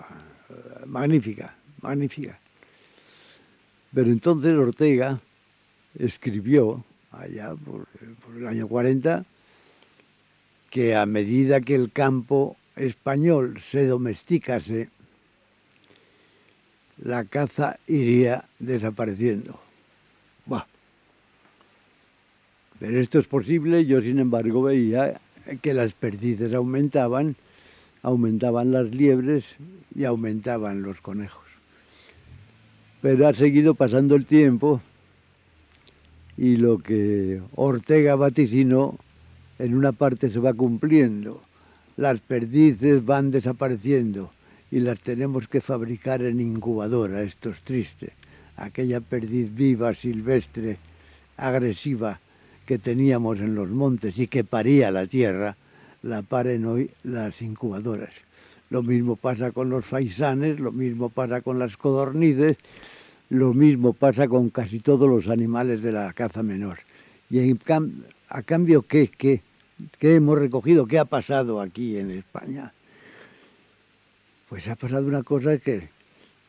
eh, 0.50 0.86
magnífica, 0.88 1.56
magnífica. 1.82 2.38
Pero 3.94 4.12
entonces 4.12 4.58
Ortega 4.58 5.22
escribió 5.98 6.84
allá 7.14 7.56
por, 7.56 7.88
por, 8.26 8.36
el 8.36 8.46
año 8.46 8.68
40, 8.68 9.24
que 10.70 10.98
a 10.98 11.06
medida 11.06 11.62
que 11.62 11.76
el 11.76 11.94
campo 11.94 12.58
español 12.76 13.62
se 13.72 13.86
domesticase, 13.86 14.90
la 16.98 17.24
caza 17.24 17.80
iría 17.88 18.44
desapareciendo. 18.60 19.67
Bah. 20.48 20.66
Pero 22.80 23.00
esto 23.00 23.20
es 23.20 23.28
posible, 23.28 23.86
yo 23.86 24.02
sin 24.02 24.20
embargo 24.20 24.64
veía 24.64 25.20
que 25.62 25.74
las 25.74 25.94
perdices 25.94 26.54
aumentaban, 26.54 27.36
aumentaban 28.04 28.72
las 28.72 28.90
liebres 28.92 29.46
y 29.96 30.04
aumentaban 30.06 30.82
los 30.82 31.02
conejos. 31.02 31.46
Pero 33.02 33.28
ha 33.28 33.34
seguido 33.34 33.74
pasando 33.74 34.16
el 34.16 34.26
tiempo 34.26 34.82
y 36.38 36.58
lo 36.58 36.78
que 36.78 37.42
Ortega 37.56 38.16
vaticinó 38.16 38.98
en 39.60 39.76
una 39.76 39.92
parte 39.92 40.30
se 40.30 40.40
va 40.40 40.54
cumpliendo. 40.54 41.42
Las 41.96 42.20
perdices 42.20 43.04
van 43.04 43.32
desapareciendo 43.32 44.32
y 44.70 44.80
las 44.80 45.00
tenemos 45.00 45.48
que 45.48 45.62
fabricar 45.62 46.22
en 46.22 46.40
incubadora, 46.42 47.24
esto 47.24 47.50
es 47.50 47.62
triste. 47.62 48.14
Aquella 48.58 49.02
perdiz 49.02 49.54
viva, 49.54 49.94
silvestre, 49.94 50.78
agresiva 51.38 52.20
que 52.66 52.78
teníamos 52.78 53.40
en 53.40 53.56
los 53.56 53.70
montes 53.70 54.18
y 54.18 54.28
que 54.28 54.44
paría 54.44 54.92
la 54.92 55.06
tierra, 55.06 55.56
la 56.04 56.22
paren 56.22 56.66
hoy 56.66 56.92
las 57.04 57.42
incubadoras. 57.42 58.14
Lo 58.70 58.84
mismo 58.84 59.16
pasa 59.16 59.52
con 59.52 59.70
los 59.70 59.86
faisanes, 59.86 60.60
lo 60.60 60.72
mismo 60.72 61.10
pasa 61.10 61.42
con 61.42 61.60
las 61.60 61.78
codornices, 61.78 62.58
lo 63.30 63.54
mismo 63.54 63.94
pasa 63.94 64.28
con 64.28 64.50
casi 64.50 64.80
todos 64.80 65.10
los 65.10 65.30
animales 65.30 65.82
de 65.82 65.94
la 65.94 66.12
caza 66.14 66.44
menor. 66.44 66.80
Y 67.30 67.56
a 68.30 68.42
cambio, 68.42 68.82
¿qué, 68.82 69.08
qué, 69.08 69.42
¿qué 70.00 70.16
hemos 70.16 70.38
recogido? 70.38 70.86
¿Qué 70.88 71.00
ha 71.00 71.06
pasado 71.06 71.62
aquí 71.62 71.98
en 71.98 72.12
España? 72.12 72.74
Pues 74.50 74.68
ha 74.68 74.76
pasado 74.76 75.08
una 75.08 75.24
cosa 75.24 75.58
que, 75.58 75.90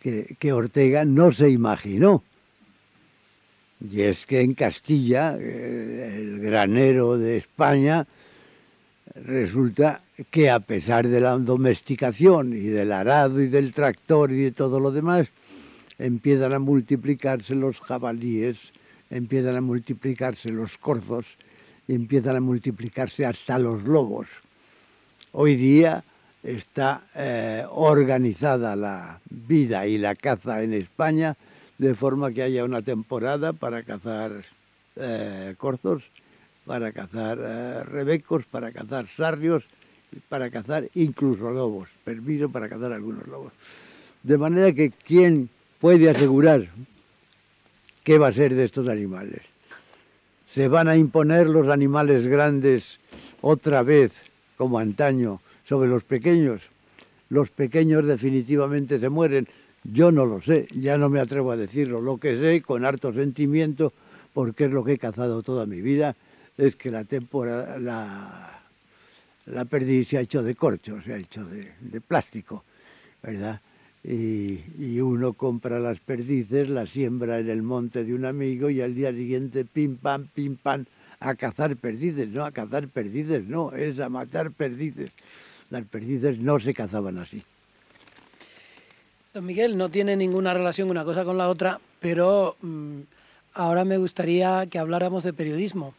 que, 0.00 0.36
que 0.38 0.52
Ortega 0.52 1.04
no 1.04 1.32
se 1.32 1.50
imaginó. 1.50 2.22
Y 3.80 4.02
es 4.02 4.26
que 4.26 4.40
en 4.40 4.54
Castilla, 4.54 5.36
eh, 5.38 6.16
el 6.16 6.40
granero 6.40 7.16
de 7.16 7.38
España, 7.38 8.06
resulta 9.14 10.02
que 10.30 10.50
a 10.50 10.60
pesar 10.60 11.06
de 11.06 11.20
la 11.20 11.36
domesticación 11.36 12.52
y 12.52 12.66
del 12.66 12.92
arado 12.92 13.40
y 13.40 13.46
del 13.48 13.72
tractor 13.72 14.32
y 14.32 14.42
de 14.42 14.52
todo 14.52 14.80
lo 14.80 14.90
demás, 14.90 15.28
empiezan 15.98 16.52
a 16.52 16.58
multiplicarse 16.58 17.54
los 17.54 17.80
jabalíes, 17.80 18.58
empiezan 19.10 19.56
a 19.56 19.60
multiplicarse 19.60 20.50
los 20.50 20.76
corzos 20.78 21.36
empiezan 21.88 22.36
a 22.36 22.40
multiplicarse 22.40 23.24
hasta 23.24 23.58
los 23.58 23.82
lobos. 23.84 24.28
Hoy 25.32 25.56
día 25.56 26.04
está 26.42 27.02
eh, 27.14 27.64
organizada 27.70 28.76
la 28.76 29.20
vida 29.28 29.86
y 29.86 29.98
la 29.98 30.14
caza 30.14 30.62
en 30.62 30.74
España 30.74 31.36
de 31.78 31.94
forma 31.94 32.32
que 32.32 32.42
haya 32.42 32.64
una 32.64 32.82
temporada 32.82 33.52
para 33.52 33.82
cazar 33.82 34.44
eh, 34.96 35.54
corzos, 35.58 36.02
para 36.66 36.92
cazar 36.92 37.38
eh, 37.40 37.82
rebecos, 37.84 38.44
para 38.50 38.72
cazar 38.72 39.06
sarrios, 39.06 39.64
para 40.28 40.50
cazar 40.50 40.88
incluso 40.94 41.50
lobos, 41.50 41.88
permiso 42.04 42.48
para 42.48 42.68
cazar 42.68 42.92
algunos 42.92 43.26
lobos. 43.26 43.52
De 44.22 44.36
manera 44.36 44.72
que 44.72 44.90
quién 44.90 45.48
puede 45.80 46.10
asegurar 46.10 46.66
qué 48.02 48.18
va 48.18 48.28
a 48.28 48.32
ser 48.32 48.54
de 48.54 48.64
estos 48.64 48.88
animales. 48.88 49.42
Se 50.48 50.66
van 50.66 50.88
a 50.88 50.96
imponer 50.96 51.46
los 51.46 51.68
animales 51.68 52.26
grandes 52.26 52.98
otra 53.42 53.82
vez, 53.82 54.22
como 54.56 54.78
antaño, 54.78 55.40
sobre 55.68 55.88
los 55.88 56.02
pequeños. 56.04 56.62
Los 57.28 57.50
pequeños 57.50 58.06
definitivamente 58.06 58.98
se 58.98 59.08
mueren. 59.10 59.46
Yo 59.84 60.10
no 60.10 60.24
lo 60.24 60.40
sé, 60.40 60.66
ya 60.74 60.96
no 60.96 61.08
me 61.08 61.20
atrevo 61.20 61.52
a 61.52 61.56
decirlo. 61.56 62.00
Lo 62.00 62.16
que 62.16 62.38
sé 62.38 62.62
con 62.62 62.84
harto 62.84 63.12
sentimiento, 63.12 63.92
porque 64.32 64.64
es 64.64 64.72
lo 64.72 64.82
que 64.82 64.94
he 64.94 64.98
cazado 64.98 65.42
toda 65.42 65.66
mi 65.66 65.80
vida, 65.80 66.16
es 66.56 66.74
que 66.74 66.90
la 66.90 67.04
temporada, 67.04 67.78
la, 67.78 69.64
perdiz 69.66 70.08
se 70.08 70.18
ha 70.18 70.20
hecho 70.22 70.42
de 70.42 70.54
corcho, 70.54 71.00
se 71.02 71.12
ha 71.12 71.18
hecho 71.18 71.44
de, 71.44 71.72
de 71.80 72.00
plástico, 72.00 72.64
¿verdad? 73.22 73.60
Y, 74.02 74.60
y, 74.78 75.00
uno 75.00 75.34
compra 75.34 75.78
las 75.78 76.00
perdices, 76.00 76.68
las 76.70 76.90
siembra 76.90 77.40
en 77.40 77.50
el 77.50 77.62
monte 77.62 78.04
de 78.04 78.14
un 78.14 78.24
amigo 78.24 78.70
y 78.70 78.80
al 78.80 78.94
día 78.94 79.12
siguiente 79.12 79.64
pim 79.64 79.96
pam, 79.96 80.28
pim 80.32 80.56
pam, 80.56 80.86
a 81.20 81.34
cazar 81.34 81.76
perdices, 81.76 82.28
no, 82.28 82.44
a 82.44 82.52
cazar 82.52 82.88
perdices, 82.88 83.44
no, 83.46 83.72
es 83.72 83.98
a 83.98 84.08
matar 84.08 84.50
perdices. 84.52 85.10
Las 85.70 85.84
perdices 85.84 86.38
no 86.38 86.58
se 86.58 86.72
cazaban 86.72 87.18
así. 87.18 87.42
Don 89.34 89.44
Miguel, 89.44 89.76
no 89.76 89.90
tiene 89.90 90.16
ninguna 90.16 90.54
relación 90.54 90.90
una 90.90 91.04
cosa 91.04 91.24
con 91.24 91.36
la 91.36 91.48
otra, 91.48 91.80
pero 92.00 92.56
mmm, 92.62 93.00
ahora 93.54 93.84
me 93.84 93.98
gustaría 93.98 94.66
que 94.66 94.78
habláramos 94.78 95.24
de 95.24 95.32
periodismo. 95.32 95.94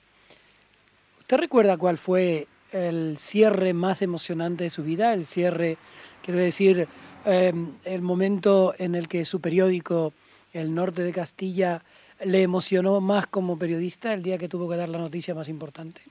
¿Usted 1.20 1.38
recuerda 1.38 1.78
cuál 1.78 1.98
fue 1.98 2.48
el 2.72 3.18
cierre 3.20 3.74
más 3.74 4.02
emocionante 4.02 4.64
de 4.64 4.70
su 4.72 4.84
vida? 4.84 5.14
El 5.14 5.26
cierre, 5.26 5.78
quiero 6.24 6.40
decir, 6.40 6.88
eh, 7.26 7.54
el 7.84 8.02
momento 8.02 8.74
en 8.78 8.96
el 8.96 9.08
que 9.08 9.26
su 9.26 9.40
periódico, 9.40 10.14
El 10.54 10.74
Norte 10.74 11.04
de 11.04 11.14
Castilla, 11.14 11.84
le 12.26 12.42
emocionó 12.42 13.00
más 13.00 13.28
como 13.28 13.58
periodista 13.58 14.14
el 14.14 14.24
día 14.24 14.38
que 14.38 14.50
tuvo 14.50 14.68
que 14.70 14.76
dar 14.76 14.90
la 14.90 14.98
noticia 14.98 15.36
más 15.36 15.48
importante. 15.50 16.02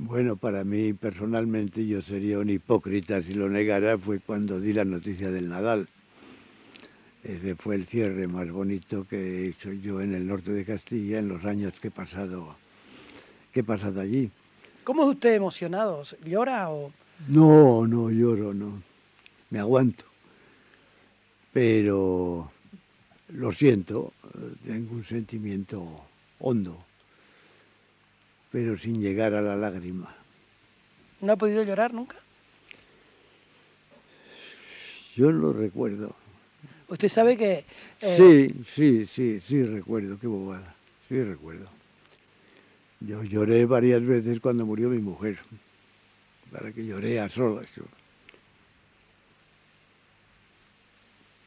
Bueno, 0.00 0.36
para 0.36 0.62
mí 0.62 0.92
personalmente 0.92 1.84
yo 1.84 2.00
sería 2.02 2.38
un 2.38 2.48
hipócrita 2.48 3.20
si 3.20 3.34
lo 3.34 3.48
negara, 3.48 3.98
fue 3.98 4.20
cuando 4.20 4.60
di 4.60 4.72
la 4.72 4.84
noticia 4.84 5.28
del 5.32 5.48
Nadal. 5.48 5.88
Ese 7.24 7.56
fue 7.56 7.74
el 7.74 7.84
cierre 7.84 8.28
más 8.28 8.48
bonito 8.48 9.06
que 9.08 9.16
he 9.16 9.48
hecho 9.48 9.72
yo 9.72 10.00
en 10.00 10.14
el 10.14 10.24
norte 10.24 10.52
de 10.52 10.64
Castilla 10.64 11.18
en 11.18 11.26
los 11.26 11.44
años 11.44 11.72
que 11.80 11.88
he 11.88 11.90
pasado, 11.90 12.54
que 13.52 13.60
he 13.60 13.64
pasado 13.64 14.00
allí. 14.00 14.30
¿Cómo 14.84 15.02
es 15.02 15.16
usted 15.16 15.34
emocionado? 15.34 16.04
¿Llora 16.24 16.70
o...? 16.70 16.92
No, 17.26 17.84
no 17.88 18.08
lloro, 18.08 18.54
no. 18.54 18.80
Me 19.50 19.58
aguanto. 19.58 20.04
Pero 21.52 22.52
lo 23.30 23.50
siento, 23.50 24.12
tengo 24.64 24.94
un 24.94 25.04
sentimiento 25.04 25.84
hondo, 26.38 26.84
pero 28.50 28.78
sin 28.78 29.00
llegar 29.00 29.34
a 29.34 29.42
la 29.42 29.56
lágrima. 29.56 30.14
¿No 31.20 31.32
ha 31.32 31.36
podido 31.36 31.62
llorar 31.62 31.92
nunca? 31.92 32.16
Yo 35.16 35.32
lo 35.32 35.52
recuerdo. 35.52 36.14
Usted 36.88 37.08
sabe 37.08 37.36
que... 37.36 37.64
Eh... 38.00 38.16
Sí, 38.16 38.64
sí, 38.74 39.06
sí, 39.06 39.40
sí 39.46 39.64
recuerdo, 39.64 40.18
qué 40.18 40.26
bobada, 40.26 40.74
sí 41.08 41.22
recuerdo. 41.22 41.68
Yo 43.00 43.22
lloré 43.22 43.66
varias 43.66 44.04
veces 44.04 44.40
cuando 44.40 44.64
murió 44.64 44.88
mi 44.88 44.98
mujer, 44.98 45.38
para 46.50 46.72
que 46.72 46.84
lloré 46.84 47.20
a 47.20 47.28
solas. 47.28 47.66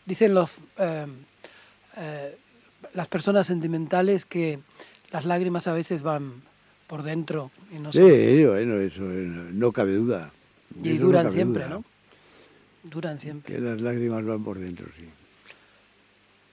Dicen 0.06 0.34
los, 0.34 0.58
eh, 0.78 1.08
eh, 1.97 2.38
las 2.93 3.08
personas 3.08 3.47
sentimentales 3.47 4.26
que 4.26 4.60
las 5.12 5.26
lágrimas 5.26 5.68
a 5.68 5.74
veces 5.74 6.04
van 6.04 6.43
por 6.92 7.04
dentro. 7.04 7.52
Y 7.74 7.80
no 7.80 7.94
sí, 7.94 8.00
sé. 8.00 8.46
bueno, 8.48 8.76
eso 8.82 9.02
no 9.02 9.72
cabe 9.72 9.96
duda. 9.96 10.30
Y 10.84 10.89
eso 10.89 11.06
duran 11.06 11.28
no 11.28 11.32
siempre, 11.32 11.64
duda. 11.64 11.76
¿no? 11.76 11.86
Duran 12.84 13.18
siempre. 13.18 13.56
Que 13.56 13.62
las 13.62 13.80
lágrimas 13.80 14.26
van 14.26 14.44
por 14.44 14.60
dentro, 14.60 14.88
sí. 15.00 15.06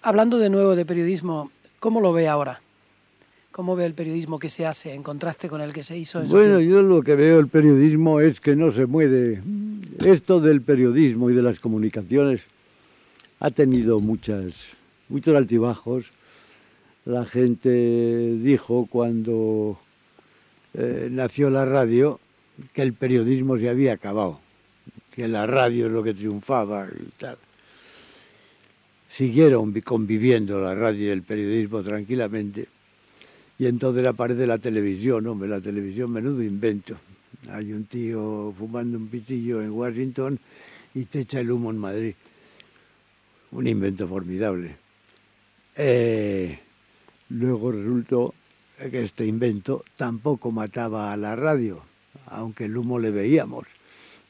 Hablando 0.02 0.38
de 0.38 0.48
nuevo 0.48 0.76
de 0.76 0.84
periodismo, 0.84 1.50
¿cómo 1.80 2.00
lo 2.00 2.12
ve 2.12 2.28
ahora? 2.28 2.60
¿Cómo 3.50 3.74
ve 3.74 3.84
el 3.84 3.94
periodismo 3.94 4.38
que 4.38 4.48
se 4.48 4.64
hace 4.64 4.94
en 4.94 5.02
contraste 5.02 5.48
con 5.48 5.60
el 5.60 5.72
que 5.72 5.82
se 5.82 5.98
hizo 5.98 6.20
en 6.20 6.28
Bueno, 6.28 6.60
yo 6.60 6.82
lo 6.82 7.02
que 7.02 7.16
veo 7.16 7.40
el 7.40 7.48
periodismo 7.48 8.20
es 8.20 8.38
que 8.38 8.54
no 8.54 8.72
se 8.72 8.86
muere. 8.86 9.42
Esto 9.98 10.40
del 10.40 10.62
periodismo 10.62 11.30
y 11.30 11.34
de 11.34 11.42
las 11.42 11.58
comunicaciones 11.58 12.42
ha 13.40 13.50
tenido 13.50 13.98
muchas, 13.98 14.52
muchos 15.08 15.34
altibajos. 15.34 16.04
La 17.04 17.24
gente 17.24 18.36
dijo 18.40 18.86
cuando 18.88 19.80
eh, 20.80 21.08
nació 21.10 21.50
la 21.50 21.64
radio 21.64 22.20
que 22.72 22.82
el 22.82 22.92
periodismo 22.92 23.58
se 23.58 23.68
había 23.68 23.94
acabado, 23.94 24.40
que 25.10 25.26
la 25.26 25.44
radio 25.46 25.86
es 25.86 25.92
lo 25.92 26.04
que 26.04 26.14
triunfaba. 26.14 26.86
Siguieron 29.08 29.72
vi- 29.72 29.82
conviviendo 29.82 30.60
la 30.60 30.74
radio 30.74 31.06
y 31.06 31.10
el 31.10 31.22
periodismo 31.22 31.82
tranquilamente. 31.82 32.68
Y 33.58 33.66
entonces 33.66 34.06
aparece 34.06 34.46
la 34.46 34.58
televisión, 34.58 35.26
hombre, 35.26 35.48
la 35.48 35.60
televisión, 35.60 36.12
menudo 36.12 36.42
invento. 36.42 36.96
Hay 37.50 37.72
un 37.72 37.84
tío 37.86 38.54
fumando 38.56 38.96
un 38.98 39.08
pitillo 39.08 39.60
en 39.62 39.70
Washington 39.70 40.38
y 40.94 41.04
te 41.06 41.20
echa 41.20 41.40
el 41.40 41.50
humo 41.50 41.70
en 41.70 41.78
Madrid. 41.78 42.14
Un 43.50 43.66
invento 43.66 44.06
formidable. 44.06 44.76
Eh, 45.76 46.58
luego 47.30 47.72
resultó 47.72 48.34
este 48.80 49.26
invento 49.26 49.84
tampoco 49.96 50.50
mataba 50.50 51.12
a 51.12 51.16
la 51.16 51.36
radio, 51.36 51.82
aunque 52.26 52.66
el 52.66 52.76
humo 52.76 52.98
le 52.98 53.10
veíamos, 53.10 53.66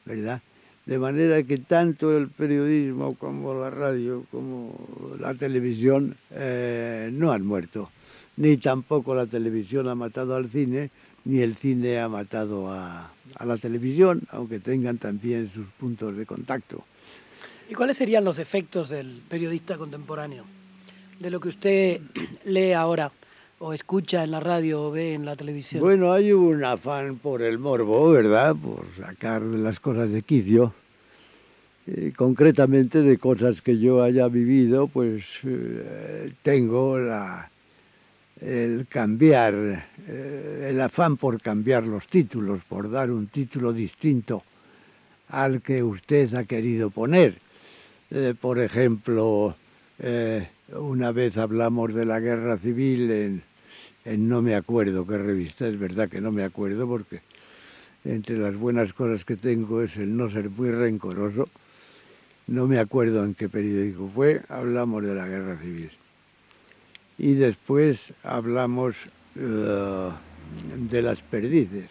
¿verdad? 0.05 0.41
De 0.85 0.97
manera 0.97 1.43
que 1.43 1.59
tanto 1.59 2.17
el 2.17 2.29
periodismo 2.29 3.15
como 3.15 3.53
la 3.53 3.69
radio, 3.69 4.25
como 4.31 4.75
la 5.19 5.35
televisión, 5.35 6.17
eh, 6.31 7.09
no 7.13 7.31
han 7.31 7.45
muerto. 7.45 7.91
Ni 8.37 8.57
tampoco 8.57 9.13
la 9.13 9.27
televisión 9.27 9.87
ha 9.87 9.95
matado 9.95 10.35
al 10.35 10.49
cine, 10.49 10.89
ni 11.25 11.41
el 11.41 11.55
cine 11.57 11.99
ha 11.99 12.09
matado 12.09 12.71
a, 12.71 13.11
a 13.35 13.45
la 13.45 13.57
televisión, 13.57 14.21
aunque 14.31 14.59
tengan 14.59 14.97
también 14.97 15.51
sus 15.53 15.67
puntos 15.79 16.15
de 16.17 16.25
contacto. 16.25 16.83
¿Y 17.69 17.75
cuáles 17.75 17.97
serían 17.97 18.23
los 18.23 18.39
efectos 18.39 18.89
del 18.89 19.21
periodista 19.29 19.77
contemporáneo? 19.77 20.45
De 21.19 21.29
lo 21.29 21.39
que 21.39 21.49
usted 21.49 22.01
lee 22.45 22.71
ahora, 22.71 23.11
o 23.59 23.73
escucha 23.73 24.23
en 24.23 24.31
la 24.31 24.39
radio, 24.39 24.83
o 24.83 24.91
ve 24.91 25.13
en 25.13 25.25
la 25.25 25.35
televisión. 25.35 25.81
Bueno, 25.81 26.11
hay 26.11 26.31
un 26.31 26.63
afán 26.63 27.17
por 27.17 27.41
el 27.41 27.59
morbo, 27.59 28.11
¿verdad? 28.11 28.55
Por 28.55 28.85
sacar 28.97 29.41
las 29.41 29.79
cosas 29.79 30.09
de 30.09 30.21
quicio. 30.21 30.73
Eh, 31.87 32.13
concretamente 32.15 33.01
de 33.01 33.17
cosas 33.17 33.61
que 33.61 33.77
yo 33.77 34.03
haya 34.03 34.27
vivido, 34.27 34.87
pues 34.87 35.25
eh, 35.43 36.31
tengo 36.43 36.99
la, 36.99 37.49
el 38.41 38.87
cambiar, 38.87 39.53
eh, 40.07 40.67
el 40.69 40.81
afán 40.81 41.17
por 41.17 41.41
cambiar 41.41 41.85
los 41.85 42.07
títulos, 42.07 42.61
por 42.67 42.89
dar 42.89 43.11
un 43.11 43.27
título 43.27 43.73
distinto 43.73 44.43
al 45.29 45.61
que 45.61 45.83
usted 45.83 46.33
ha 46.33 46.45
querido 46.45 46.89
poner. 46.89 47.35
Eh, 48.11 48.33
por 48.39 48.59
ejemplo, 48.59 49.55
eh, 49.99 50.47
una 50.73 51.11
vez 51.11 51.37
hablamos 51.37 51.93
de 51.93 52.05
la 52.05 52.19
guerra 52.19 52.57
civil 52.57 53.11
en, 53.11 53.43
en 54.05 54.27
no 54.27 54.41
me 54.41 54.55
acuerdo 54.55 55.05
qué 55.05 55.17
revista, 55.17 55.67
es 55.67 55.77
verdad 55.77 56.09
que 56.09 56.21
no 56.21 56.31
me 56.31 56.43
acuerdo 56.43 56.87
porque 56.87 57.21
entre 58.05 58.37
las 58.37 58.55
buenas 58.55 58.93
cosas 58.93 59.25
que 59.25 59.35
tengo 59.35 59.81
es 59.81 59.97
el 59.97 60.15
no 60.15 60.29
ser 60.29 60.49
muy 60.49 60.71
rencoroso. 60.71 61.47
No 62.47 62.67
me 62.67 62.79
acuerdo 62.79 63.23
en 63.23 63.35
qué 63.35 63.47
periódico 63.47 64.09
fue, 64.13 64.41
hablamos 64.49 65.03
de 65.03 65.13
la 65.13 65.27
guerra 65.27 65.57
civil. 65.57 65.91
Y 67.17 67.35
después 67.35 68.13
hablamos 68.23 68.95
eh, 69.35 70.09
de 70.75 71.01
las 71.01 71.21
perdices. 71.21 71.89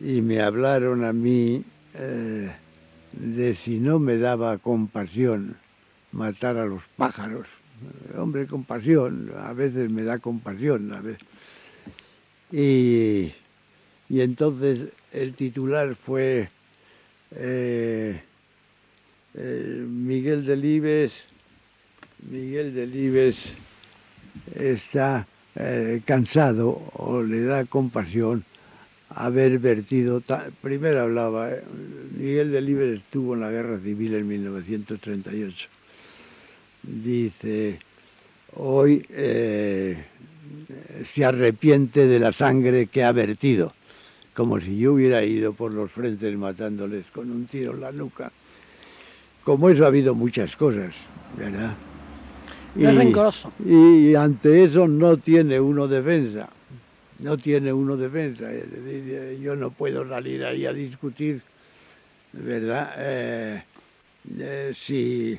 Y 0.00 0.20
me 0.20 0.40
hablaron 0.40 1.04
a 1.04 1.12
mí 1.12 1.64
eh, 1.94 2.52
de 3.12 3.54
si 3.56 3.80
no 3.80 3.98
me 3.98 4.18
daba 4.18 4.58
compasión 4.58 5.56
matar 6.12 6.56
a 6.56 6.66
los 6.66 6.82
pájaros. 6.96 7.46
Eh, 8.12 8.18
Hombre, 8.18 8.46
compasión, 8.46 9.32
a 9.36 9.52
veces 9.52 9.90
me 9.90 10.02
da 10.02 10.18
compasión, 10.18 10.92
a 10.92 11.00
veces. 11.00 11.26
Y, 12.50 13.32
y 14.08 14.20
entonces 14.20 14.88
el 15.12 15.34
titular 15.34 15.94
fue 15.94 16.48
eh, 17.34 18.20
eh, 19.34 19.86
Miguel 19.88 20.44
Delibes, 20.44 21.12
Miguel 22.30 22.74
Delibes 22.74 23.36
está 24.54 25.26
eh, 25.54 26.02
cansado 26.04 26.82
o 26.94 27.22
le 27.22 27.42
da 27.42 27.64
compasión 27.64 28.44
haber 29.08 29.58
vertido, 29.58 30.22
primero 30.60 31.02
hablaba, 31.02 31.50
eh, 31.50 31.62
Miguel 32.16 32.52
Delibes 32.52 33.00
estuvo 33.00 33.34
en 33.34 33.40
la 33.40 33.50
guerra 33.50 33.78
civil 33.78 34.14
en 34.14 34.28
1938. 34.28 35.68
Dice, 36.82 37.78
hoy 38.56 39.06
eh, 39.10 40.04
se 41.04 41.24
arrepiente 41.24 42.06
de 42.06 42.18
la 42.18 42.32
sangre 42.32 42.86
que 42.86 43.04
ha 43.04 43.12
vertido, 43.12 43.72
como 44.34 44.60
si 44.60 44.78
yo 44.78 44.94
hubiera 44.94 45.24
ido 45.24 45.52
por 45.52 45.72
los 45.72 45.90
frentes 45.90 46.36
matándoles 46.36 47.06
con 47.12 47.30
un 47.30 47.46
tiro 47.46 47.74
en 47.74 47.80
la 47.80 47.92
nuca. 47.92 48.32
Como 49.44 49.68
eso 49.70 49.84
ha 49.84 49.88
habido 49.88 50.14
muchas 50.14 50.56
cosas, 50.56 50.94
¿verdad? 51.36 51.74
No 52.74 52.88
es 52.88 52.96
rencoroso. 52.96 53.52
y 53.64 54.14
ante 54.14 54.64
eso 54.64 54.88
no 54.88 55.16
tiene 55.18 55.60
uno 55.60 55.88
defensa, 55.88 56.48
no 57.22 57.36
tiene 57.36 57.72
uno 57.72 57.96
defensa. 57.96 58.52
Es 58.52 58.70
decir, 58.70 59.14
eh, 59.14 59.38
yo 59.42 59.54
no 59.56 59.70
puedo 59.70 60.08
salir 60.08 60.44
ahí 60.44 60.64
a 60.64 60.72
discutir, 60.72 61.42
¿verdad? 62.32 62.94
Eh, 62.98 63.62
eh, 64.38 64.72
si, 64.74 65.38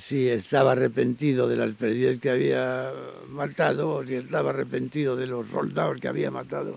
si 0.00 0.28
estaba 0.28 0.72
arrepentido 0.72 1.46
de 1.46 1.56
las 1.56 1.74
pérdidas 1.74 2.18
que 2.18 2.30
había 2.30 2.92
matado 3.28 3.90
o 3.90 4.04
si 4.04 4.14
estaba 4.14 4.50
arrepentido 4.50 5.16
de 5.16 5.26
los 5.26 5.48
soldados 5.48 6.00
que 6.00 6.08
había 6.08 6.30
matado. 6.30 6.76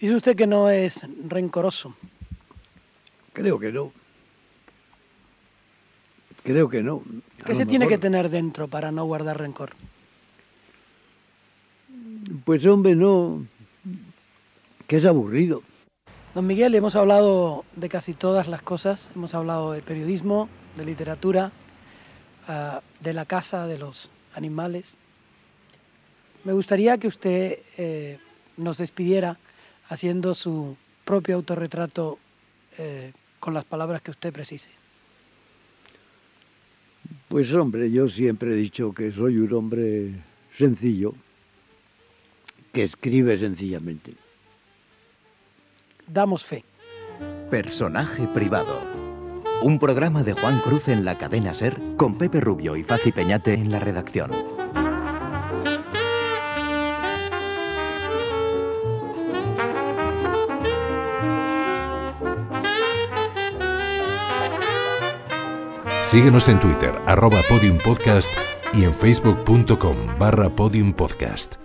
Dice 0.00 0.14
usted 0.14 0.36
que 0.36 0.46
no 0.46 0.68
es 0.70 1.06
rencoroso. 1.28 1.94
Creo 3.32 3.58
que 3.58 3.70
no. 3.70 3.92
Creo 6.42 6.68
que 6.68 6.82
no. 6.82 7.02
A 7.40 7.44
¿Qué 7.44 7.54
se 7.54 7.66
tiene 7.66 7.86
que 7.86 7.98
tener 7.98 8.28
dentro 8.28 8.66
para 8.66 8.90
no 8.90 9.04
guardar 9.04 9.38
rencor? 9.38 9.70
Pues 12.44 12.66
hombre, 12.66 12.96
no. 12.96 13.46
Que 14.86 14.96
es 14.96 15.04
aburrido. 15.04 15.62
Don 16.34 16.46
Miguel, 16.46 16.74
hemos 16.74 16.96
hablado 16.96 17.64
de 17.76 17.88
casi 17.88 18.14
todas 18.14 18.48
las 18.48 18.62
cosas. 18.62 19.10
Hemos 19.14 19.34
hablado 19.34 19.72
de 19.72 19.82
periodismo, 19.82 20.48
de 20.76 20.84
literatura, 20.84 21.52
ah, 22.48 22.80
de 23.00 23.12
la 23.12 23.24
casa, 23.24 23.66
de 23.66 23.78
los 23.78 24.10
animales. 24.34 24.96
Me 26.44 26.52
gustaría 26.52 26.98
que 26.98 27.08
usted 27.08 27.58
eh, 27.78 28.18
nos 28.56 28.78
despidiera 28.78 29.38
haciendo 29.88 30.34
su 30.34 30.76
propio 31.04 31.36
autorretrato 31.36 32.18
eh, 32.78 33.12
con 33.38 33.54
las 33.54 33.64
palabras 33.64 34.02
que 34.02 34.10
usted 34.10 34.32
precise. 34.32 34.70
Pues 37.28 37.52
hombre, 37.54 37.90
yo 37.90 38.08
siempre 38.08 38.52
he 38.52 38.56
dicho 38.56 38.92
que 38.92 39.10
soy 39.10 39.38
un 39.38 39.52
hombre 39.52 40.12
sencillo, 40.56 41.14
que 42.72 42.84
escribe 42.84 43.38
sencillamente. 43.38 44.14
Damos 46.06 46.44
fe. 46.44 46.64
Personaje 47.50 48.26
privado. 48.28 49.11
Un 49.62 49.78
programa 49.78 50.24
de 50.24 50.32
Juan 50.32 50.60
Cruz 50.60 50.88
en 50.88 51.04
la 51.04 51.18
cadena 51.18 51.54
Ser 51.54 51.80
con 51.96 52.18
Pepe 52.18 52.40
Rubio 52.40 52.74
y 52.74 52.82
Faci 52.82 53.12
Peñate 53.12 53.54
en 53.54 53.70
la 53.70 53.78
redacción. 53.78 54.32
Síguenos 66.02 66.48
en 66.48 66.58
Twitter, 66.58 66.92
arroba 67.06 67.42
podiumpodcast 67.48 68.30
y 68.74 68.82
en 68.82 68.92
facebook.com 68.92 70.18
barra 70.18 70.50
podiumpodcast. 70.50 71.61